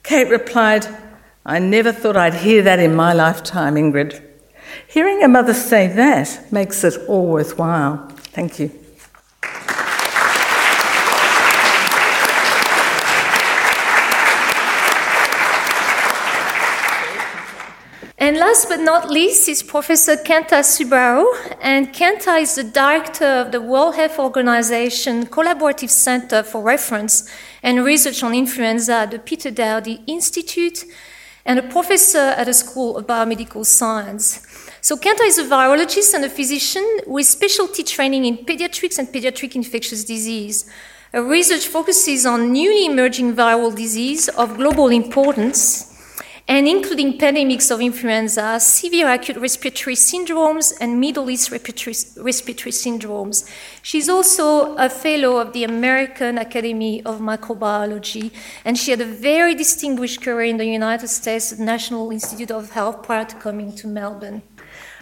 Kate 0.04 0.30
replied, 0.30 0.86
I 1.48 1.58
never 1.58 1.92
thought 1.92 2.16
I'd 2.16 2.36
hear 2.36 2.62
that 2.62 2.78
in 2.78 2.94
my 2.94 3.12
lifetime, 3.12 3.74
Ingrid. 3.74 4.28
Hearing 4.88 5.24
a 5.24 5.28
mother 5.28 5.54
say 5.54 5.88
that 5.88 6.52
makes 6.52 6.84
it 6.84 6.98
all 7.08 7.28
worthwhile. 7.28 8.08
Thank 8.34 8.60
you. 8.60 8.72
And 18.22 18.38
last 18.38 18.70
but 18.70 18.80
not 18.80 19.10
least 19.10 19.50
is 19.50 19.64
Professor 19.64 20.16
Kanta 20.16 20.62
Subbarao. 20.62 21.26
And 21.60 21.92
Kenta 21.92 22.40
is 22.40 22.54
the 22.54 22.64
director 22.64 23.26
of 23.26 23.52
the 23.52 23.60
World 23.60 23.96
Health 23.96 24.20
Organization 24.20 25.26
Collaborative 25.26 25.90
Center 25.90 26.44
for 26.44 26.62
Reference 26.62 27.28
and 27.64 27.84
Research 27.84 28.22
on 28.22 28.36
Influenza 28.36 28.94
at 28.94 29.12
the 29.12 29.18
Peter 29.18 29.50
Doherty 29.50 30.02
Institute 30.06 30.86
and 31.46 31.58
a 31.58 31.64
professor 31.64 32.36
at 32.38 32.46
the 32.46 32.54
School 32.54 32.96
of 32.96 33.08
Biomedical 33.08 33.66
Science. 33.66 34.46
So 34.84 34.98
Kanta 34.98 35.28
is 35.28 35.38
a 35.38 35.44
virologist 35.44 36.16
and 36.16 36.26
a 36.26 36.30
physician 36.30 36.84
with 37.06 37.28
specialty 37.28 37.84
training 37.84 38.26
in 38.26 38.38
pediatrics 38.38 38.98
and 38.98 39.08
pediatric 39.08 39.56
infectious 39.56 40.04
disease. 40.04 40.68
Her 41.14 41.24
research 41.24 41.68
focuses 41.68 42.26
on 42.26 42.52
newly 42.52 42.88
emerging 42.88 43.36
viral 43.36 43.76
disease 43.76 44.28
of 44.30 44.58
global 44.58 44.88
importance 44.88 45.92
and 46.48 46.68
including 46.68 47.20
pandemics 47.20 47.70
of 47.70 47.80
influenza, 47.80 48.60
severe 48.60 49.08
acute 49.08 49.38
respiratory 49.38 49.96
syndromes, 49.96 50.74
and 50.82 51.00
Middle 51.00 51.30
East 51.30 51.52
respiratory, 51.52 51.96
respiratory 52.18 52.72
syndromes. 52.72 53.48
She's 53.84 54.10
also 54.10 54.76
a 54.76 54.90
fellow 54.90 55.38
of 55.38 55.54
the 55.54 55.64
American 55.64 56.40
Academy 56.40 57.04
of 57.04 57.20
Microbiology, 57.20 58.32
and 58.66 58.78
she 58.78 58.92
had 58.92 59.00
a 59.00 59.06
very 59.06 59.54
distinguished 59.54 60.22
career 60.22 60.50
in 60.50 60.58
the 60.58 60.66
United 60.66 61.08
States 61.08 61.58
National 61.60 62.12
Institute 62.12 62.52
of 62.52 62.72
Health 62.72 63.04
prior 63.04 63.26
to 63.26 63.36
coming 63.36 63.74
to 63.76 63.88
Melbourne. 63.88 64.42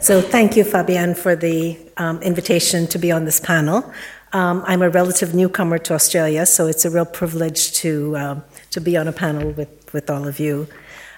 So, 0.01 0.21
thank 0.21 0.55
you, 0.55 0.63
Fabienne, 0.63 1.15
for 1.15 1.35
the 1.35 1.77
um, 1.97 2.21
invitation 2.21 2.87
to 2.87 2.97
be 2.97 3.11
on 3.11 3.25
this 3.25 3.41
panel. 3.41 3.83
Um, 4.31 4.63
I'm 4.65 4.81
a 4.81 4.89
relative 4.89 5.35
newcomer 5.35 5.77
to 5.79 5.93
Australia, 5.93 6.45
so 6.45 6.67
it's 6.67 6.85
a 6.85 6.89
real 6.89 7.05
privilege 7.05 7.73
to, 7.73 8.15
um, 8.15 8.43
to 8.71 8.79
be 8.79 8.95
on 8.95 9.09
a 9.09 9.11
panel 9.11 9.51
with, 9.51 9.93
with 9.93 10.09
all 10.09 10.25
of 10.25 10.39
you. 10.39 10.69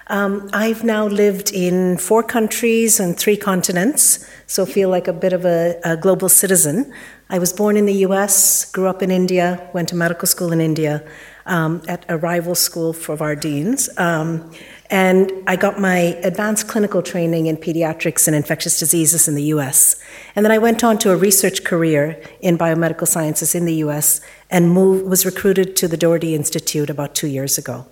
Um, 0.07 0.49
I've 0.51 0.83
now 0.83 1.05
lived 1.05 1.53
in 1.53 1.97
four 1.97 2.23
countries 2.23 2.99
and 2.99 3.15
three 3.15 3.37
continents, 3.37 4.27
so 4.47 4.65
feel 4.65 4.89
like 4.89 5.07
a 5.07 5.13
bit 5.13 5.31
of 5.31 5.45
a, 5.45 5.79
a 5.85 5.95
global 5.95 6.27
citizen. 6.27 6.91
I 7.29 7.37
was 7.37 7.53
born 7.53 7.77
in 7.77 7.85
the 7.85 7.93
US, 8.07 8.65
grew 8.65 8.87
up 8.87 9.03
in 9.03 9.11
India, 9.11 9.69
went 9.73 9.89
to 9.89 9.95
medical 9.95 10.27
school 10.27 10.51
in 10.51 10.59
India 10.59 11.03
um, 11.45 11.81
at 11.87 12.03
a 12.09 12.17
rival 12.17 12.55
school 12.55 12.93
for 12.93 13.15
Vardines. 13.15 13.87
Um, 13.99 14.51
and 14.91 15.31
I 15.47 15.55
got 15.55 15.79
my 15.79 16.19
advanced 16.21 16.67
clinical 16.67 17.01
training 17.01 17.47
in 17.47 17.55
pediatrics 17.55 18.27
and 18.27 18.35
infectious 18.35 18.77
diseases 18.77 19.25
in 19.29 19.35
the 19.35 19.43
US. 19.55 19.95
And 20.35 20.45
then 20.45 20.51
I 20.51 20.57
went 20.57 20.83
on 20.83 20.97
to 20.99 21.11
a 21.11 21.15
research 21.15 21.63
career 21.63 22.21
in 22.41 22.57
biomedical 22.57 23.07
sciences 23.07 23.55
in 23.55 23.63
the 23.65 23.75
US 23.75 24.19
and 24.49 24.69
moved, 24.69 25.05
was 25.05 25.25
recruited 25.25 25.77
to 25.77 25.87
the 25.87 25.95
Doherty 25.95 26.35
Institute 26.35 26.89
about 26.89 27.15
two 27.15 27.27
years 27.27 27.57
ago. 27.57 27.85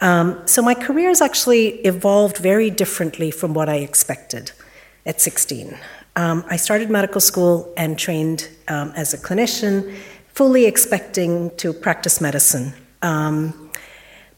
Um, 0.00 0.40
so 0.46 0.62
my 0.62 0.74
career 0.74 1.08
has 1.08 1.20
actually 1.20 1.68
evolved 1.84 2.38
very 2.38 2.70
differently 2.70 3.30
from 3.30 3.52
what 3.52 3.68
I 3.68 3.76
expected 3.76 4.52
at 5.04 5.20
16. 5.20 5.76
Um, 6.16 6.44
I 6.48 6.56
started 6.56 6.88
medical 6.88 7.20
school 7.20 7.72
and 7.76 7.98
trained 7.98 8.48
um, 8.68 8.90
as 8.96 9.12
a 9.12 9.18
clinician, 9.18 9.94
fully 10.32 10.64
expecting 10.64 11.54
to 11.56 11.74
practice 11.74 12.22
medicine. 12.22 12.72
Um, 13.02 13.65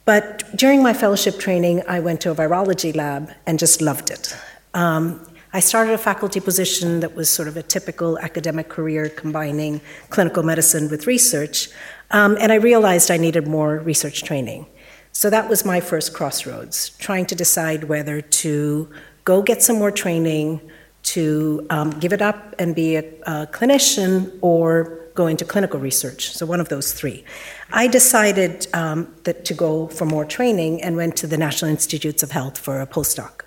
but 0.09 0.57
during 0.57 0.83
my 0.83 0.95
fellowship 0.95 1.39
training, 1.39 1.83
I 1.87 2.01
went 2.01 2.23
to 2.23 2.31
a 2.31 2.35
virology 2.35 2.97
lab 2.97 3.31
and 3.45 3.59
just 3.59 3.83
loved 3.83 4.09
it. 4.11 4.35
Um, 4.73 5.21
I 5.53 5.61
started 5.61 5.93
a 5.93 5.99
faculty 5.99 6.41
position 6.41 7.01
that 7.01 7.15
was 7.15 7.29
sort 7.29 7.47
of 7.47 7.59
a 7.59 7.63
typical 7.63 8.19
academic 8.19 8.71
career 8.71 9.11
combining 9.11 9.83
clinical 10.09 10.43
medicine 10.43 10.89
with 10.89 11.07
research, 11.07 11.69
um, 12.11 12.39
and 12.41 12.51
I 12.51 12.55
realized 12.55 13.11
I 13.11 13.19
needed 13.19 13.47
more 13.47 13.81
research 13.81 14.23
training. 14.25 14.65
So 15.13 15.29
that 15.29 15.47
was 15.47 15.67
my 15.67 15.79
first 15.79 16.15
crossroads, 16.15 16.89
trying 16.97 17.27
to 17.27 17.35
decide 17.35 17.85
whether 17.85 18.23
to 18.23 18.89
go 19.25 19.43
get 19.43 19.63
some 19.63 19.77
more 19.77 19.91
training, 19.91 20.63
to 21.03 21.67
um, 21.69 21.91
give 21.91 22.15
it 22.15 22.23
up 22.23 22.55
and 22.59 22.75
be 22.75 22.97
a, 22.97 23.05
a, 23.27 23.47
clinician 23.47 24.39
or 24.41 25.11
go 25.15 25.27
into 25.27 25.45
clinical 25.45 25.79
research. 25.81 26.31
So, 26.31 26.47
one 26.47 26.61
of 26.61 26.69
those 26.71 26.93
three. 26.93 27.25
I 27.71 27.87
decided 27.87 28.67
um, 28.73 29.15
that 29.25 29.45
to 29.47 29.55
go 29.55 29.89
for 29.89 30.07
more 30.07 30.25
training 30.25 30.83
and 30.83 30.97
went 30.97 31.17
to 31.19 31.27
the 31.27 31.37
National 31.37 31.71
Institutes 31.71 32.23
of 32.23 32.31
Health 32.31 32.57
for 32.59 32.81
a 32.81 32.87
postdoc. 32.87 33.43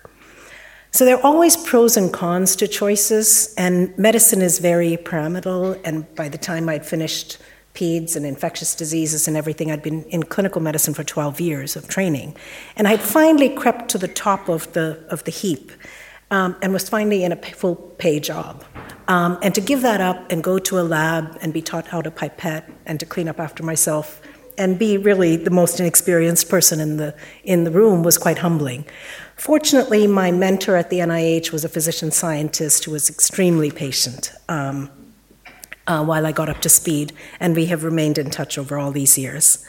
So, 0.92 1.04
there 1.04 1.16
are 1.16 1.24
always 1.24 1.56
pros 1.56 1.96
and 1.96 2.12
cons 2.12 2.54
to 2.56 2.68
choices, 2.68 3.54
and 3.56 3.96
medicine 3.98 4.42
is 4.42 4.58
very 4.58 4.96
pyramidal. 4.98 5.80
And 5.84 6.14
by 6.14 6.28
the 6.28 6.38
time 6.38 6.68
I'd 6.68 6.84
finished 6.84 7.38
peds 7.74 8.16
and 8.16 8.26
infectious 8.26 8.74
diseases 8.74 9.26
and 9.26 9.36
everything. 9.36 9.70
I'd 9.70 9.82
been 9.82 10.04
in 10.04 10.24
clinical 10.24 10.60
medicine 10.60 10.94
for 10.94 11.04
12 11.04 11.40
years 11.40 11.76
of 11.76 11.88
training. 11.88 12.36
And 12.76 12.86
I'd 12.86 13.00
finally 13.00 13.48
crept 13.48 13.88
to 13.90 13.98
the 13.98 14.08
top 14.08 14.48
of 14.48 14.72
the, 14.74 15.02
of 15.08 15.24
the 15.24 15.30
heap 15.30 15.72
um, 16.32 16.56
and 16.62 16.72
was 16.72 16.88
finally 16.88 17.22
in 17.22 17.30
a 17.30 17.36
full 17.36 17.76
pay 17.98 18.18
job. 18.18 18.64
Um, 19.06 19.38
and 19.42 19.54
to 19.54 19.60
give 19.60 19.82
that 19.82 20.00
up 20.00 20.32
and 20.32 20.42
go 20.42 20.58
to 20.58 20.80
a 20.80 20.82
lab 20.82 21.38
and 21.42 21.52
be 21.52 21.60
taught 21.60 21.86
how 21.86 22.00
to 22.02 22.10
pipette 22.10 22.68
and 22.86 22.98
to 22.98 23.06
clean 23.06 23.28
up 23.28 23.38
after 23.38 23.62
myself 23.62 24.20
and 24.58 24.78
be 24.78 24.96
really 24.96 25.36
the 25.36 25.50
most 25.50 25.78
inexperienced 25.78 26.48
person 26.48 26.80
in 26.80 26.96
the, 26.96 27.14
in 27.44 27.64
the 27.64 27.70
room 27.70 28.02
was 28.02 28.16
quite 28.16 28.38
humbling. 28.38 28.84
Fortunately, 29.36 30.06
my 30.06 30.30
mentor 30.30 30.76
at 30.76 30.88
the 30.88 30.98
NIH 30.98 31.52
was 31.52 31.64
a 31.64 31.68
physician 31.68 32.10
scientist 32.10 32.84
who 32.84 32.92
was 32.92 33.10
extremely 33.10 33.70
patient 33.70 34.32
um, 34.48 34.90
uh, 35.86 36.04
while 36.04 36.26
I 36.26 36.32
got 36.32 36.48
up 36.48 36.60
to 36.62 36.68
speed, 36.68 37.12
and 37.40 37.56
we 37.56 37.66
have 37.66 37.82
remained 37.84 38.18
in 38.18 38.30
touch 38.30 38.56
over 38.56 38.78
all 38.78 38.92
these 38.92 39.18
years. 39.18 39.66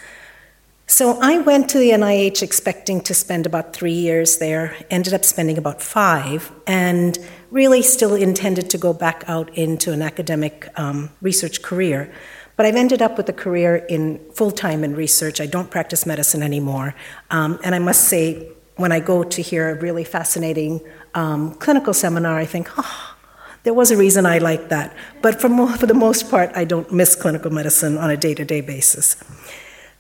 So 0.85 1.17
I 1.21 1.39
went 1.39 1.69
to 1.69 1.77
the 1.77 1.91
NIH 1.91 2.41
expecting 2.41 3.01
to 3.01 3.13
spend 3.13 3.45
about 3.45 3.73
three 3.73 3.93
years 3.93 4.37
there, 4.37 4.75
ended 4.89 5.13
up 5.13 5.23
spending 5.23 5.57
about 5.57 5.81
five, 5.81 6.51
and 6.67 7.17
really 7.51 7.81
still 7.81 8.15
intended 8.15 8.69
to 8.71 8.77
go 8.77 8.93
back 8.93 9.23
out 9.27 9.55
into 9.57 9.93
an 9.93 10.01
academic 10.01 10.67
um, 10.75 11.09
research 11.21 11.61
career. 11.61 12.13
But 12.57 12.65
I've 12.65 12.75
ended 12.75 13.01
up 13.01 13.17
with 13.17 13.27
a 13.29 13.33
career 13.33 13.77
in 13.77 14.19
full 14.33 14.51
time 14.51 14.83
in 14.83 14.93
research. 14.95 15.39
I 15.41 15.45
don't 15.45 15.71
practice 15.71 16.05
medicine 16.05 16.43
anymore. 16.43 16.93
Um, 17.31 17.59
and 17.63 17.73
I 17.73 17.79
must 17.79 18.07
say, 18.09 18.49
when 18.75 18.91
I 18.91 18.99
go 18.99 19.23
to 19.23 19.41
hear 19.41 19.69
a 19.69 19.79
really 19.79 20.03
fascinating 20.03 20.81
um, 21.13 21.55
clinical 21.55 21.93
seminar, 21.93 22.37
I 22.37 22.45
think, 22.45 22.69
oh, 22.77 23.15
there 23.63 23.73
was 23.73 23.91
a 23.91 23.97
reason 23.97 24.25
I 24.25 24.39
liked 24.39 24.69
that. 24.69 24.95
But 25.21 25.39
for, 25.39 25.47
mo- 25.47 25.77
for 25.77 25.85
the 25.85 25.93
most 25.93 26.29
part, 26.29 26.51
I 26.55 26.65
don't 26.65 26.91
miss 26.91 27.15
clinical 27.15 27.51
medicine 27.51 27.97
on 27.97 28.09
a 28.09 28.17
day 28.17 28.33
to 28.33 28.43
day 28.43 28.61
basis. 28.61 29.15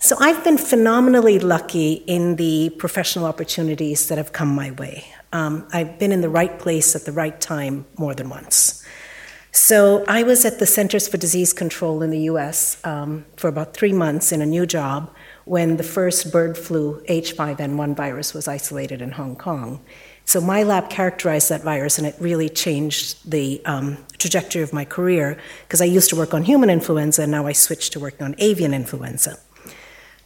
So 0.03 0.17
I've 0.19 0.43
been 0.43 0.57
phenomenally 0.57 1.39
lucky 1.39 1.93
in 1.93 2.35
the 2.35 2.71
professional 2.71 3.23
opportunities 3.23 4.09
that 4.09 4.17
have 4.17 4.33
come 4.33 4.53
my 4.53 4.71
way. 4.71 5.05
Um, 5.31 5.65
I've 5.71 5.97
been 5.97 6.11
in 6.11 6.19
the 6.19 6.27
right 6.27 6.59
place 6.59 6.93
at 6.93 7.05
the 7.05 7.13
right 7.13 7.39
time 7.39 7.85
more 7.97 8.13
than 8.13 8.27
once. 8.27 8.85
So 9.53 10.03
I 10.05 10.23
was 10.23 10.43
at 10.43 10.59
the 10.59 10.65
Centers 10.65 11.07
for 11.07 11.15
Disease 11.15 11.53
Control 11.53 12.01
in 12.01 12.09
the 12.09 12.19
US 12.31 12.85
um, 12.85 13.23
for 13.37 13.47
about 13.47 13.73
three 13.73 13.93
months 13.93 14.33
in 14.33 14.41
a 14.41 14.45
new 14.45 14.65
job 14.65 15.09
when 15.45 15.77
the 15.77 15.83
first 15.83 16.33
bird 16.33 16.57
flu 16.57 17.01
H5N1 17.07 17.95
virus 17.95 18.33
was 18.33 18.45
isolated 18.45 19.01
in 19.01 19.11
Hong 19.11 19.37
Kong. 19.37 19.79
So 20.25 20.41
my 20.41 20.63
lab 20.63 20.89
characterized 20.89 21.47
that 21.47 21.63
virus, 21.63 21.97
and 21.97 22.05
it 22.05 22.15
really 22.19 22.49
changed 22.49 23.31
the 23.31 23.61
um, 23.63 23.99
trajectory 24.17 24.63
of 24.63 24.73
my 24.73 24.83
career 24.83 25.39
because 25.61 25.79
I 25.79 25.85
used 25.85 26.09
to 26.09 26.17
work 26.17 26.33
on 26.33 26.43
human 26.43 26.69
influenza, 26.69 27.21
and 27.21 27.31
now 27.31 27.47
I 27.47 27.53
switched 27.53 27.93
to 27.93 28.01
working 28.01 28.23
on 28.25 28.35
avian 28.39 28.73
influenza. 28.73 29.39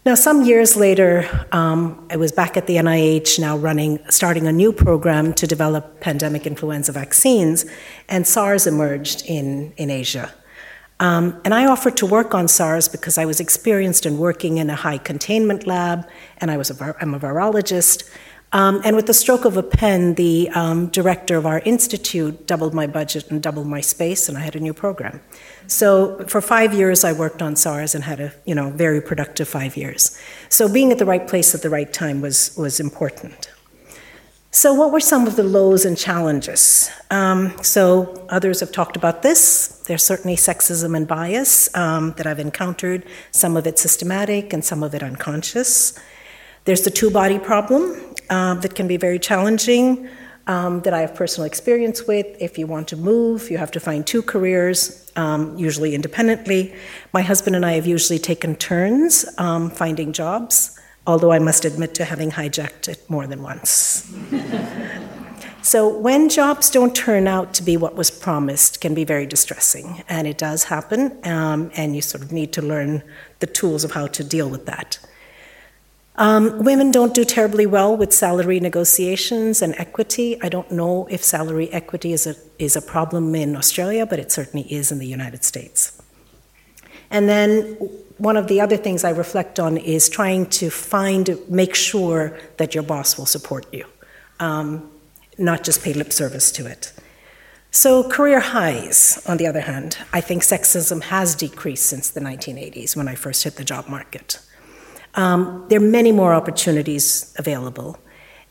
Now, 0.08 0.16
some 0.16 0.44
years 0.44 0.78
later, 0.78 1.28
um, 1.52 2.08
I 2.10 2.16
was 2.16 2.32
back 2.32 2.56
at 2.56 2.66
the 2.66 2.78
NIH 2.78 3.40
now 3.40 3.58
running, 3.58 4.00
starting 4.10 4.48
a 4.48 4.54
new 4.54 4.72
program 4.72 5.34
to 5.34 5.46
develop 5.46 6.00
pandemic 6.00 6.48
influenza 6.48 6.94
vaccines, 6.94 7.66
and 8.08 8.26
SARS 8.26 8.68
emerged 8.68 9.26
in, 9.26 9.74
in 9.76 9.90
Asia. 9.90 10.34
Um, 11.02 11.42
and 11.44 11.54
I 11.54 11.66
offered 11.66 11.98
to 11.98 12.06
work 12.06 12.34
on 12.34 12.48
SARS 12.48 12.88
because 12.88 13.18
I 13.18 13.26
was 13.26 13.42
experienced 13.42 14.06
in 14.06 14.18
working 14.18 14.60
in 14.60 14.70
a 14.70 14.76
high 14.76 14.98
containment 14.98 15.68
lab, 15.68 16.08
and 16.38 16.52
I 16.52 16.56
was 16.56 16.72
a, 16.72 16.96
I'm 17.02 17.14
a 17.14 17.20
virologist. 17.20 18.10
Um, 18.54 18.82
and 18.86 18.96
with 18.96 19.08
the 19.08 19.14
stroke 19.14 19.44
of 19.44 19.58
a 19.58 19.64
pen, 19.64 20.14
the 20.14 20.50
um, 20.56 20.88
director 20.88 21.36
of 21.36 21.46
our 21.46 21.60
institute 21.60 22.48
doubled 22.48 22.74
my 22.74 22.88
budget 22.88 23.30
and 23.30 23.44
doubled 23.44 23.68
my 23.68 23.82
space, 23.82 24.30
and 24.30 24.38
I 24.38 24.42
had 24.42 24.56
a 24.56 24.60
new 24.60 24.74
program. 24.74 25.20
So 25.68 26.26
for 26.28 26.40
five 26.40 26.74
years, 26.74 27.04
I 27.04 27.12
worked 27.12 27.42
on 27.42 27.58
SARS 27.58 27.94
and 27.94 28.06
had 28.06 28.22
a 28.22 28.34
you 28.46 28.56
know 28.56 28.70
very 28.70 29.02
productive 29.02 29.50
five 29.50 29.76
years. 29.76 30.18
So 30.50 30.72
being 30.72 30.92
at 30.92 30.98
the 30.98 31.06
right 31.06 31.28
place 31.28 31.54
at 31.54 31.62
the 31.62 31.70
right 31.70 31.92
time 31.92 32.22
was 32.22 32.56
was 32.58 32.80
important. 32.80 33.52
So 34.52 34.74
what 34.74 34.92
were 34.94 35.02
some 35.02 35.28
of 35.28 35.36
the 35.36 35.44
lows 35.44 35.84
and 35.84 35.98
challenges? 35.98 36.90
Um, 37.12 37.54
so 37.62 38.26
others 38.30 38.62
have 38.62 38.72
talked 38.72 38.96
about 38.96 39.22
this. 39.22 39.84
There's 39.86 40.04
certainly 40.04 40.38
sexism 40.38 40.96
and 40.96 41.06
bias 41.06 41.70
um, 41.76 42.14
that 42.18 42.26
I've 42.26 42.40
encountered. 42.40 43.06
Some 43.32 43.58
of 43.58 43.68
it 43.68 43.78
systematic 43.78 44.54
and 44.54 44.64
some 44.64 44.84
of 44.84 44.96
it 44.96 45.04
unconscious. 45.04 46.00
There's 46.64 46.82
the 46.82 46.90
two 46.90 47.12
body 47.12 47.40
problem 47.40 48.16
uh, 48.30 48.56
that 48.56 48.76
can 48.76 48.88
be 48.88 48.98
very 48.98 49.20
challenging 49.20 50.10
um, 50.48 50.82
that 50.82 50.94
I 50.94 51.02
have 51.02 51.14
personal 51.14 51.46
experience 51.46 52.08
with. 52.08 52.26
If 52.40 52.58
you 52.58 52.68
want 52.68 52.88
to 52.90 52.98
move, 52.98 53.52
you 53.52 53.58
have 53.58 53.72
to 53.72 53.80
find 53.80 54.08
two 54.08 54.22
careers, 54.22 55.12
um, 55.16 55.58
usually 55.58 55.94
independently. 55.94 56.74
My 57.14 57.22
husband 57.22 57.56
and 57.56 57.66
I 57.66 57.74
have 57.74 57.86
usually 57.86 58.20
taken 58.20 58.56
turns 58.56 59.26
um, 59.38 59.70
finding 59.70 60.14
jobs, 60.14 60.80
although 61.06 61.32
I 61.32 61.40
must 61.40 61.66
admit 61.66 61.94
to 61.96 62.06
having 62.06 62.32
hijacked 62.32 62.88
it 62.88 63.10
more 63.10 63.28
than 63.28 63.44
once. 63.44 64.14
so 65.62 65.98
when 65.98 66.30
jobs 66.30 66.70
don't 66.70 66.96
turn 66.96 67.28
out 67.28 67.54
to 67.56 67.64
be 67.64 67.76
what 67.76 67.96
was 67.96 68.10
promised, 68.10 68.80
can 68.80 68.94
be 68.94 69.04
very 69.04 69.26
distressing, 69.26 70.04
and 70.08 70.28
it 70.28 70.38
does 70.38 70.66
happen, 70.66 71.18
um, 71.26 71.72
and 71.76 71.94
you 71.96 72.02
sort 72.02 72.24
of 72.24 72.32
need 72.32 72.54
to 72.54 72.62
learn 72.62 73.04
the 73.40 73.48
tools 73.48 73.84
of 73.84 73.92
how 73.92 74.08
to 74.08 74.24
deal 74.24 74.50
with 74.50 74.66
that. 74.66 74.98
Um, 76.20 76.64
women 76.64 76.92
don't 76.92 77.14
do 77.14 77.24
terribly 77.24 77.68
well 77.68 77.96
with 77.96 78.12
salary 78.12 78.60
negotiations 78.60 79.62
and 79.62 79.76
equity. 79.78 80.42
I 80.42 80.50
don't 80.50 80.72
know 80.72 81.08
if 81.12 81.24
salary 81.24 81.72
equity 81.72 82.12
is 82.12 82.26
a, 82.26 82.36
is 82.58 82.76
a 82.76 82.82
problem 82.82 83.36
in 83.36 83.56
Australia, 83.56 84.06
but 84.06 84.18
it 84.18 84.32
certainly 84.32 84.72
is 84.74 84.92
in 84.92 84.98
the 84.98 85.06
United 85.06 85.44
States. 85.44 86.02
And 87.12 87.30
then 87.30 87.76
one 88.18 88.36
of 88.36 88.48
the 88.48 88.60
other 88.60 88.78
things 88.78 89.04
I 89.04 89.12
reflect 89.12 89.60
on 89.60 89.78
is 89.78 90.10
trying 90.10 90.48
to 90.48 90.72
find, 90.72 91.38
make 91.50 91.76
sure 91.76 92.38
that 92.58 92.74
your 92.74 92.84
boss 92.84 93.16
will 93.18 93.28
support 93.28 93.72
you, 93.72 93.86
um, 94.40 94.90
not 95.38 95.64
just 95.64 95.84
pay 95.84 95.94
lip 95.94 96.12
service 96.12 96.52
to 96.54 96.66
it. 96.66 96.94
So, 97.70 98.10
career 98.10 98.40
highs, 98.40 99.24
on 99.28 99.38
the 99.38 99.46
other 99.46 99.62
hand, 99.62 99.98
I 100.12 100.22
think 100.22 100.42
sexism 100.42 101.04
has 101.04 101.36
decreased 101.36 101.86
since 101.86 102.10
the 102.10 102.22
1980s 102.22 102.96
when 102.96 103.08
I 103.08 103.14
first 103.14 103.44
hit 103.44 103.56
the 103.56 103.64
job 103.64 103.88
market. 103.88 104.40
Um, 105.16 105.66
there 105.70 105.80
are 105.80 105.92
many 106.00 106.12
more 106.12 106.34
opportunities 106.34 107.34
available. 107.38 107.98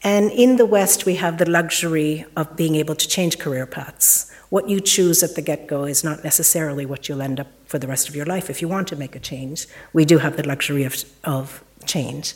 And 0.02 0.30
in 0.30 0.56
the 0.56 0.66
West, 0.66 1.06
we 1.06 1.16
have 1.16 1.38
the 1.38 1.48
luxury 1.48 2.24
of 2.36 2.56
being 2.56 2.74
able 2.74 2.94
to 2.94 3.08
change 3.08 3.38
career 3.38 3.66
paths. 3.66 4.30
What 4.50 4.68
you 4.68 4.80
choose 4.80 5.22
at 5.22 5.34
the 5.34 5.42
get 5.42 5.66
go 5.66 5.84
is 5.84 6.04
not 6.04 6.22
necessarily 6.22 6.86
what 6.86 7.08
you'll 7.08 7.22
end 7.22 7.40
up 7.40 7.48
for 7.66 7.78
the 7.78 7.88
rest 7.88 8.08
of 8.08 8.14
your 8.14 8.26
life. 8.26 8.48
If 8.48 8.62
you 8.62 8.68
want 8.68 8.88
to 8.88 8.96
make 8.96 9.16
a 9.16 9.18
change, 9.18 9.66
we 9.92 10.04
do 10.04 10.18
have 10.18 10.36
the 10.36 10.46
luxury 10.46 10.84
of, 10.84 11.04
of 11.24 11.64
change. 11.84 12.34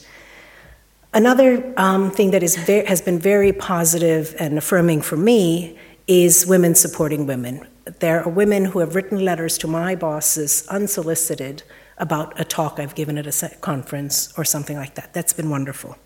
Another 1.13 1.73
um, 1.77 2.11
thing 2.11 2.31
that 2.31 2.43
is 2.43 2.55
has 2.55 3.01
been 3.01 3.19
very 3.19 3.53
positive 3.53 4.35
and 4.39 4.57
affirming 4.59 5.03
for 5.03 5.17
me 5.17 5.79
is 6.07 6.47
women 6.47 6.75
supporting 6.75 7.27
women. 7.27 7.67
There 7.99 8.23
are 8.23 8.29
women 8.29 8.67
who 8.67 8.79
have 8.81 8.95
written 8.95 9.25
letters 9.25 9.59
to 9.59 9.67
my 9.67 9.95
bosses 9.95 10.67
unsolicited 10.69 11.63
about 12.01 12.41
a 12.41 12.45
talk 12.45 12.81
I've 12.81 12.95
given 12.95 13.19
at 13.19 13.27
a 13.27 13.57
conference 13.61 14.33
or 14.37 14.45
something 14.45 14.77
like 14.77 14.97
that. 14.97 15.15
That's 15.15 15.33
been 15.33 15.51
wonderful. 15.51 15.97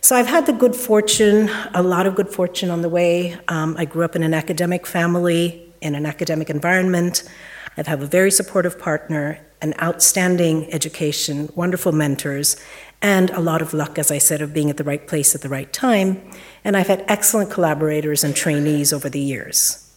So 0.00 0.16
I've 0.16 0.26
had 0.26 0.46
the 0.46 0.52
good 0.52 0.74
fortune, 0.74 1.48
a 1.74 1.82
lot 1.82 2.06
of 2.06 2.16
good 2.16 2.28
fortune 2.28 2.70
on 2.70 2.82
the 2.82 2.88
way. 2.88 3.38
Um, 3.48 3.76
I 3.78 3.84
grew 3.84 4.04
up 4.04 4.16
in 4.16 4.22
an 4.22 4.34
academic 4.34 4.86
family, 4.86 5.72
in 5.80 5.94
an 5.94 6.06
academic 6.06 6.50
environment. 6.50 7.22
I 7.76 7.88
have 7.88 8.02
a 8.02 8.06
very 8.06 8.30
supportive 8.30 8.78
partner, 8.78 9.38
an 9.60 9.74
outstanding 9.80 10.72
education, 10.72 11.50
wonderful 11.54 11.92
mentors, 11.92 12.56
and 13.00 13.30
a 13.30 13.40
lot 13.40 13.62
of 13.62 13.72
luck, 13.72 13.98
as 13.98 14.10
I 14.10 14.18
said, 14.18 14.42
of 14.42 14.52
being 14.52 14.70
at 14.70 14.76
the 14.76 14.84
right 14.84 15.06
place 15.06 15.34
at 15.34 15.40
the 15.40 15.48
right 15.48 15.72
time. 15.72 16.20
And 16.64 16.76
I've 16.76 16.88
had 16.88 17.04
excellent 17.08 17.50
collaborators 17.50 18.24
and 18.24 18.34
trainees 18.34 18.92
over 18.92 19.08
the 19.08 19.20
years. 19.20 19.91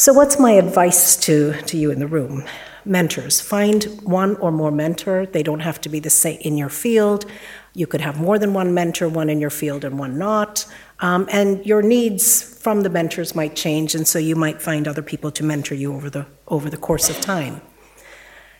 So, 0.00 0.12
what's 0.12 0.38
my 0.38 0.52
advice 0.52 1.16
to, 1.26 1.54
to 1.62 1.76
you 1.76 1.90
in 1.90 1.98
the 1.98 2.06
room? 2.06 2.44
Mentors. 2.84 3.40
Find 3.40 3.82
one 4.04 4.36
or 4.36 4.52
more 4.52 4.70
mentor. 4.70 5.26
They 5.26 5.42
don't 5.42 5.58
have 5.58 5.80
to 5.80 5.88
be 5.88 5.98
the 5.98 6.08
same 6.08 6.38
in 6.42 6.56
your 6.56 6.68
field. 6.68 7.26
You 7.74 7.88
could 7.88 8.00
have 8.02 8.20
more 8.20 8.38
than 8.38 8.54
one 8.54 8.72
mentor, 8.72 9.08
one 9.08 9.28
in 9.28 9.40
your 9.40 9.50
field 9.50 9.84
and 9.84 9.98
one 9.98 10.16
not. 10.16 10.66
Um, 11.00 11.26
and 11.32 11.66
your 11.66 11.82
needs 11.82 12.40
from 12.60 12.82
the 12.82 12.88
mentors 12.88 13.34
might 13.34 13.56
change, 13.56 13.96
and 13.96 14.06
so 14.06 14.20
you 14.20 14.36
might 14.36 14.62
find 14.62 14.86
other 14.86 15.02
people 15.02 15.32
to 15.32 15.42
mentor 15.42 15.74
you 15.74 15.92
over 15.92 16.08
the, 16.08 16.26
over 16.46 16.70
the 16.70 16.76
course 16.76 17.10
of 17.10 17.20
time. 17.20 17.60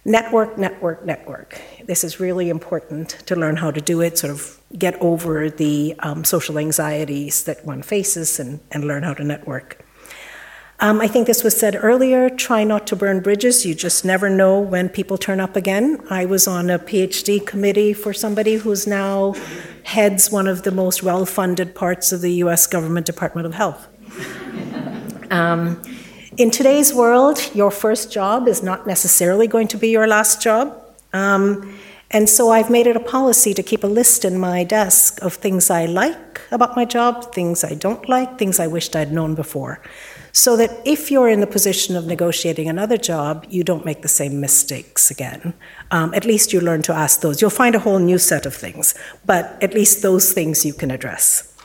Network, 0.04 0.58
network, 0.58 1.04
network. 1.06 1.60
This 1.86 2.02
is 2.02 2.18
really 2.18 2.48
important 2.48 3.10
to 3.26 3.36
learn 3.36 3.54
how 3.54 3.70
to 3.70 3.80
do 3.80 4.00
it, 4.00 4.18
sort 4.18 4.32
of 4.32 4.60
get 4.76 5.00
over 5.00 5.50
the 5.50 5.94
um, 6.00 6.24
social 6.24 6.58
anxieties 6.58 7.44
that 7.44 7.64
one 7.64 7.82
faces 7.82 8.40
and, 8.40 8.58
and 8.72 8.88
learn 8.88 9.04
how 9.04 9.14
to 9.14 9.22
network. 9.22 9.84
Um, 10.80 11.00
I 11.00 11.08
think 11.08 11.26
this 11.26 11.42
was 11.42 11.58
said 11.58 11.76
earlier 11.80 12.30
try 12.30 12.62
not 12.62 12.86
to 12.86 12.96
burn 12.96 13.18
bridges. 13.20 13.66
You 13.66 13.74
just 13.74 14.04
never 14.04 14.30
know 14.30 14.60
when 14.60 14.88
people 14.88 15.18
turn 15.18 15.40
up 15.40 15.56
again. 15.56 16.00
I 16.08 16.24
was 16.24 16.46
on 16.46 16.70
a 16.70 16.78
PhD 16.78 17.44
committee 17.44 17.92
for 17.92 18.12
somebody 18.12 18.54
who's 18.54 18.86
now 18.86 19.34
heads 19.82 20.30
one 20.30 20.46
of 20.46 20.62
the 20.62 20.70
most 20.70 21.02
well 21.02 21.26
funded 21.26 21.74
parts 21.74 22.12
of 22.12 22.20
the 22.20 22.32
US 22.44 22.68
government 22.68 23.06
Department 23.06 23.46
of 23.46 23.54
Health. 23.54 23.88
Um, 25.30 25.82
in 26.38 26.50
today's 26.50 26.94
world, 26.94 27.38
your 27.54 27.70
first 27.70 28.10
job 28.10 28.48
is 28.48 28.62
not 28.62 28.86
necessarily 28.86 29.46
going 29.46 29.68
to 29.68 29.76
be 29.76 29.90
your 29.90 30.06
last 30.06 30.40
job. 30.40 30.72
Um, 31.12 31.78
and 32.10 32.30
so 32.30 32.48
I've 32.48 32.70
made 32.70 32.86
it 32.86 32.96
a 32.96 33.00
policy 33.00 33.52
to 33.52 33.62
keep 33.62 33.84
a 33.84 33.86
list 33.86 34.24
in 34.24 34.38
my 34.38 34.64
desk 34.64 35.20
of 35.20 35.34
things 35.34 35.68
I 35.68 35.84
like 35.84 36.40
about 36.50 36.76
my 36.76 36.86
job, 36.86 37.34
things 37.34 37.62
I 37.62 37.74
don't 37.74 38.08
like, 38.08 38.38
things 38.38 38.58
I 38.58 38.68
wished 38.68 38.96
I'd 38.96 39.12
known 39.12 39.34
before 39.34 39.82
so 40.38 40.56
that 40.56 40.70
if 40.84 41.10
you're 41.10 41.28
in 41.28 41.40
the 41.40 41.48
position 41.48 41.96
of 41.96 42.06
negotiating 42.06 42.68
another 42.68 42.96
job, 42.96 43.44
you 43.48 43.64
don't 43.64 43.84
make 43.84 44.02
the 44.02 44.08
same 44.20 44.40
mistakes 44.40 45.10
again. 45.10 45.52
Um, 45.90 46.14
at 46.14 46.24
least 46.24 46.52
you 46.52 46.60
learn 46.60 46.82
to 46.82 46.92
ask 46.94 47.22
those. 47.22 47.40
You'll 47.40 47.50
find 47.50 47.74
a 47.74 47.80
whole 47.80 47.98
new 47.98 48.18
set 48.18 48.46
of 48.46 48.54
things, 48.54 48.94
but 49.26 49.60
at 49.60 49.74
least 49.74 50.00
those 50.00 50.32
things 50.32 50.64
you 50.64 50.72
can 50.72 50.92
address. 50.92 51.56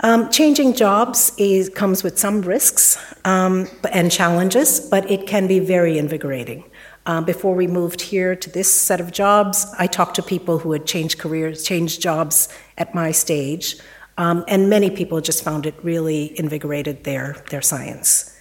Um, 0.00 0.30
changing 0.30 0.74
jobs 0.74 1.32
is, 1.38 1.68
comes 1.68 2.02
with 2.02 2.18
some 2.18 2.42
risks 2.42 2.98
um, 3.24 3.68
and 3.92 4.10
challenges, 4.10 4.80
but 4.80 5.08
it 5.08 5.28
can 5.28 5.46
be 5.46 5.60
very 5.60 5.96
invigorating. 5.96 6.64
Um, 7.06 7.24
before 7.24 7.54
we 7.54 7.68
moved 7.68 8.00
here 8.00 8.34
to 8.34 8.50
this 8.50 8.70
set 8.70 9.00
of 9.00 9.12
jobs, 9.12 9.64
I 9.78 9.86
talked 9.86 10.16
to 10.16 10.24
people 10.24 10.58
who 10.58 10.72
had 10.72 10.86
changed 10.86 11.18
careers, 11.18 11.62
changed 11.62 12.02
jobs 12.02 12.48
at 12.76 12.96
my 12.96 13.12
stage, 13.12 13.76
um, 14.18 14.44
and 14.48 14.70
many 14.70 14.90
people 14.90 15.20
just 15.20 15.44
found 15.44 15.66
it 15.66 15.74
really 15.82 16.38
invigorated 16.38 17.04
their, 17.04 17.36
their 17.50 17.62
science. 17.62 18.32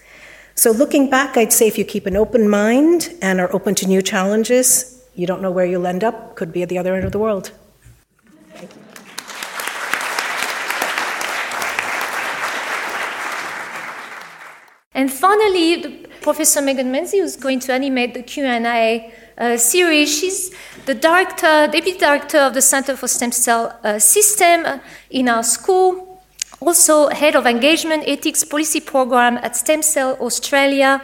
So, 0.55 0.71
looking 0.71 1.09
back, 1.09 1.35
I'd 1.35 1.51
say 1.51 1.67
if 1.67 1.77
you 1.77 1.83
keep 1.83 2.05
an 2.05 2.15
open 2.15 2.47
mind 2.49 3.13
and 3.21 3.41
are 3.41 3.53
open 3.53 3.75
to 3.75 3.87
new 3.87 4.01
challenges, 4.01 5.03
you 5.13 5.27
don't 5.27 5.41
know 5.41 5.51
where 5.51 5.65
you'll 5.65 5.87
end 5.87 6.03
up, 6.03 6.35
could 6.35 6.53
be 6.53 6.63
at 6.63 6.69
the 6.69 6.77
other 6.77 6.95
end 6.95 7.05
of 7.05 7.11
the 7.11 7.19
world. 7.19 7.51
Thank 8.53 8.73
you. 8.73 8.85
And 14.93 15.11
finally, 15.11 16.05
Professor 16.21 16.61
Megan 16.61 16.91
Manzi, 16.91 17.19
who's 17.19 17.35
going 17.35 17.59
to 17.59 17.73
animate 17.73 18.13
the 18.13 18.23
Q&A 18.23 19.13
uh, 19.37 19.57
series. 19.57 20.17
She's 20.17 20.51
the 20.85 20.93
director, 20.93 21.67
deputy 21.71 21.97
director 21.97 22.39
of 22.39 22.53
the 22.53 22.61
Center 22.61 22.95
for 22.95 23.07
Stem 23.07 23.31
Cell 23.31 23.77
uh, 23.83 23.99
System 23.99 24.81
in 25.09 25.29
our 25.29 25.43
school, 25.43 26.21
also 26.59 27.09
head 27.09 27.35
of 27.35 27.45
engagement 27.45 28.03
ethics 28.07 28.43
policy 28.43 28.79
program 28.79 29.37
at 29.37 29.55
Stem 29.55 29.81
Cell 29.81 30.17
Australia. 30.19 31.01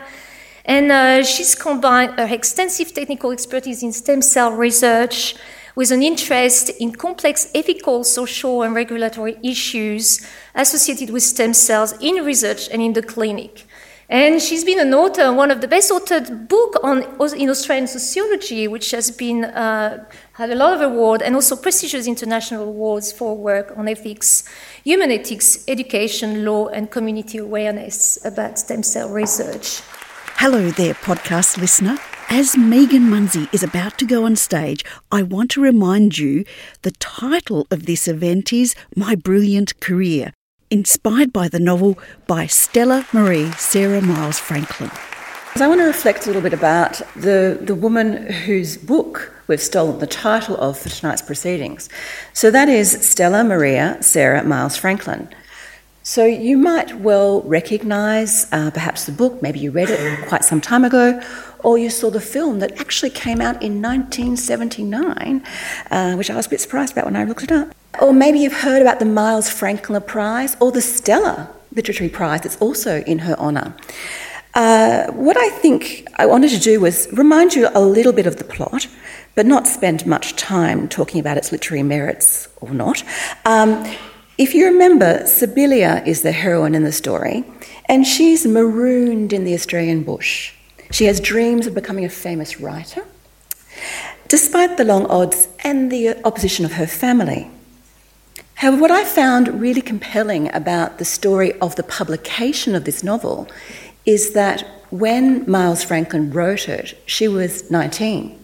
And 0.65 0.91
uh, 0.91 1.23
she's 1.23 1.55
combined 1.55 2.19
her 2.19 2.27
extensive 2.33 2.93
technical 2.93 3.31
expertise 3.31 3.81
in 3.81 3.91
stem 3.91 4.21
cell 4.21 4.51
research 4.51 5.35
with 5.75 5.91
an 5.91 6.03
interest 6.03 6.69
in 6.79 6.93
complex 6.93 7.49
ethical, 7.55 8.03
social, 8.03 8.61
and 8.61 8.75
regulatory 8.75 9.37
issues 9.43 10.25
associated 10.53 11.09
with 11.09 11.23
stem 11.23 11.53
cells 11.53 11.93
in 11.99 12.23
research 12.23 12.69
and 12.69 12.81
in 12.81 12.93
the 12.93 13.01
clinic. 13.01 13.65
And 14.11 14.41
she's 14.41 14.65
been 14.65 14.77
an 14.77 14.93
author, 14.93 15.31
one 15.31 15.51
of 15.51 15.61
the 15.61 15.69
best 15.69 15.89
authored 15.89 16.49
book 16.49 16.75
on 16.83 17.03
in 17.33 17.49
Australian 17.49 17.87
sociology, 17.87 18.67
which 18.67 18.91
has 18.91 19.09
been 19.09 19.45
uh, 19.45 20.05
had 20.33 20.49
a 20.49 20.55
lot 20.55 20.73
of 20.73 20.81
award 20.81 21.21
and 21.21 21.33
also 21.33 21.55
prestigious 21.55 22.07
international 22.07 22.63
awards 22.63 23.13
for 23.13 23.37
work 23.37 23.71
on 23.77 23.87
ethics, 23.87 24.43
human 24.83 25.11
ethics, 25.11 25.63
education, 25.69 26.43
law, 26.43 26.67
and 26.67 26.91
community 26.91 27.37
awareness 27.37 28.19
about 28.25 28.59
stem 28.59 28.83
cell 28.83 29.07
research. 29.07 29.79
Hello 30.35 30.71
there, 30.71 30.95
podcast 30.95 31.57
listener. 31.57 31.97
As 32.29 32.57
Megan 32.57 33.03
Munsie 33.03 33.47
is 33.53 33.63
about 33.63 33.97
to 33.99 34.05
go 34.05 34.25
on 34.25 34.35
stage, 34.35 34.83
I 35.09 35.23
want 35.23 35.51
to 35.51 35.61
remind 35.61 36.17
you 36.17 36.43
the 36.81 36.91
title 36.91 37.65
of 37.71 37.85
this 37.85 38.09
event 38.09 38.51
is 38.51 38.75
My 38.93 39.15
Brilliant 39.15 39.79
Career 39.79 40.33
inspired 40.71 41.33
by 41.33 41.49
the 41.49 41.59
novel 41.59 41.99
by 42.25 42.47
Stella 42.47 43.05
Maria 43.11 43.51
Sarah 43.53 44.01
Miles 44.01 44.39
Franklin. 44.39 44.89
I 45.57 45.67
want 45.67 45.81
to 45.81 45.85
reflect 45.85 46.23
a 46.23 46.27
little 46.27 46.41
bit 46.41 46.53
about 46.53 47.01
the, 47.15 47.59
the 47.61 47.75
woman 47.75 48.31
whose 48.31 48.77
book 48.77 49.33
we've 49.47 49.61
stolen 49.61 49.99
the 49.99 50.07
title 50.07 50.55
of 50.57 50.79
for 50.79 50.87
tonight's 50.87 51.21
proceedings. 51.21 51.89
So 52.31 52.49
that 52.51 52.69
is 52.69 52.89
Stella 53.05 53.43
Maria 53.43 53.97
Sarah 54.01 54.45
Miles 54.45 54.77
Franklin. 54.77 55.27
So 56.03 56.25
you 56.25 56.57
might 56.57 56.99
well 56.99 57.41
recognise 57.43 58.51
uh, 58.51 58.71
perhaps 58.71 59.05
the 59.05 59.11
book, 59.11 59.41
maybe 59.43 59.59
you 59.59 59.69
read 59.69 59.89
it 59.91 60.27
quite 60.27 60.43
some 60.43 60.59
time 60.59 60.83
ago, 60.83 61.21
or 61.59 61.77
you 61.77 61.91
saw 61.91 62.09
the 62.09 62.19
film 62.19 62.57
that 62.59 62.79
actually 62.79 63.11
came 63.11 63.39
out 63.39 63.61
in 63.61 63.81
1979, 63.83 65.43
uh, 65.91 66.15
which 66.15 66.31
I 66.31 66.35
was 66.35 66.47
a 66.47 66.49
bit 66.49 66.59
surprised 66.59 66.93
about 66.93 67.05
when 67.05 67.15
I 67.15 67.23
looked 67.23 67.43
it 67.43 67.51
up. 67.51 67.75
Or 68.01 68.13
maybe 68.13 68.39
you've 68.39 68.61
heard 68.61 68.81
about 68.81 68.97
the 68.97 69.05
Miles 69.05 69.47
Franklin 69.47 70.01
Prize 70.01 70.57
or 70.59 70.71
the 70.71 70.81
Stella 70.81 71.53
Literary 71.75 72.09
Prize 72.09 72.41
that's 72.41 72.57
also 72.57 73.01
in 73.01 73.19
her 73.19 73.35
honour. 73.37 73.75
Uh, 74.55 75.05
what 75.11 75.37
I 75.37 75.49
think 75.49 76.07
I 76.15 76.25
wanted 76.25 76.49
to 76.49 76.59
do 76.59 76.79
was 76.79 77.07
remind 77.13 77.53
you 77.53 77.69
a 77.75 77.81
little 77.81 78.11
bit 78.11 78.25
of 78.25 78.37
the 78.37 78.43
plot, 78.43 78.87
but 79.35 79.45
not 79.45 79.67
spend 79.67 80.07
much 80.07 80.35
time 80.35 80.89
talking 80.89 81.19
about 81.19 81.37
its 81.37 81.51
literary 81.51 81.83
merits 81.83 82.47
or 82.59 82.71
not. 82.71 83.03
Um, 83.45 83.85
if 84.37 84.53
you 84.53 84.65
remember, 84.65 85.25
Sibylla 85.25 86.03
is 86.05 86.21
the 86.21 86.31
heroine 86.31 86.75
in 86.75 86.83
the 86.83 86.91
story, 86.91 87.43
and 87.87 88.07
she's 88.07 88.45
marooned 88.45 89.33
in 89.33 89.43
the 89.43 89.53
Australian 89.53 90.03
bush. 90.03 90.53
She 90.91 91.05
has 91.05 91.19
dreams 91.19 91.67
of 91.67 91.75
becoming 91.75 92.05
a 92.05 92.09
famous 92.09 92.59
writer, 92.59 93.05
despite 94.27 94.77
the 94.77 94.85
long 94.85 95.05
odds 95.07 95.47
and 95.63 95.91
the 95.91 96.25
opposition 96.25 96.65
of 96.65 96.73
her 96.73 96.87
family. 96.87 97.49
However, 98.55 98.81
what 98.81 98.91
I 98.91 99.03
found 99.03 99.59
really 99.59 99.81
compelling 99.81 100.53
about 100.53 100.97
the 100.99 101.05
story 101.05 101.53
of 101.59 101.75
the 101.75 101.83
publication 101.83 102.75
of 102.75 102.85
this 102.85 103.03
novel 103.03 103.47
is 104.05 104.33
that 104.33 104.65
when 104.91 105.49
Miles 105.49 105.83
Franklin 105.83 106.31
wrote 106.31 106.69
it, 106.69 107.01
she 107.05 107.27
was 107.27 107.71
19. 107.71 108.37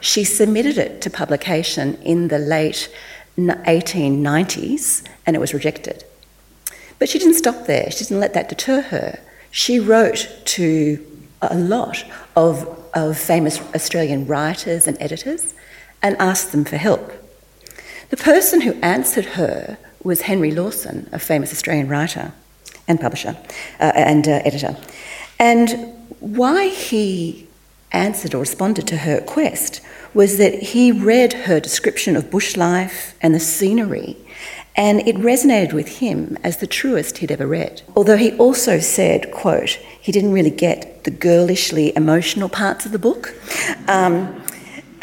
She 0.00 0.24
submitted 0.24 0.78
it 0.78 1.00
to 1.02 1.10
publication 1.10 1.94
in 2.02 2.28
the 2.28 2.38
late 2.38 2.88
1890s 3.36 5.06
and 5.26 5.36
it 5.36 5.38
was 5.40 5.54
rejected. 5.54 6.04
But 6.98 7.08
she 7.08 7.18
didn't 7.18 7.34
stop 7.34 7.66
there, 7.66 7.90
she 7.90 8.04
didn't 8.04 8.20
let 8.20 8.34
that 8.34 8.48
deter 8.48 8.80
her. 8.82 9.18
She 9.50 9.78
wrote 9.78 10.28
to 10.44 11.04
a 11.42 11.54
lot 11.56 12.04
of, 12.36 12.88
of 12.94 13.18
famous 13.18 13.60
Australian 13.74 14.26
writers 14.26 14.86
and 14.86 14.96
editors 15.00 15.54
and 16.02 16.16
asked 16.18 16.52
them 16.52 16.64
for 16.64 16.76
help. 16.76 17.12
The 18.10 18.16
person 18.16 18.60
who 18.60 18.74
answered 18.74 19.24
her 19.24 19.78
was 20.02 20.22
Henry 20.22 20.50
Lawson, 20.50 21.08
a 21.12 21.18
famous 21.18 21.52
Australian 21.52 21.88
writer 21.88 22.32
and 22.86 23.00
publisher 23.00 23.36
uh, 23.80 23.92
and 23.94 24.28
uh, 24.28 24.42
editor. 24.44 24.76
And 25.38 25.94
why 26.20 26.68
he 26.68 27.48
answered 27.94 28.34
or 28.34 28.38
responded 28.38 28.86
to 28.88 28.98
her 28.98 29.20
quest 29.20 29.80
was 30.12 30.36
that 30.38 30.54
he 30.54 30.92
read 30.92 31.32
her 31.32 31.58
description 31.58 32.16
of 32.16 32.30
bush 32.30 32.56
life 32.56 33.14
and 33.20 33.34
the 33.34 33.40
scenery 33.40 34.16
and 34.76 35.06
it 35.06 35.16
resonated 35.16 35.72
with 35.72 35.98
him 35.98 36.36
as 36.42 36.56
the 36.56 36.66
truest 36.66 37.18
he'd 37.18 37.30
ever 37.30 37.46
read. 37.46 37.82
Although 37.94 38.16
he 38.16 38.36
also 38.38 38.80
said, 38.80 39.30
quote, 39.30 39.78
he 40.00 40.10
didn't 40.10 40.32
really 40.32 40.50
get 40.50 41.04
the 41.04 41.10
girlishly 41.10 41.96
emotional 41.96 42.48
parts 42.48 42.84
of 42.84 42.92
the 42.92 42.98
book. 42.98 43.34
Um, 43.86 44.42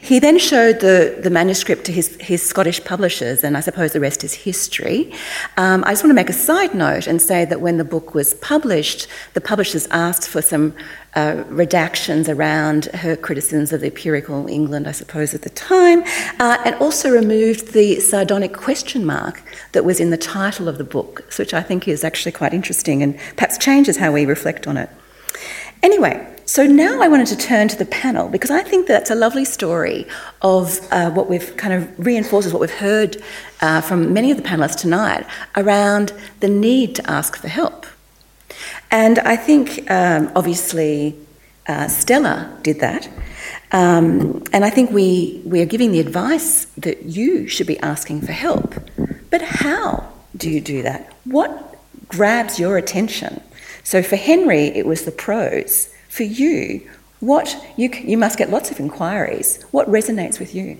he 0.00 0.18
then 0.18 0.38
showed 0.38 0.80
the, 0.80 1.18
the 1.22 1.30
manuscript 1.30 1.84
to 1.86 1.92
his, 1.92 2.20
his 2.20 2.42
Scottish 2.42 2.84
publishers, 2.84 3.44
and 3.44 3.56
I 3.56 3.60
suppose 3.60 3.92
the 3.92 4.00
rest 4.00 4.24
is 4.24 4.34
history. 4.34 5.12
Um, 5.56 5.84
I 5.86 5.92
just 5.92 6.04
want 6.04 6.10
to 6.10 6.14
make 6.14 6.28
a 6.28 6.34
side 6.34 6.74
note 6.74 7.06
and 7.06 7.20
say 7.20 7.46
that 7.46 7.62
when 7.62 7.78
the 7.78 7.84
book 7.84 8.14
was 8.14 8.34
published, 8.34 9.06
the 9.32 9.40
publishers 9.40 9.86
asked 9.90 10.28
for 10.28 10.42
some 10.42 10.74
uh, 11.14 11.44
redactions 11.44 12.28
around 12.28 12.86
her 12.86 13.16
criticisms 13.16 13.72
of 13.72 13.80
the 13.80 13.86
empirical 13.86 14.46
England, 14.46 14.86
I 14.86 14.92
suppose, 14.92 15.34
at 15.34 15.42
the 15.42 15.50
time, 15.50 16.02
uh, 16.38 16.58
and 16.64 16.74
also 16.76 17.10
removed 17.10 17.72
the 17.72 18.00
sardonic 18.00 18.52
question 18.52 19.04
mark 19.04 19.42
that 19.72 19.84
was 19.84 20.00
in 20.00 20.10
the 20.10 20.18
title 20.18 20.68
of 20.68 20.78
the 20.78 20.84
book, 20.84 21.24
which 21.38 21.54
I 21.54 21.62
think 21.62 21.88
is 21.88 22.04
actually 22.04 22.32
quite 22.32 22.54
interesting 22.54 23.02
and 23.02 23.18
perhaps 23.36 23.58
changes 23.58 23.96
how 23.96 24.12
we 24.12 24.26
reflect 24.26 24.66
on 24.66 24.76
it. 24.76 24.90
Anyway, 25.82 26.26
so 26.44 26.66
now 26.66 27.02
I 27.02 27.08
wanted 27.08 27.26
to 27.28 27.36
turn 27.36 27.68
to 27.68 27.76
the 27.76 27.84
panel 27.84 28.28
because 28.28 28.50
I 28.50 28.62
think 28.62 28.86
that's 28.86 29.10
a 29.10 29.14
lovely 29.14 29.44
story 29.44 30.06
of 30.42 30.80
uh, 30.90 31.10
what 31.10 31.28
we've 31.28 31.56
kind 31.56 31.74
of 31.74 32.06
reinforces 32.06 32.52
what 32.52 32.60
we've 32.60 32.70
heard 32.70 33.22
uh, 33.60 33.80
from 33.82 34.12
many 34.12 34.30
of 34.30 34.38
the 34.38 34.42
panelists 34.42 34.76
tonight 34.76 35.26
around 35.56 36.12
the 36.40 36.48
need 36.48 36.94
to 36.96 37.10
ask 37.10 37.36
for 37.36 37.48
help. 37.48 37.86
And 38.90 39.18
I 39.20 39.36
think, 39.36 39.90
um, 39.90 40.30
obviously, 40.34 41.14
uh, 41.66 41.88
Stella 41.88 42.58
did 42.62 42.80
that. 42.80 43.08
Um, 43.72 44.42
and 44.52 44.64
I 44.64 44.70
think 44.70 44.90
we, 44.90 45.42
we 45.44 45.60
are 45.60 45.66
giving 45.66 45.92
the 45.92 46.00
advice 46.00 46.64
that 46.78 47.04
you 47.04 47.46
should 47.48 47.66
be 47.66 47.78
asking 47.80 48.22
for 48.22 48.32
help. 48.32 48.74
But 49.30 49.42
how 49.42 50.10
do 50.36 50.48
you 50.50 50.60
do 50.60 50.82
that? 50.82 51.12
What 51.24 51.76
grabs 52.08 52.58
your 52.58 52.78
attention? 52.78 53.42
So 53.84 54.02
for 54.02 54.16
Henry, 54.16 54.66
it 54.66 54.86
was 54.86 55.04
the 55.04 55.12
prose. 55.12 55.94
For 56.08 56.22
you, 56.22 56.88
what 57.20 57.56
you, 57.76 57.90
you 57.90 58.16
must 58.16 58.38
get 58.38 58.48
lots 58.50 58.70
of 58.70 58.80
inquiries. 58.80 59.62
What 59.70 59.86
resonates 59.88 60.38
with 60.40 60.54
you? 60.54 60.78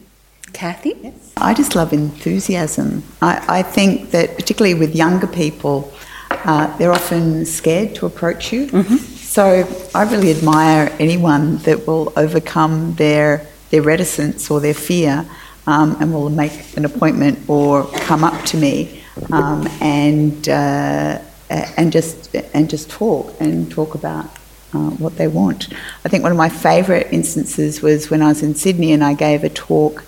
Kathy? 0.54 0.94
Yes. 1.02 1.32
I 1.36 1.52
just 1.52 1.74
love 1.74 1.92
enthusiasm. 1.92 3.02
I, 3.20 3.58
I 3.60 3.62
think 3.62 4.12
that, 4.12 4.34
particularly 4.36 4.74
with 4.74 4.96
younger 4.96 5.26
people, 5.26 5.92
uh, 6.30 6.76
they're 6.78 6.92
often 6.92 7.44
scared 7.44 7.94
to 7.96 8.06
approach 8.06 8.52
you. 8.52 8.66
Mm-hmm. 8.68 8.96
So 8.96 9.66
I 9.94 10.02
really 10.04 10.30
admire 10.30 10.94
anyone 10.98 11.58
that 11.58 11.86
will 11.86 12.12
overcome 12.16 12.94
their 12.94 13.46
their 13.70 13.82
reticence 13.82 14.50
or 14.50 14.60
their 14.60 14.74
fear 14.74 15.26
um, 15.66 15.96
and 16.00 16.12
will 16.12 16.30
make 16.30 16.76
an 16.76 16.84
appointment 16.86 17.38
or 17.48 17.84
come 18.08 18.24
up 18.24 18.44
to 18.46 18.56
me 18.56 19.02
um, 19.30 19.66
and 19.80 20.48
uh, 20.48 21.20
and 21.50 21.92
just 21.92 22.34
and 22.54 22.70
just 22.70 22.88
talk 22.90 23.34
and 23.40 23.70
talk 23.70 23.94
about 23.94 24.26
uh, 24.72 24.90
what 25.02 25.16
they 25.16 25.28
want. 25.28 25.68
I 26.04 26.08
think 26.08 26.22
one 26.22 26.32
of 26.32 26.38
my 26.38 26.48
favourite 26.48 27.12
instances 27.12 27.82
was 27.82 28.10
when 28.10 28.22
I 28.22 28.28
was 28.28 28.42
in 28.42 28.54
Sydney 28.54 28.92
and 28.92 29.04
I 29.04 29.14
gave 29.14 29.44
a 29.44 29.50
talk 29.50 30.04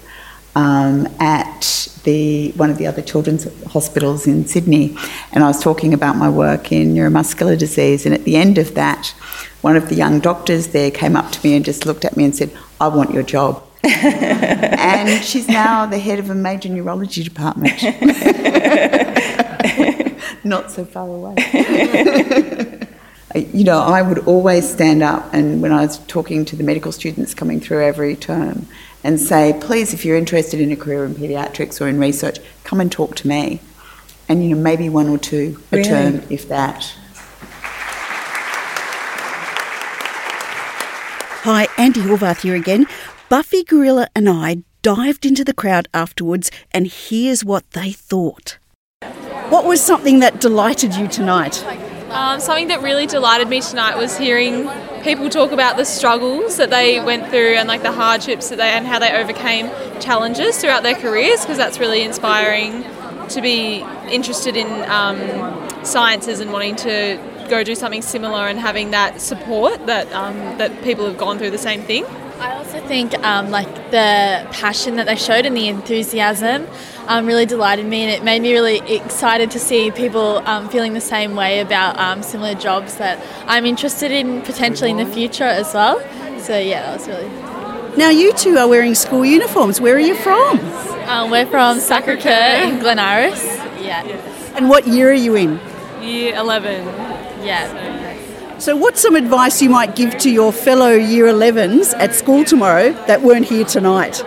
um, 0.56 1.06
at 1.18 1.88
the 2.04 2.52
one 2.52 2.70
of 2.70 2.78
the 2.78 2.86
other 2.86 3.02
children's 3.02 3.44
hospitals 3.66 4.26
in 4.26 4.46
Sydney, 4.46 4.96
and 5.32 5.44
I 5.44 5.48
was 5.48 5.62
talking 5.62 5.94
about 5.94 6.16
my 6.16 6.30
work 6.30 6.72
in 6.72 6.94
neuromuscular 6.94 7.58
disease. 7.58 8.06
And 8.06 8.14
at 8.14 8.24
the 8.24 8.36
end 8.36 8.58
of 8.58 8.74
that, 8.74 9.08
one 9.60 9.76
of 9.76 9.88
the 9.88 9.94
young 9.94 10.20
doctors 10.20 10.68
there 10.68 10.90
came 10.90 11.16
up 11.16 11.30
to 11.32 11.46
me 11.46 11.54
and 11.54 11.64
just 11.64 11.86
looked 11.86 12.04
at 12.04 12.16
me 12.16 12.24
and 12.24 12.34
said, 12.34 12.50
"I 12.80 12.88
want 12.88 13.12
your 13.12 13.22
job." 13.22 13.62
and 13.84 15.24
she's 15.24 15.48
now 15.48 15.86
the 15.86 15.98
head 15.98 16.18
of 16.18 16.28
a 16.30 16.34
major 16.34 16.68
neurology 16.68 17.22
department. 17.22 17.82
Not 20.44 20.70
so 20.70 20.84
far 20.84 21.08
away. 21.08 21.34
you 23.34 23.64
know, 23.64 23.80
I 23.80 24.02
would 24.02 24.18
always 24.26 24.68
stand 24.68 25.02
up, 25.02 25.32
and 25.32 25.62
when 25.62 25.72
I 25.72 25.86
was 25.86 25.98
talking 26.06 26.44
to 26.46 26.56
the 26.56 26.64
medical 26.64 26.92
students 26.92 27.32
coming 27.32 27.60
through 27.60 27.84
every 27.84 28.16
term, 28.16 28.66
and 29.02 29.18
say, 29.20 29.58
please, 29.60 29.92
if 29.94 30.04
you're 30.04 30.16
interested 30.16 30.60
in 30.60 30.70
a 30.72 30.76
career 30.76 31.04
in 31.04 31.14
paediatrics 31.14 31.80
or 31.80 31.88
in 31.88 31.98
research, 31.98 32.38
come 32.64 32.80
and 32.80 32.90
talk 32.90 33.16
to 33.16 33.28
me. 33.28 33.60
And, 34.28 34.44
you 34.44 34.54
know, 34.54 34.62
maybe 34.62 34.88
one 34.88 35.08
or 35.08 35.18
two 35.18 35.60
a 35.72 35.76
really? 35.76 35.88
term, 35.88 36.22
if 36.30 36.48
that. 36.48 36.94
Hi, 41.42 41.66
Andi 41.78 42.02
Horvath 42.02 42.42
here 42.42 42.54
again. 42.54 42.86
Buffy 43.28 43.64
Gorrilla 43.64 44.08
and 44.14 44.28
I 44.28 44.62
dived 44.82 45.24
into 45.24 45.42
the 45.44 45.54
crowd 45.54 45.88
afterwards, 45.94 46.50
and 46.72 46.86
here's 46.86 47.44
what 47.44 47.70
they 47.70 47.92
thought. 47.92 48.58
What 49.48 49.64
was 49.64 49.80
something 49.80 50.20
that 50.20 50.40
delighted 50.40 50.94
you 50.94 51.08
tonight? 51.08 51.64
Um, 52.10 52.40
something 52.40 52.68
that 52.68 52.82
really 52.82 53.06
delighted 53.06 53.48
me 53.48 53.60
tonight 53.60 53.96
was 53.96 54.18
hearing 54.18 54.68
people 55.02 55.30
talk 55.30 55.52
about 55.52 55.76
the 55.76 55.84
struggles 55.84 56.56
that 56.56 56.68
they 56.68 56.98
went 56.98 57.28
through 57.28 57.54
and 57.54 57.68
like 57.68 57.82
the 57.82 57.92
hardships 57.92 58.48
that 58.48 58.58
they 58.58 58.70
and 58.70 58.84
how 58.84 58.98
they 58.98 59.12
overcame 59.12 59.70
challenges 60.00 60.58
throughout 60.58 60.82
their 60.82 60.96
careers 60.96 61.40
because 61.42 61.56
that's 61.56 61.78
really 61.78 62.02
inspiring 62.02 62.84
to 63.28 63.40
be 63.40 63.84
interested 64.10 64.56
in 64.56 64.66
um, 64.90 65.84
sciences 65.84 66.40
and 66.40 66.52
wanting 66.52 66.74
to 66.74 67.16
go 67.48 67.62
do 67.62 67.76
something 67.76 68.02
similar 68.02 68.48
and 68.48 68.58
having 68.58 68.90
that 68.90 69.20
support 69.20 69.86
that 69.86 70.12
um, 70.12 70.34
that 70.58 70.82
people 70.82 71.06
have 71.06 71.16
gone 71.16 71.38
through 71.38 71.50
the 71.50 71.58
same 71.58 71.82
thing. 71.82 72.04
I 72.40 72.54
also 72.54 72.80
think 72.86 73.14
um, 73.22 73.50
like 73.50 73.68
the 73.90 74.46
passion 74.50 74.96
that 74.96 75.06
they 75.06 75.16
showed 75.16 75.44
and 75.44 75.54
the 75.54 75.68
enthusiasm 75.68 76.66
um, 77.06 77.26
really 77.26 77.44
delighted 77.44 77.84
me, 77.84 78.02
and 78.02 78.10
it 78.10 78.24
made 78.24 78.40
me 78.40 78.52
really 78.52 78.78
excited 78.96 79.50
to 79.50 79.58
see 79.58 79.90
people 79.90 80.38
um, 80.46 80.68
feeling 80.70 80.94
the 80.94 81.00
same 81.02 81.36
way 81.36 81.60
about 81.60 81.98
um, 81.98 82.22
similar 82.22 82.54
jobs 82.54 82.96
that 82.96 83.22
I'm 83.46 83.66
interested 83.66 84.10
in 84.10 84.40
potentially 84.42 84.90
in 84.90 84.96
the 84.96 85.04
future 85.06 85.44
as 85.44 85.74
well. 85.74 86.00
So 86.40 86.58
yeah, 86.58 86.82
that 86.82 86.98
was 86.98 87.08
really. 87.08 87.28
Now 87.98 88.08
you 88.08 88.32
two 88.32 88.56
are 88.56 88.68
wearing 88.68 88.94
school 88.94 89.24
uniforms. 89.24 89.80
Where 89.80 89.94
are 89.96 90.00
you 90.00 90.14
from? 90.14 90.58
Um, 91.08 91.30
we're 91.30 91.46
from 91.46 91.78
Sacre 91.78 92.16
Coeur 92.16 92.62
in 92.62 92.78
Glen 92.78 92.98
Iris. 92.98 93.44
Yeah. 93.82 94.02
And 94.56 94.68
what 94.70 94.86
year 94.86 95.10
are 95.10 95.12
you 95.12 95.34
in? 95.36 95.60
Year 96.00 96.36
eleven. 96.36 96.86
Yeah. 97.44 97.68
So, 97.68 97.89
what's 98.68 99.00
some 99.00 99.14
advice 99.14 99.62
you 99.62 99.70
might 99.70 99.96
give 99.96 100.18
to 100.18 100.30
your 100.30 100.52
fellow 100.52 100.90
Year 100.90 101.24
11s 101.24 101.94
at 101.94 102.14
school 102.14 102.44
tomorrow 102.44 102.92
that 103.06 103.22
weren't 103.22 103.46
here 103.46 103.64
tonight? 103.64 104.22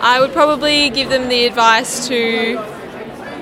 I 0.00 0.20
would 0.20 0.32
probably 0.32 0.90
give 0.90 1.08
them 1.08 1.28
the 1.28 1.44
advice 1.44 2.06
to 2.06 2.54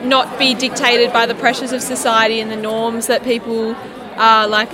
not 0.05 0.39
be 0.39 0.55
dictated 0.55 1.13
by 1.13 1.27
the 1.27 1.35
pressures 1.35 1.71
of 1.73 1.83
society 1.83 2.41
and 2.41 2.51
the 2.51 2.57
norms 2.57 3.09
that 3.09 3.25
people 3.25 3.75
are 4.17 4.49
like 4.49 4.71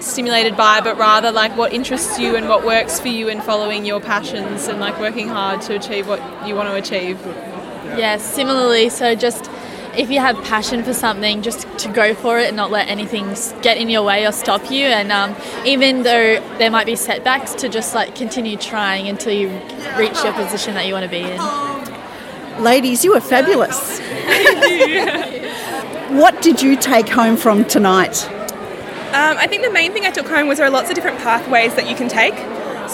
stimulated 0.00 0.56
by, 0.56 0.80
but 0.80 0.96
rather 0.96 1.32
like 1.32 1.56
what 1.56 1.72
interests 1.72 2.20
you 2.20 2.36
and 2.36 2.48
what 2.48 2.64
works 2.64 3.00
for 3.00 3.08
you 3.08 3.28
and 3.28 3.42
following 3.42 3.84
your 3.84 4.00
passions 4.00 4.68
and 4.68 4.78
like 4.78 5.00
working 5.00 5.26
hard 5.26 5.60
to 5.62 5.74
achieve 5.74 6.06
what 6.06 6.20
you 6.46 6.54
want 6.54 6.68
to 6.68 6.74
achieve. 6.76 7.18
Yeah, 7.98 8.18
similarly, 8.18 8.90
so 8.90 9.16
just 9.16 9.50
if 9.96 10.10
you 10.10 10.20
have 10.20 10.42
passion 10.44 10.82
for 10.82 10.92
something, 10.94 11.42
just 11.42 11.66
to 11.78 11.88
go 11.88 12.14
for 12.14 12.38
it 12.38 12.48
and 12.48 12.56
not 12.56 12.70
let 12.70 12.88
anything 12.88 13.34
get 13.62 13.76
in 13.76 13.88
your 13.88 14.02
way 14.02 14.26
or 14.26 14.32
stop 14.32 14.70
you. 14.70 14.86
And 14.86 15.12
um, 15.12 15.36
even 15.64 16.02
though 16.02 16.40
there 16.58 16.70
might 16.70 16.86
be 16.86 16.96
setbacks, 16.96 17.54
to 17.54 17.68
just 17.68 17.94
like 17.94 18.14
continue 18.14 18.56
trying 18.56 19.08
until 19.08 19.32
you 19.32 19.48
reach 19.96 20.22
your 20.24 20.32
position 20.32 20.74
that 20.74 20.86
you 20.86 20.92
want 20.92 21.04
to 21.04 21.10
be 21.10 21.20
in. 21.20 21.40
Ladies, 22.62 23.04
you 23.04 23.12
were 23.12 23.20
fabulous. 23.20 23.98
what 26.10 26.40
did 26.42 26.62
you 26.62 26.76
take 26.76 27.08
home 27.08 27.36
from 27.36 27.64
tonight? 27.64 28.28
Um, 29.14 29.36
I 29.38 29.46
think 29.46 29.62
the 29.62 29.70
main 29.70 29.92
thing 29.92 30.04
I 30.04 30.10
took 30.10 30.26
home 30.26 30.48
was 30.48 30.58
there 30.58 30.66
are 30.66 30.70
lots 30.70 30.88
of 30.88 30.94
different 30.94 31.18
pathways 31.18 31.74
that 31.74 31.88
you 31.88 31.94
can 31.96 32.08
take. 32.08 32.34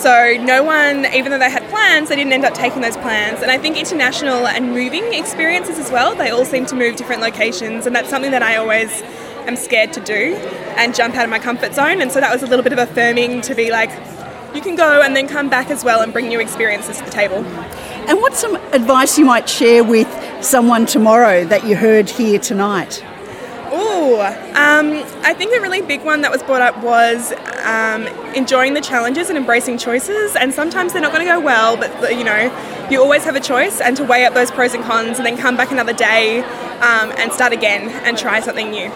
So 0.01 0.35
no 0.41 0.63
one, 0.63 1.05
even 1.13 1.31
though 1.31 1.39
they 1.39 1.51
had 1.51 1.63
plans, 1.69 2.09
they 2.09 2.17
didn't 2.17 2.33
end 2.33 2.47
up 2.47 2.55
taking 2.55 2.81
those 2.81 2.97
plans. 2.97 3.43
And 3.43 3.51
I 3.51 3.59
think 3.59 3.77
international 3.77 4.47
and 4.47 4.71
moving 4.71 5.13
experiences 5.13 5.79
as 5.79 5.91
well, 5.91 6.15
they 6.15 6.31
all 6.31 6.47
seem 6.47 6.65
to 6.67 6.75
move 6.75 6.97
different 6.97 7.21
locations, 7.21 7.85
and 7.85 7.95
that's 7.95 8.09
something 8.09 8.31
that 8.31 8.43
I 8.43 8.57
always 8.57 9.03
am 9.47 9.57
scared 9.57 9.93
to 9.93 10.01
do 10.01 10.37
and 10.79 10.95
jump 10.95 11.17
out 11.17 11.25
of 11.25 11.31
my 11.31 11.39
comfort 11.39 11.75
zone. 11.75 12.01
And 12.01 12.11
so 12.11 12.19
that 12.19 12.33
was 12.33 12.43
a 12.43 12.47
little 12.47 12.63
bit 12.63 12.73
of 12.73 12.79
affirming 12.79 13.43
to 13.43 13.55
be 13.55 13.71
like, 13.71 13.91
you 14.55 14.63
can 14.63 14.75
go 14.75 15.03
and 15.03 15.15
then 15.15 15.29
come 15.29 15.51
back 15.51 15.71
as 15.71 15.85
well 15.85 16.01
and 16.01 16.15
bring 16.15 16.29
new 16.29 16.41
experiences 16.41 16.97
to 16.97 17.05
the 17.05 17.11
table. 17.11 17.45
And 18.09 18.23
what's 18.23 18.39
some 18.39 18.57
advice 18.73 19.19
you 19.19 19.27
might 19.27 19.51
share 19.51 19.85
with 19.85 20.09
someone 20.43 20.87
tomorrow 20.87 21.45
that 21.45 21.67
you 21.67 21.77
heard 21.77 22.09
here 22.09 22.39
tonight? 22.39 23.05
Oh, 23.73 24.21
um, 24.21 24.93
I 25.25 25.35
think 25.35 25.55
a 25.57 25.61
really 25.61 25.83
big 25.83 26.05
one 26.05 26.23
that 26.23 26.31
was 26.31 26.43
brought 26.43 26.62
up 26.62 26.83
was 26.83 27.33
um, 27.64 28.07
enjoying 28.35 28.75
the 28.75 28.81
challenges 28.81 29.29
and 29.29 29.39
embracing 29.39 29.79
choices. 29.79 30.35
And 30.37 30.53
sometimes 30.53 30.93
they're 30.93 31.03
not 31.03 31.12
going 31.12 31.25
to 31.25 31.33
go 31.33 31.41
well, 31.41 31.77
but 31.77 32.16
you 32.16 32.25
know, 32.25 32.89
you 32.91 33.01
always 33.01 33.25
have 33.25 33.37
a 33.37 33.41
choice, 33.41 33.81
and 33.81 33.97
to 33.97 34.05
weigh 34.05 34.25
up 34.25 34.35
those 34.35 34.51
pros 34.51 34.75
and 34.75 34.83
cons, 34.85 35.18
and 35.18 35.27
then 35.27 35.37
come 35.37 35.57
back 35.57 35.71
another 35.71 35.93
day 35.93 36.41
um, 36.41 37.12
and 37.16 37.33
start 37.33 37.53
again 37.53 37.89
and 38.05 38.18
try 38.18 38.41
something 38.41 38.71
new. 38.71 38.91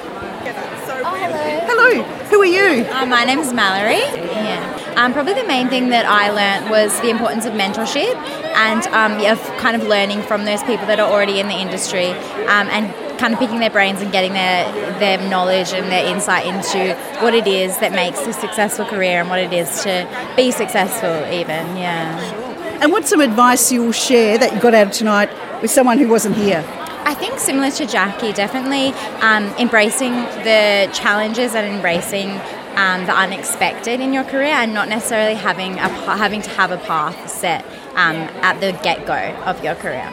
Oh, 1.07 1.15
hello. 1.17 1.61
Hello. 1.67 2.03
Who 2.31 2.41
are 2.41 2.47
you? 2.47 2.85
Uh, 2.91 3.07
my 3.07 3.25
name's 3.25 3.53
Mallory. 3.53 3.99
Yeah. 3.99 4.95
Um, 4.97 5.13
probably 5.13 5.35
the 5.35 5.45
main 5.45 5.69
thing 5.69 5.91
that 5.91 6.07
I 6.07 6.31
learnt 6.31 6.71
was 6.71 6.99
the 7.01 7.11
importance 7.11 7.45
of 7.47 7.53
mentorship 7.53 8.15
and 8.55 8.87
um, 8.89 9.21
of 9.31 9.39
kind 9.59 9.81
of 9.81 9.87
learning 9.87 10.23
from 10.23 10.45
those 10.45 10.63
people 10.63 10.87
that 10.87 10.99
are 10.99 11.11
already 11.11 11.41
in 11.41 11.49
the 11.49 11.55
industry 11.55 12.11
um, 12.47 12.69
and 12.71 12.95
kind 13.19 13.33
of 13.33 13.39
picking 13.39 13.61
their 13.61 13.71
brains 13.71 14.01
and 14.01 14.13
getting 14.13 14.33
their, 14.33 14.71
their 14.99 15.19
knowledge 15.29 15.73
and 15.73 15.91
their 15.91 16.07
insight 16.07 16.47
into 16.47 16.95
what 17.21 17.35
it 17.35 17.47
is 17.47 17.79
that 17.79 17.93
makes 17.93 18.21
a 18.27 18.33
successful 18.33 18.85
career 18.85 19.21
and 19.21 19.29
what 19.29 19.41
it 19.41 19.53
is 19.53 19.83
to 19.83 20.33
be 20.37 20.51
successful, 20.51 21.15
even. 21.33 21.77
Yeah. 21.77 22.81
And 22.81 22.93
what's 22.93 23.09
some 23.09 23.21
advice 23.21 23.73
you'll 23.73 23.93
share 23.93 24.39
that 24.39 24.53
you 24.53 24.61
got 24.61 24.75
out 24.75 24.89
of 24.89 24.93
tonight 24.93 25.31
with 25.63 25.71
someone 25.71 25.99
who 25.99 26.09
wasn't 26.09 26.37
here? 26.37 26.65
I 27.07 27.15
think 27.15 27.39
similar 27.39 27.71
to 27.73 27.87
Jackie, 27.87 28.33
definitely 28.33 28.89
um, 29.21 29.45
embracing 29.59 30.13
the 30.43 30.91
challenges 30.93 31.55
and 31.55 31.75
embracing 31.75 32.31
um, 32.77 33.07
the 33.07 33.15
unexpected 33.15 34.01
in 34.01 34.13
your 34.13 34.25
career, 34.25 34.55
and 34.55 34.75
not 34.75 34.89
necessarily 34.89 35.35
having 35.35 35.75
a 35.75 35.89
having 35.89 36.43
to 36.43 36.51
have 36.51 36.71
a 36.73 36.79
path 36.79 37.29
set 37.29 37.65
um, 37.95 38.17
at 38.43 38.59
the 38.61 38.73
get 38.83 39.07
go 39.07 39.15
of 39.45 39.63
your 39.63 39.75
career. 39.77 40.09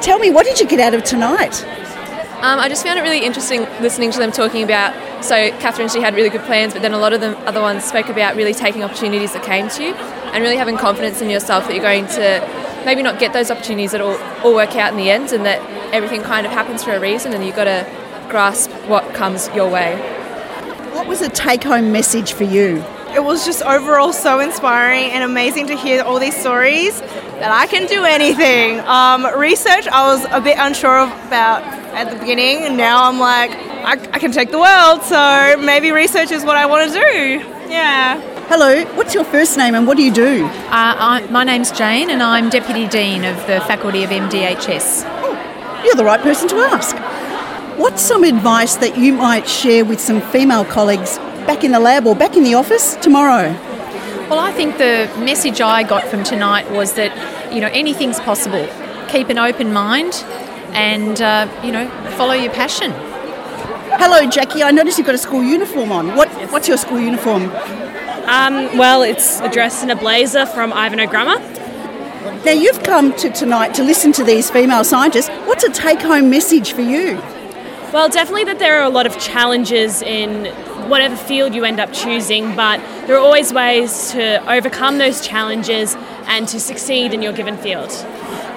Tell 0.00 0.18
me, 0.18 0.30
what 0.30 0.46
did 0.46 0.60
you 0.60 0.66
get 0.66 0.80
out 0.80 0.94
of 0.94 1.02
tonight? 1.02 1.64
Um, 2.38 2.60
I 2.60 2.68
just 2.68 2.84
found 2.84 3.00
it 3.00 3.02
really 3.02 3.24
interesting 3.24 3.62
listening 3.82 4.12
to 4.12 4.18
them 4.20 4.30
talking 4.30 4.62
about. 4.62 4.94
So, 5.24 5.34
Kathryn, 5.58 5.92
she 5.92 6.00
had 6.00 6.14
really 6.14 6.30
good 6.30 6.42
plans, 6.42 6.72
but 6.72 6.82
then 6.82 6.92
a 6.92 6.98
lot 6.98 7.12
of 7.12 7.20
the 7.20 7.36
other 7.40 7.60
ones 7.60 7.82
spoke 7.82 8.08
about 8.08 8.36
really 8.36 8.54
taking 8.54 8.84
opportunities 8.84 9.32
that 9.32 9.42
came 9.42 9.68
to 9.70 9.82
you 9.82 9.94
and 9.94 10.44
really 10.44 10.56
having 10.56 10.76
confidence 10.76 11.20
in 11.20 11.30
yourself 11.30 11.66
that 11.66 11.74
you're 11.74 11.82
going 11.82 12.06
to 12.06 12.82
maybe 12.84 13.02
not 13.02 13.18
get 13.18 13.32
those 13.32 13.50
opportunities 13.50 13.90
that 13.90 14.00
all, 14.00 14.16
all 14.44 14.54
work 14.54 14.76
out 14.76 14.92
in 14.92 14.98
the 14.98 15.10
end 15.10 15.32
and 15.32 15.44
that 15.44 15.60
everything 15.92 16.22
kind 16.22 16.46
of 16.46 16.52
happens 16.52 16.84
for 16.84 16.92
a 16.92 17.00
reason 17.00 17.32
and 17.32 17.44
you've 17.44 17.56
got 17.56 17.64
to 17.64 17.84
grasp 18.30 18.70
what 18.86 19.12
comes 19.14 19.48
your 19.48 19.68
way. 19.68 19.96
What 20.92 21.08
was 21.08 21.20
a 21.22 21.28
take 21.28 21.64
home 21.64 21.90
message 21.90 22.34
for 22.34 22.44
you? 22.44 22.84
It 23.14 23.24
was 23.24 23.46
just 23.46 23.62
overall 23.62 24.12
so 24.12 24.38
inspiring 24.40 25.10
and 25.12 25.24
amazing 25.24 25.66
to 25.68 25.76
hear 25.76 26.02
all 26.02 26.20
these 26.20 26.36
stories 26.36 27.00
that 27.00 27.50
I 27.50 27.66
can 27.66 27.86
do 27.86 28.04
anything. 28.04 28.80
Um, 28.80 29.26
research, 29.38 29.88
I 29.88 30.06
was 30.12 30.26
a 30.30 30.40
bit 30.40 30.56
unsure 30.58 31.04
about 31.04 31.62
at 31.94 32.10
the 32.10 32.18
beginning, 32.18 32.58
and 32.64 32.76
now 32.76 33.08
I'm 33.08 33.18
like, 33.18 33.50
I, 33.50 33.92
I 34.12 34.18
can 34.18 34.30
take 34.30 34.50
the 34.50 34.58
world, 34.58 35.02
so 35.02 35.56
maybe 35.64 35.90
research 35.90 36.30
is 36.30 36.44
what 36.44 36.56
I 36.56 36.66
want 36.66 36.92
to 36.92 37.00
do. 37.00 37.38
Yeah. 37.72 38.20
Hello, 38.48 38.84
what's 38.94 39.14
your 39.14 39.24
first 39.24 39.56
name 39.56 39.74
and 39.74 39.86
what 39.86 39.96
do 39.96 40.02
you 40.02 40.12
do? 40.12 40.44
Uh, 40.44 40.70
I, 40.70 41.26
my 41.30 41.44
name's 41.44 41.70
Jane 41.70 42.10
and 42.10 42.22
I'm 42.22 42.50
Deputy 42.50 42.86
Dean 42.88 43.24
of 43.24 43.36
the 43.46 43.60
Faculty 43.62 44.04
of 44.04 44.10
MDHS. 44.10 45.04
Oh, 45.06 45.82
you're 45.84 45.94
the 45.94 46.04
right 46.04 46.20
person 46.20 46.48
to 46.48 46.56
ask. 46.56 46.96
What's 47.78 48.02
some 48.02 48.24
advice 48.24 48.76
that 48.76 48.98
you 48.98 49.12
might 49.12 49.48
share 49.48 49.84
with 49.84 50.00
some 50.00 50.20
female 50.20 50.64
colleagues 50.64 51.18
back 51.48 51.64
in 51.64 51.72
the 51.72 51.80
lab 51.80 52.06
or 52.06 52.14
back 52.14 52.36
in 52.36 52.44
the 52.44 52.52
office 52.52 52.94
tomorrow? 52.96 53.50
Well, 54.28 54.38
I 54.38 54.52
think 54.52 54.76
the 54.76 55.10
message 55.18 55.62
I 55.62 55.82
got 55.82 56.04
from 56.04 56.22
tonight 56.22 56.70
was 56.70 56.92
that, 56.96 57.10
you 57.50 57.62
know, 57.62 57.68
anything's 57.68 58.20
possible. 58.20 58.68
Keep 59.08 59.30
an 59.30 59.38
open 59.38 59.72
mind 59.72 60.12
and, 60.74 61.22
uh, 61.22 61.48
you 61.64 61.72
know, 61.72 61.88
follow 62.18 62.34
your 62.34 62.52
passion. 62.52 62.92
Hello, 63.96 64.28
Jackie. 64.28 64.62
I 64.62 64.70
noticed 64.72 64.98
you've 64.98 65.06
got 65.06 65.14
a 65.14 65.24
school 65.26 65.42
uniform 65.42 65.90
on. 65.90 66.14
What, 66.16 66.28
what's 66.52 66.68
your 66.68 66.76
school 66.76 67.00
uniform? 67.00 67.44
Um, 68.28 68.76
well, 68.76 69.00
it's 69.00 69.40
a 69.40 69.48
dress 69.48 69.80
and 69.80 69.90
a 69.90 69.96
blazer 69.96 70.44
from 70.44 70.70
Ivanhoe 70.74 71.06
Grammar. 71.06 71.38
Now, 72.44 72.52
you've 72.52 72.82
come 72.82 73.14
to 73.16 73.30
tonight 73.30 73.72
to 73.76 73.82
listen 73.82 74.12
to 74.12 74.22
these 74.22 74.50
female 74.50 74.84
scientists. 74.84 75.30
What's 75.46 75.64
a 75.64 75.70
take 75.70 76.02
home 76.02 76.28
message 76.28 76.74
for 76.74 76.82
you? 76.82 77.14
Well, 77.90 78.10
definitely 78.10 78.44
that 78.44 78.58
there 78.58 78.78
are 78.78 78.84
a 78.84 78.90
lot 78.90 79.06
of 79.06 79.18
challenges 79.18 80.02
in 80.02 80.54
whatever 80.88 81.16
field 81.16 81.54
you 81.54 81.64
end 81.64 81.80
up 81.80 81.92
choosing, 81.92 82.56
but 82.56 82.78
there 83.06 83.16
are 83.16 83.20
always 83.20 83.52
ways 83.52 84.10
to 84.12 84.50
overcome 84.50 84.98
those 84.98 85.26
challenges 85.26 85.94
and 86.26 86.48
to 86.48 86.58
succeed 86.58 87.14
in 87.14 87.22
your 87.22 87.32
given 87.32 87.56
field. 87.56 87.90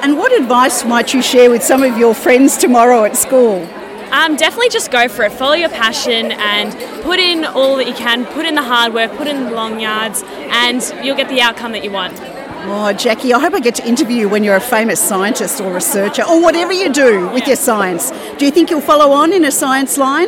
And 0.01 0.17
what 0.17 0.31
advice 0.31 0.83
might 0.83 1.13
you 1.13 1.21
share 1.21 1.49
with 1.51 1.63
some 1.63 1.83
of 1.83 1.97
your 1.97 2.15
friends 2.15 2.57
tomorrow 2.57 3.03
at 3.03 3.15
school? 3.15 3.67
Um, 4.11 4.35
definitely 4.35 4.69
just 4.69 4.91
go 4.91 5.07
for 5.07 5.23
it. 5.23 5.31
Follow 5.31 5.53
your 5.53 5.69
passion 5.69 6.33
and 6.33 6.73
put 7.03 7.19
in 7.19 7.45
all 7.45 7.77
that 7.77 7.87
you 7.87 7.93
can. 7.93 8.25
Put 8.25 8.45
in 8.45 8.55
the 8.55 8.63
hard 8.63 8.93
work, 8.93 9.11
put 9.15 9.27
in 9.27 9.45
the 9.45 9.51
long 9.51 9.79
yards, 9.79 10.23
and 10.25 10.81
you'll 11.05 11.15
get 11.15 11.29
the 11.29 11.39
outcome 11.39 11.71
that 11.71 11.83
you 11.83 11.91
want. 11.91 12.19
Oh, 12.63 12.93
Jackie, 12.93 13.33
I 13.33 13.39
hope 13.39 13.53
I 13.53 13.59
get 13.59 13.75
to 13.75 13.87
interview 13.87 14.17
you 14.17 14.29
when 14.29 14.43
you're 14.43 14.55
a 14.55 14.61
famous 14.61 14.99
scientist 14.99 15.61
or 15.61 15.73
researcher 15.73 16.23
or 16.23 16.41
whatever 16.41 16.73
you 16.73 16.91
do 16.91 17.27
with 17.29 17.47
your 17.47 17.55
science. 17.55 18.11
Do 18.37 18.45
you 18.45 18.51
think 18.51 18.69
you'll 18.69 18.81
follow 18.81 19.11
on 19.13 19.33
in 19.33 19.45
a 19.45 19.51
science 19.51 19.97
line? 19.97 20.27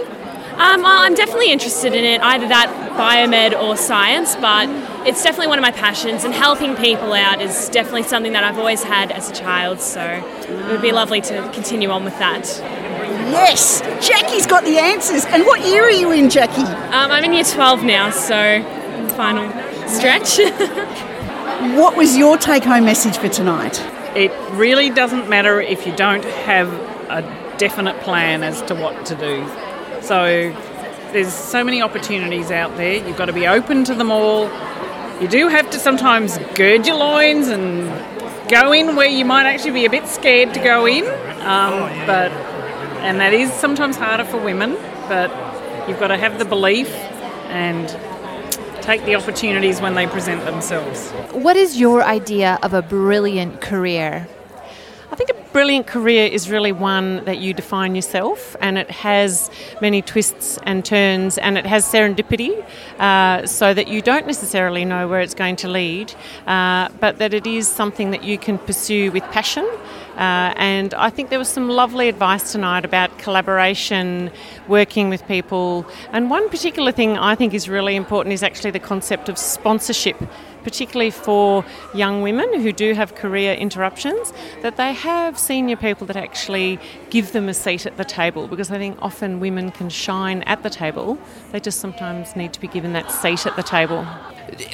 Um, 0.53 0.85
I'm 0.85 1.15
definitely 1.15 1.51
interested 1.51 1.93
in 1.93 2.05
it, 2.05 2.21
either 2.21 2.47
that 2.47 2.69
biomed 2.95 3.59
or 3.59 3.75
science, 3.75 4.35
but 4.35 4.69
it's 5.07 5.23
definitely 5.23 5.47
one 5.47 5.57
of 5.57 5.63
my 5.63 5.71
passions, 5.71 6.23
and 6.23 6.33
helping 6.33 6.75
people 6.75 7.13
out 7.13 7.41
is 7.41 7.69
definitely 7.69 8.03
something 8.03 8.33
that 8.33 8.43
I've 8.43 8.59
always 8.59 8.83
had 8.83 9.11
as 9.11 9.31
a 9.31 9.33
child, 9.33 9.81
so 9.81 10.01
it 10.01 10.67
would 10.67 10.81
be 10.81 10.91
lovely 10.91 11.21
to 11.21 11.49
continue 11.53 11.89
on 11.89 12.03
with 12.03 12.17
that. 12.19 12.45
Yes, 13.31 13.81
Jackie's 14.07 14.45
got 14.45 14.63
the 14.63 14.77
answers. 14.77 15.25
And 15.25 15.43
what 15.43 15.65
year 15.65 15.83
are 15.83 15.91
you 15.91 16.11
in, 16.11 16.29
Jackie? 16.29 16.61
Um, 16.61 17.09
I'm 17.11 17.23
in 17.23 17.33
year 17.33 17.43
12 17.43 17.83
now, 17.83 18.11
so 18.11 18.61
final 19.15 19.49
stretch. 19.87 20.37
what 21.77 21.97
was 21.97 22.15
your 22.15 22.37
take 22.37 22.63
home 22.63 22.85
message 22.85 23.17
for 23.17 23.27
tonight? 23.27 23.79
It 24.15 24.31
really 24.51 24.91
doesn't 24.91 25.27
matter 25.29 25.59
if 25.59 25.87
you 25.87 25.95
don't 25.95 26.23
have 26.23 26.71
a 27.09 27.21
definite 27.57 27.99
plan 28.01 28.43
as 28.43 28.61
to 28.63 28.75
what 28.75 29.05
to 29.07 29.15
do. 29.15 29.43
So 30.03 30.51
there's 31.13 31.33
so 31.33 31.63
many 31.63 31.81
opportunities 31.81 32.51
out 32.51 32.75
there. 32.75 32.95
You've 33.07 33.15
got 33.15 33.27
to 33.27 33.33
be 33.33 33.47
open 33.47 33.85
to 33.85 33.95
them 33.95 34.11
all. 34.11 34.49
You 35.21 35.29
do 35.29 35.47
have 35.47 35.69
to 35.69 35.79
sometimes 35.79 36.37
gird 36.55 36.85
your 36.85 36.97
loins 36.97 37.47
and 37.47 37.87
go 38.49 38.73
in 38.73 38.97
where 38.97 39.07
you 39.07 39.23
might 39.23 39.45
actually 39.45 39.71
be 39.71 39.85
a 39.85 39.89
bit 39.89 40.07
scared 40.07 40.53
to 40.55 40.59
go 40.59 40.85
in. 40.85 41.05
Um, 41.41 41.89
but 42.05 42.33
and 43.01 43.21
that 43.21 43.33
is 43.33 43.51
sometimes 43.53 43.95
harder 43.95 44.25
for 44.25 44.37
women. 44.37 44.73
But 45.07 45.31
you've 45.87 45.99
got 45.99 46.09
to 46.09 46.17
have 46.17 46.37
the 46.37 46.45
belief 46.45 46.89
and 47.47 47.87
take 48.81 49.05
the 49.05 49.15
opportunities 49.15 49.79
when 49.79 49.95
they 49.95 50.05
present 50.05 50.43
themselves. 50.43 51.11
What 51.31 51.55
is 51.55 51.79
your 51.79 52.03
idea 52.03 52.59
of 52.61 52.73
a 52.73 52.81
brilliant 52.81 53.61
career? 53.61 54.27
I 55.13 55.15
think 55.15 55.29
a 55.29 55.51
brilliant 55.53 55.85
career 55.85 56.25
is 56.25 56.49
really 56.49 56.71
one 56.71 57.23
that 57.25 57.37
you 57.37 57.53
define 57.53 57.93
yourself, 57.93 58.55
and 58.59 58.79
it 58.79 58.89
has 58.89 59.51
many 59.79 60.01
twists 60.01 60.57
and 60.63 60.83
turns, 60.83 61.37
and 61.37 61.55
it 61.55 61.67
has 61.67 61.85
serendipity, 61.85 62.65
uh, 62.97 63.45
so 63.45 63.75
that 63.75 63.87
you 63.87 64.01
don't 64.01 64.25
necessarily 64.25 64.85
know 64.85 65.07
where 65.07 65.21
it's 65.21 65.35
going 65.35 65.55
to 65.57 65.67
lead, 65.67 66.15
uh, 66.47 66.89
but 66.99 67.19
that 67.19 67.31
it 67.31 67.45
is 67.45 67.67
something 67.67 68.09
that 68.09 68.23
you 68.23 68.39
can 68.39 68.57
pursue 68.57 69.11
with 69.11 69.21
passion. 69.25 69.69
Uh, 70.15 70.53
and 70.57 70.95
I 70.95 71.11
think 71.11 71.29
there 71.29 71.39
was 71.39 71.49
some 71.49 71.69
lovely 71.69 72.09
advice 72.09 72.51
tonight 72.51 72.83
about 72.83 73.15
collaboration, 73.19 74.31
working 74.67 75.09
with 75.09 75.27
people. 75.27 75.85
And 76.11 76.31
one 76.31 76.49
particular 76.49 76.91
thing 76.91 77.19
I 77.19 77.35
think 77.35 77.53
is 77.53 77.69
really 77.69 77.95
important 77.95 78.33
is 78.33 78.41
actually 78.41 78.71
the 78.71 78.79
concept 78.79 79.29
of 79.29 79.37
sponsorship 79.37 80.17
particularly 80.63 81.11
for 81.11 81.65
young 81.93 82.21
women 82.21 82.61
who 82.61 82.71
do 82.71 82.93
have 82.93 83.15
career 83.15 83.53
interruptions, 83.53 84.33
that 84.61 84.77
they 84.77 84.93
have 84.93 85.37
senior 85.37 85.75
people 85.75 86.07
that 86.07 86.15
actually 86.15 86.79
give 87.09 87.31
them 87.31 87.49
a 87.49 87.53
seat 87.53 87.85
at 87.85 87.97
the 87.97 88.05
table 88.05 88.47
because 88.47 88.71
I 88.71 88.77
think 88.77 88.97
often 89.01 89.39
women 89.39 89.71
can 89.71 89.89
shine 89.89 90.41
at 90.43 90.63
the 90.63 90.69
table. 90.69 91.17
They 91.51 91.59
just 91.59 91.79
sometimes 91.79 92.35
need 92.35 92.53
to 92.53 92.59
be 92.59 92.67
given 92.67 92.93
that 92.93 93.11
seat 93.11 93.45
at 93.45 93.55
the 93.55 93.63
table. 93.63 94.05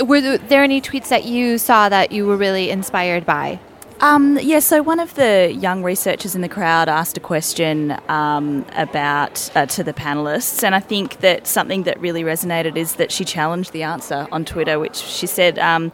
Were 0.02 0.38
there 0.38 0.64
any 0.64 0.82
tweets 0.82 1.10
that 1.10 1.26
you 1.26 1.58
saw 1.58 1.90
that 1.90 2.12
you 2.12 2.26
were 2.26 2.38
really 2.38 2.70
inspired 2.70 3.26
by? 3.26 3.60
Um, 4.02 4.40
yeah, 4.42 4.60
so 4.60 4.82
one 4.82 5.02
of 5.02 5.16
the 5.16 5.54
young 5.54 5.84
researchers 5.84 6.34
in 6.34 6.40
the 6.40 6.48
crowd 6.48 6.88
asked 6.88 7.18
a 7.18 7.20
question 7.20 7.98
um, 8.08 8.66
about 8.76 9.50
uh, 9.56 9.66
to 9.66 9.84
the 9.84 9.92
panelists, 9.92 10.64
and 10.64 10.74
I 10.74 10.80
think 10.80 11.20
that 11.20 11.48
something 11.48 11.84
that 11.84 12.00
really 12.00 12.24
resonated 12.24 12.78
is 12.78 12.96
that 12.96 13.12
she 13.12 13.26
challenged 13.26 13.74
the 13.74 13.84
answer 13.84 14.26
on 14.32 14.46
Twitter, 14.46 14.80
which 14.80 14.96
she 14.96 15.28
said. 15.28 15.60
Um, 15.60 15.92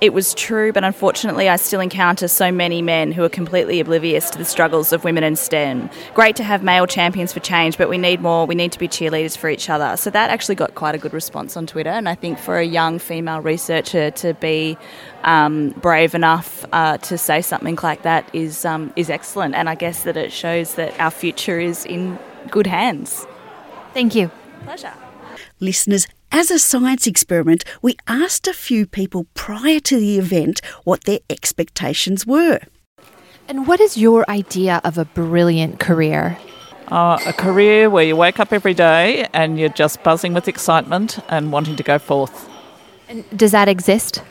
it 0.00 0.12
was 0.12 0.34
true, 0.34 0.72
but 0.72 0.84
unfortunately, 0.84 1.48
I 1.48 1.56
still 1.56 1.80
encounter 1.80 2.28
so 2.28 2.52
many 2.52 2.82
men 2.82 3.12
who 3.12 3.24
are 3.24 3.28
completely 3.28 3.80
oblivious 3.80 4.30
to 4.30 4.38
the 4.38 4.44
struggles 4.44 4.92
of 4.92 5.04
women 5.04 5.24
in 5.24 5.36
STEM. 5.36 5.90
Great 6.14 6.36
to 6.36 6.44
have 6.44 6.62
male 6.62 6.86
champions 6.86 7.32
for 7.32 7.40
change, 7.40 7.76
but 7.76 7.88
we 7.88 7.98
need 7.98 8.20
more. 8.20 8.46
We 8.46 8.54
need 8.54 8.72
to 8.72 8.78
be 8.78 8.88
cheerleaders 8.88 9.36
for 9.36 9.50
each 9.50 9.68
other. 9.68 9.96
So 9.96 10.10
that 10.10 10.30
actually 10.30 10.54
got 10.54 10.74
quite 10.74 10.94
a 10.94 10.98
good 10.98 11.12
response 11.12 11.56
on 11.56 11.66
Twitter, 11.66 11.90
and 11.90 12.08
I 12.08 12.14
think 12.14 12.38
for 12.38 12.58
a 12.58 12.64
young 12.64 12.98
female 12.98 13.40
researcher 13.40 14.10
to 14.12 14.34
be 14.34 14.78
um, 15.24 15.70
brave 15.70 16.14
enough 16.14 16.64
uh, 16.72 16.98
to 16.98 17.18
say 17.18 17.42
something 17.42 17.78
like 17.82 18.02
that 18.02 18.28
is 18.32 18.64
um, 18.64 18.92
is 18.94 19.10
excellent, 19.10 19.54
and 19.54 19.68
I 19.68 19.74
guess 19.74 20.04
that 20.04 20.16
it 20.16 20.32
shows 20.32 20.74
that 20.74 20.98
our 21.00 21.10
future 21.10 21.58
is 21.58 21.84
in 21.84 22.18
good 22.50 22.66
hands. 22.66 23.26
Thank 23.94 24.14
you. 24.14 24.30
Pleasure. 24.64 24.92
Listeners, 25.60 26.06
as 26.30 26.50
a 26.50 26.58
science 26.58 27.06
experiment, 27.06 27.64
we 27.82 27.96
asked 28.06 28.46
a 28.46 28.52
few 28.52 28.86
people 28.86 29.26
prior 29.34 29.80
to 29.80 29.96
the 29.98 30.18
event 30.18 30.60
what 30.84 31.04
their 31.04 31.20
expectations 31.30 32.26
were. 32.26 32.60
And 33.48 33.66
what 33.66 33.80
is 33.80 33.96
your 33.96 34.28
idea 34.30 34.80
of 34.84 34.98
a 34.98 35.06
brilliant 35.06 35.80
career? 35.80 36.38
Uh, 36.88 37.18
a 37.26 37.32
career 37.32 37.88
where 37.90 38.04
you 38.04 38.16
wake 38.16 38.40
up 38.40 38.52
every 38.52 38.74
day 38.74 39.26
and 39.32 39.58
you're 39.58 39.68
just 39.70 40.02
buzzing 40.02 40.34
with 40.34 40.48
excitement 40.48 41.18
and 41.28 41.52
wanting 41.52 41.76
to 41.76 41.82
go 41.82 41.98
forth. 41.98 42.48
And 43.08 43.24
does 43.36 43.52
that 43.52 43.68
exist? 43.68 44.22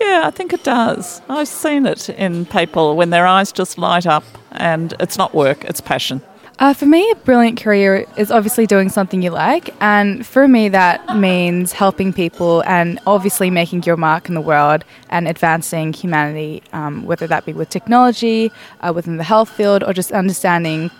Yeah, 0.00 0.22
I 0.24 0.30
think 0.30 0.52
it 0.52 0.64
does. 0.64 1.22
I've 1.28 1.48
seen 1.48 1.86
it 1.86 2.08
in 2.10 2.44
people 2.46 2.96
when 2.96 3.10
their 3.10 3.26
eyes 3.26 3.52
just 3.52 3.78
light 3.78 4.06
up 4.06 4.24
and 4.50 4.94
it's 5.00 5.16
not 5.16 5.34
work, 5.34 5.64
it's 5.64 5.80
passion. 5.80 6.22
Uh, 6.58 6.72
for 6.72 6.86
me, 6.86 7.10
a 7.10 7.14
brilliant 7.16 7.60
career 7.60 8.06
is 8.16 8.30
obviously 8.30 8.66
doing 8.66 8.88
something 8.88 9.22
you 9.22 9.30
like, 9.30 9.74
and 9.80 10.24
for 10.24 10.46
me, 10.46 10.68
that 10.68 11.16
means 11.16 11.72
helping 11.72 12.12
people 12.12 12.62
and 12.66 13.00
obviously 13.06 13.50
making 13.50 13.82
your 13.82 13.96
mark 13.96 14.28
in 14.28 14.34
the 14.34 14.40
world 14.40 14.84
and 15.08 15.26
advancing 15.26 15.92
humanity, 15.92 16.62
um, 16.72 17.04
whether 17.04 17.26
that 17.26 17.44
be 17.46 17.52
with 17.52 17.68
technology, 17.68 18.52
uh, 18.80 18.92
within 18.94 19.16
the 19.16 19.24
health 19.24 19.48
field, 19.48 19.82
or 19.82 19.92
just 19.92 20.12
understanding 20.12 20.90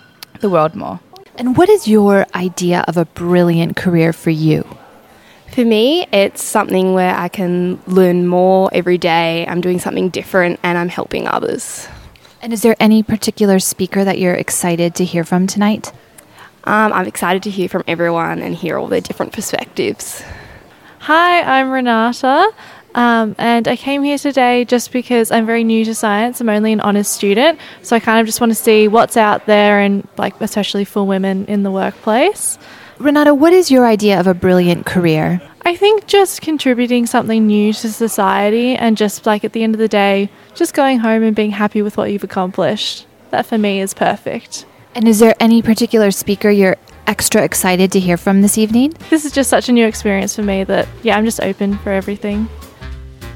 the 0.40 0.50
world 0.50 0.74
more. 0.74 0.98
And 1.36 1.56
what 1.56 1.68
is 1.68 1.86
your 1.86 2.26
idea 2.34 2.84
of 2.88 2.96
a 2.96 3.04
brilliant 3.04 3.76
career 3.76 4.12
for 4.12 4.30
you? 4.30 4.66
For 5.52 5.64
me, 5.64 6.06
it's 6.12 6.42
something 6.42 6.94
where 6.94 7.14
I 7.14 7.28
can 7.28 7.78
learn 7.86 8.26
more 8.26 8.70
every 8.72 8.96
day. 8.96 9.46
I'm 9.46 9.60
doing 9.60 9.78
something 9.78 10.08
different 10.08 10.58
and 10.62 10.78
I'm 10.78 10.88
helping 10.88 11.28
others. 11.28 11.88
And 12.42 12.52
is 12.52 12.62
there 12.62 12.74
any 12.80 13.04
particular 13.04 13.60
speaker 13.60 14.04
that 14.04 14.18
you're 14.18 14.34
excited 14.34 14.96
to 14.96 15.04
hear 15.04 15.22
from 15.22 15.46
tonight? 15.46 15.92
Um, 16.64 16.92
I'm 16.92 17.06
excited 17.06 17.44
to 17.44 17.50
hear 17.50 17.68
from 17.68 17.84
everyone 17.86 18.42
and 18.42 18.52
hear 18.52 18.78
all 18.78 18.88
their 18.88 19.00
different 19.00 19.32
perspectives. 19.32 20.24
Hi, 20.98 21.40
I'm 21.42 21.70
Renata. 21.70 22.50
Um, 22.96 23.36
and 23.38 23.68
I 23.68 23.76
came 23.76 24.02
here 24.02 24.18
today 24.18 24.64
just 24.64 24.90
because 24.90 25.30
I'm 25.30 25.46
very 25.46 25.62
new 25.62 25.84
to 25.84 25.94
science. 25.94 26.40
I'm 26.40 26.48
only 26.48 26.72
an 26.72 26.80
honours 26.80 27.06
student, 27.06 27.60
so 27.82 27.94
I 27.94 28.00
kind 28.00 28.18
of 28.18 28.26
just 28.26 28.40
want 28.40 28.50
to 28.50 28.56
see 28.56 28.88
what's 28.88 29.16
out 29.16 29.46
there 29.46 29.78
and, 29.78 30.06
like, 30.18 30.40
especially 30.40 30.84
for 30.84 31.06
women 31.06 31.46
in 31.46 31.62
the 31.62 31.70
workplace. 31.70 32.58
Renata, 33.02 33.34
what 33.34 33.52
is 33.52 33.68
your 33.68 33.84
idea 33.84 34.20
of 34.20 34.28
a 34.28 34.34
brilliant 34.34 34.86
career? 34.86 35.42
I 35.62 35.74
think 35.74 36.06
just 36.06 36.40
contributing 36.40 37.04
something 37.06 37.48
new 37.48 37.72
to 37.72 37.92
society 37.92 38.76
and 38.76 38.96
just 38.96 39.26
like 39.26 39.42
at 39.42 39.52
the 39.52 39.64
end 39.64 39.74
of 39.74 39.80
the 39.80 39.88
day, 39.88 40.30
just 40.54 40.72
going 40.72 41.00
home 41.00 41.24
and 41.24 41.34
being 41.34 41.50
happy 41.50 41.82
with 41.82 41.96
what 41.96 42.12
you've 42.12 42.22
accomplished. 42.22 43.08
That 43.30 43.44
for 43.44 43.58
me 43.58 43.80
is 43.80 43.92
perfect. 43.92 44.66
And 44.94 45.08
is 45.08 45.18
there 45.18 45.34
any 45.40 45.62
particular 45.62 46.12
speaker 46.12 46.48
you're 46.48 46.76
extra 47.08 47.42
excited 47.42 47.90
to 47.90 47.98
hear 47.98 48.16
from 48.16 48.40
this 48.40 48.56
evening? 48.56 48.94
This 49.10 49.24
is 49.24 49.32
just 49.32 49.50
such 49.50 49.68
a 49.68 49.72
new 49.72 49.84
experience 49.84 50.36
for 50.36 50.44
me 50.44 50.62
that, 50.62 50.86
yeah, 51.02 51.18
I'm 51.18 51.24
just 51.24 51.40
open 51.40 51.78
for 51.78 51.90
everything. 51.90 52.48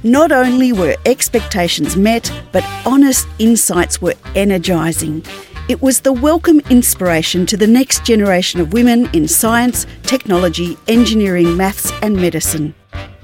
Not 0.05 0.31
only 0.31 0.73
were 0.73 0.95
expectations 1.07 1.97
met, 1.97 2.31
but 2.53 2.63
honest 2.85 3.27
insights 3.41 4.01
were 4.01 4.15
energising. 4.37 5.25
It 5.69 5.83
was 5.83 5.99
the 5.99 6.13
welcome 6.13 6.61
inspiration 6.71 7.45
to 7.47 7.57
the 7.57 7.67
next 7.67 8.05
generation 8.05 8.61
of 8.61 8.73
women 8.73 9.11
in 9.13 9.27
science, 9.27 9.85
technology, 10.05 10.79
engineering, 10.87 11.57
maths, 11.57 11.91
and 12.03 12.15
medicine. 12.15 12.73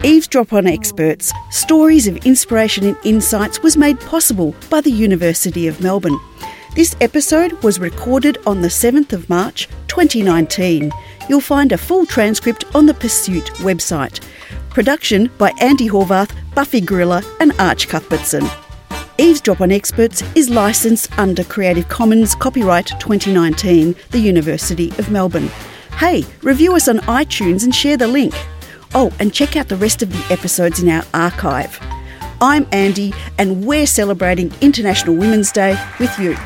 Eavesdrop 0.02 0.52
on 0.52 0.66
Experts 0.66 1.32
Stories 1.52 2.08
of 2.08 2.16
Inspiration 2.26 2.84
and 2.84 2.96
Insights 3.04 3.62
was 3.62 3.76
made 3.76 4.00
possible 4.00 4.56
by 4.70 4.80
the 4.80 4.90
University 4.90 5.68
of 5.68 5.80
Melbourne. 5.80 6.18
This 6.74 6.96
episode 7.00 7.52
was 7.62 7.78
recorded 7.78 8.38
on 8.44 8.60
the 8.60 8.66
7th 8.66 9.12
of 9.12 9.30
March 9.30 9.68
2019. 9.86 10.90
You'll 11.28 11.40
find 11.40 11.70
a 11.70 11.78
full 11.78 12.06
transcript 12.06 12.64
on 12.74 12.86
the 12.86 12.94
Pursuit 12.94 13.44
website. 13.58 14.20
Production 14.68 15.30
by 15.38 15.52
Andi 15.60 15.88
Horvath, 15.88 16.34
Buffy 16.56 16.80
Gorrilla, 16.80 17.22
and 17.38 17.52
Arch 17.60 17.86
Cuthbertson. 17.86 18.44
Eavesdrop 19.22 19.60
on 19.60 19.70
Experts 19.70 20.20
is 20.34 20.50
licensed 20.50 21.16
under 21.16 21.44
Creative 21.44 21.88
Commons 21.88 22.34
Copyright 22.34 22.86
2019, 22.98 23.94
the 24.10 24.18
University 24.18 24.88
of 24.98 25.12
Melbourne. 25.12 25.48
Hey, 25.96 26.24
review 26.42 26.74
us 26.74 26.88
on 26.88 26.98
iTunes 27.02 27.62
and 27.62 27.72
share 27.72 27.96
the 27.96 28.08
link. 28.08 28.34
Oh, 28.96 29.12
and 29.20 29.32
check 29.32 29.54
out 29.54 29.68
the 29.68 29.76
rest 29.76 30.02
of 30.02 30.12
the 30.12 30.34
episodes 30.34 30.82
in 30.82 30.88
our 30.88 31.04
archive. 31.14 31.78
I'm 32.40 32.64
Andi, 32.66 33.14
and 33.38 33.64
we're 33.64 33.86
celebrating 33.86 34.52
International 34.60 35.14
Women's 35.14 35.52
Day 35.52 35.80
with 36.00 36.18
you. 36.18 36.36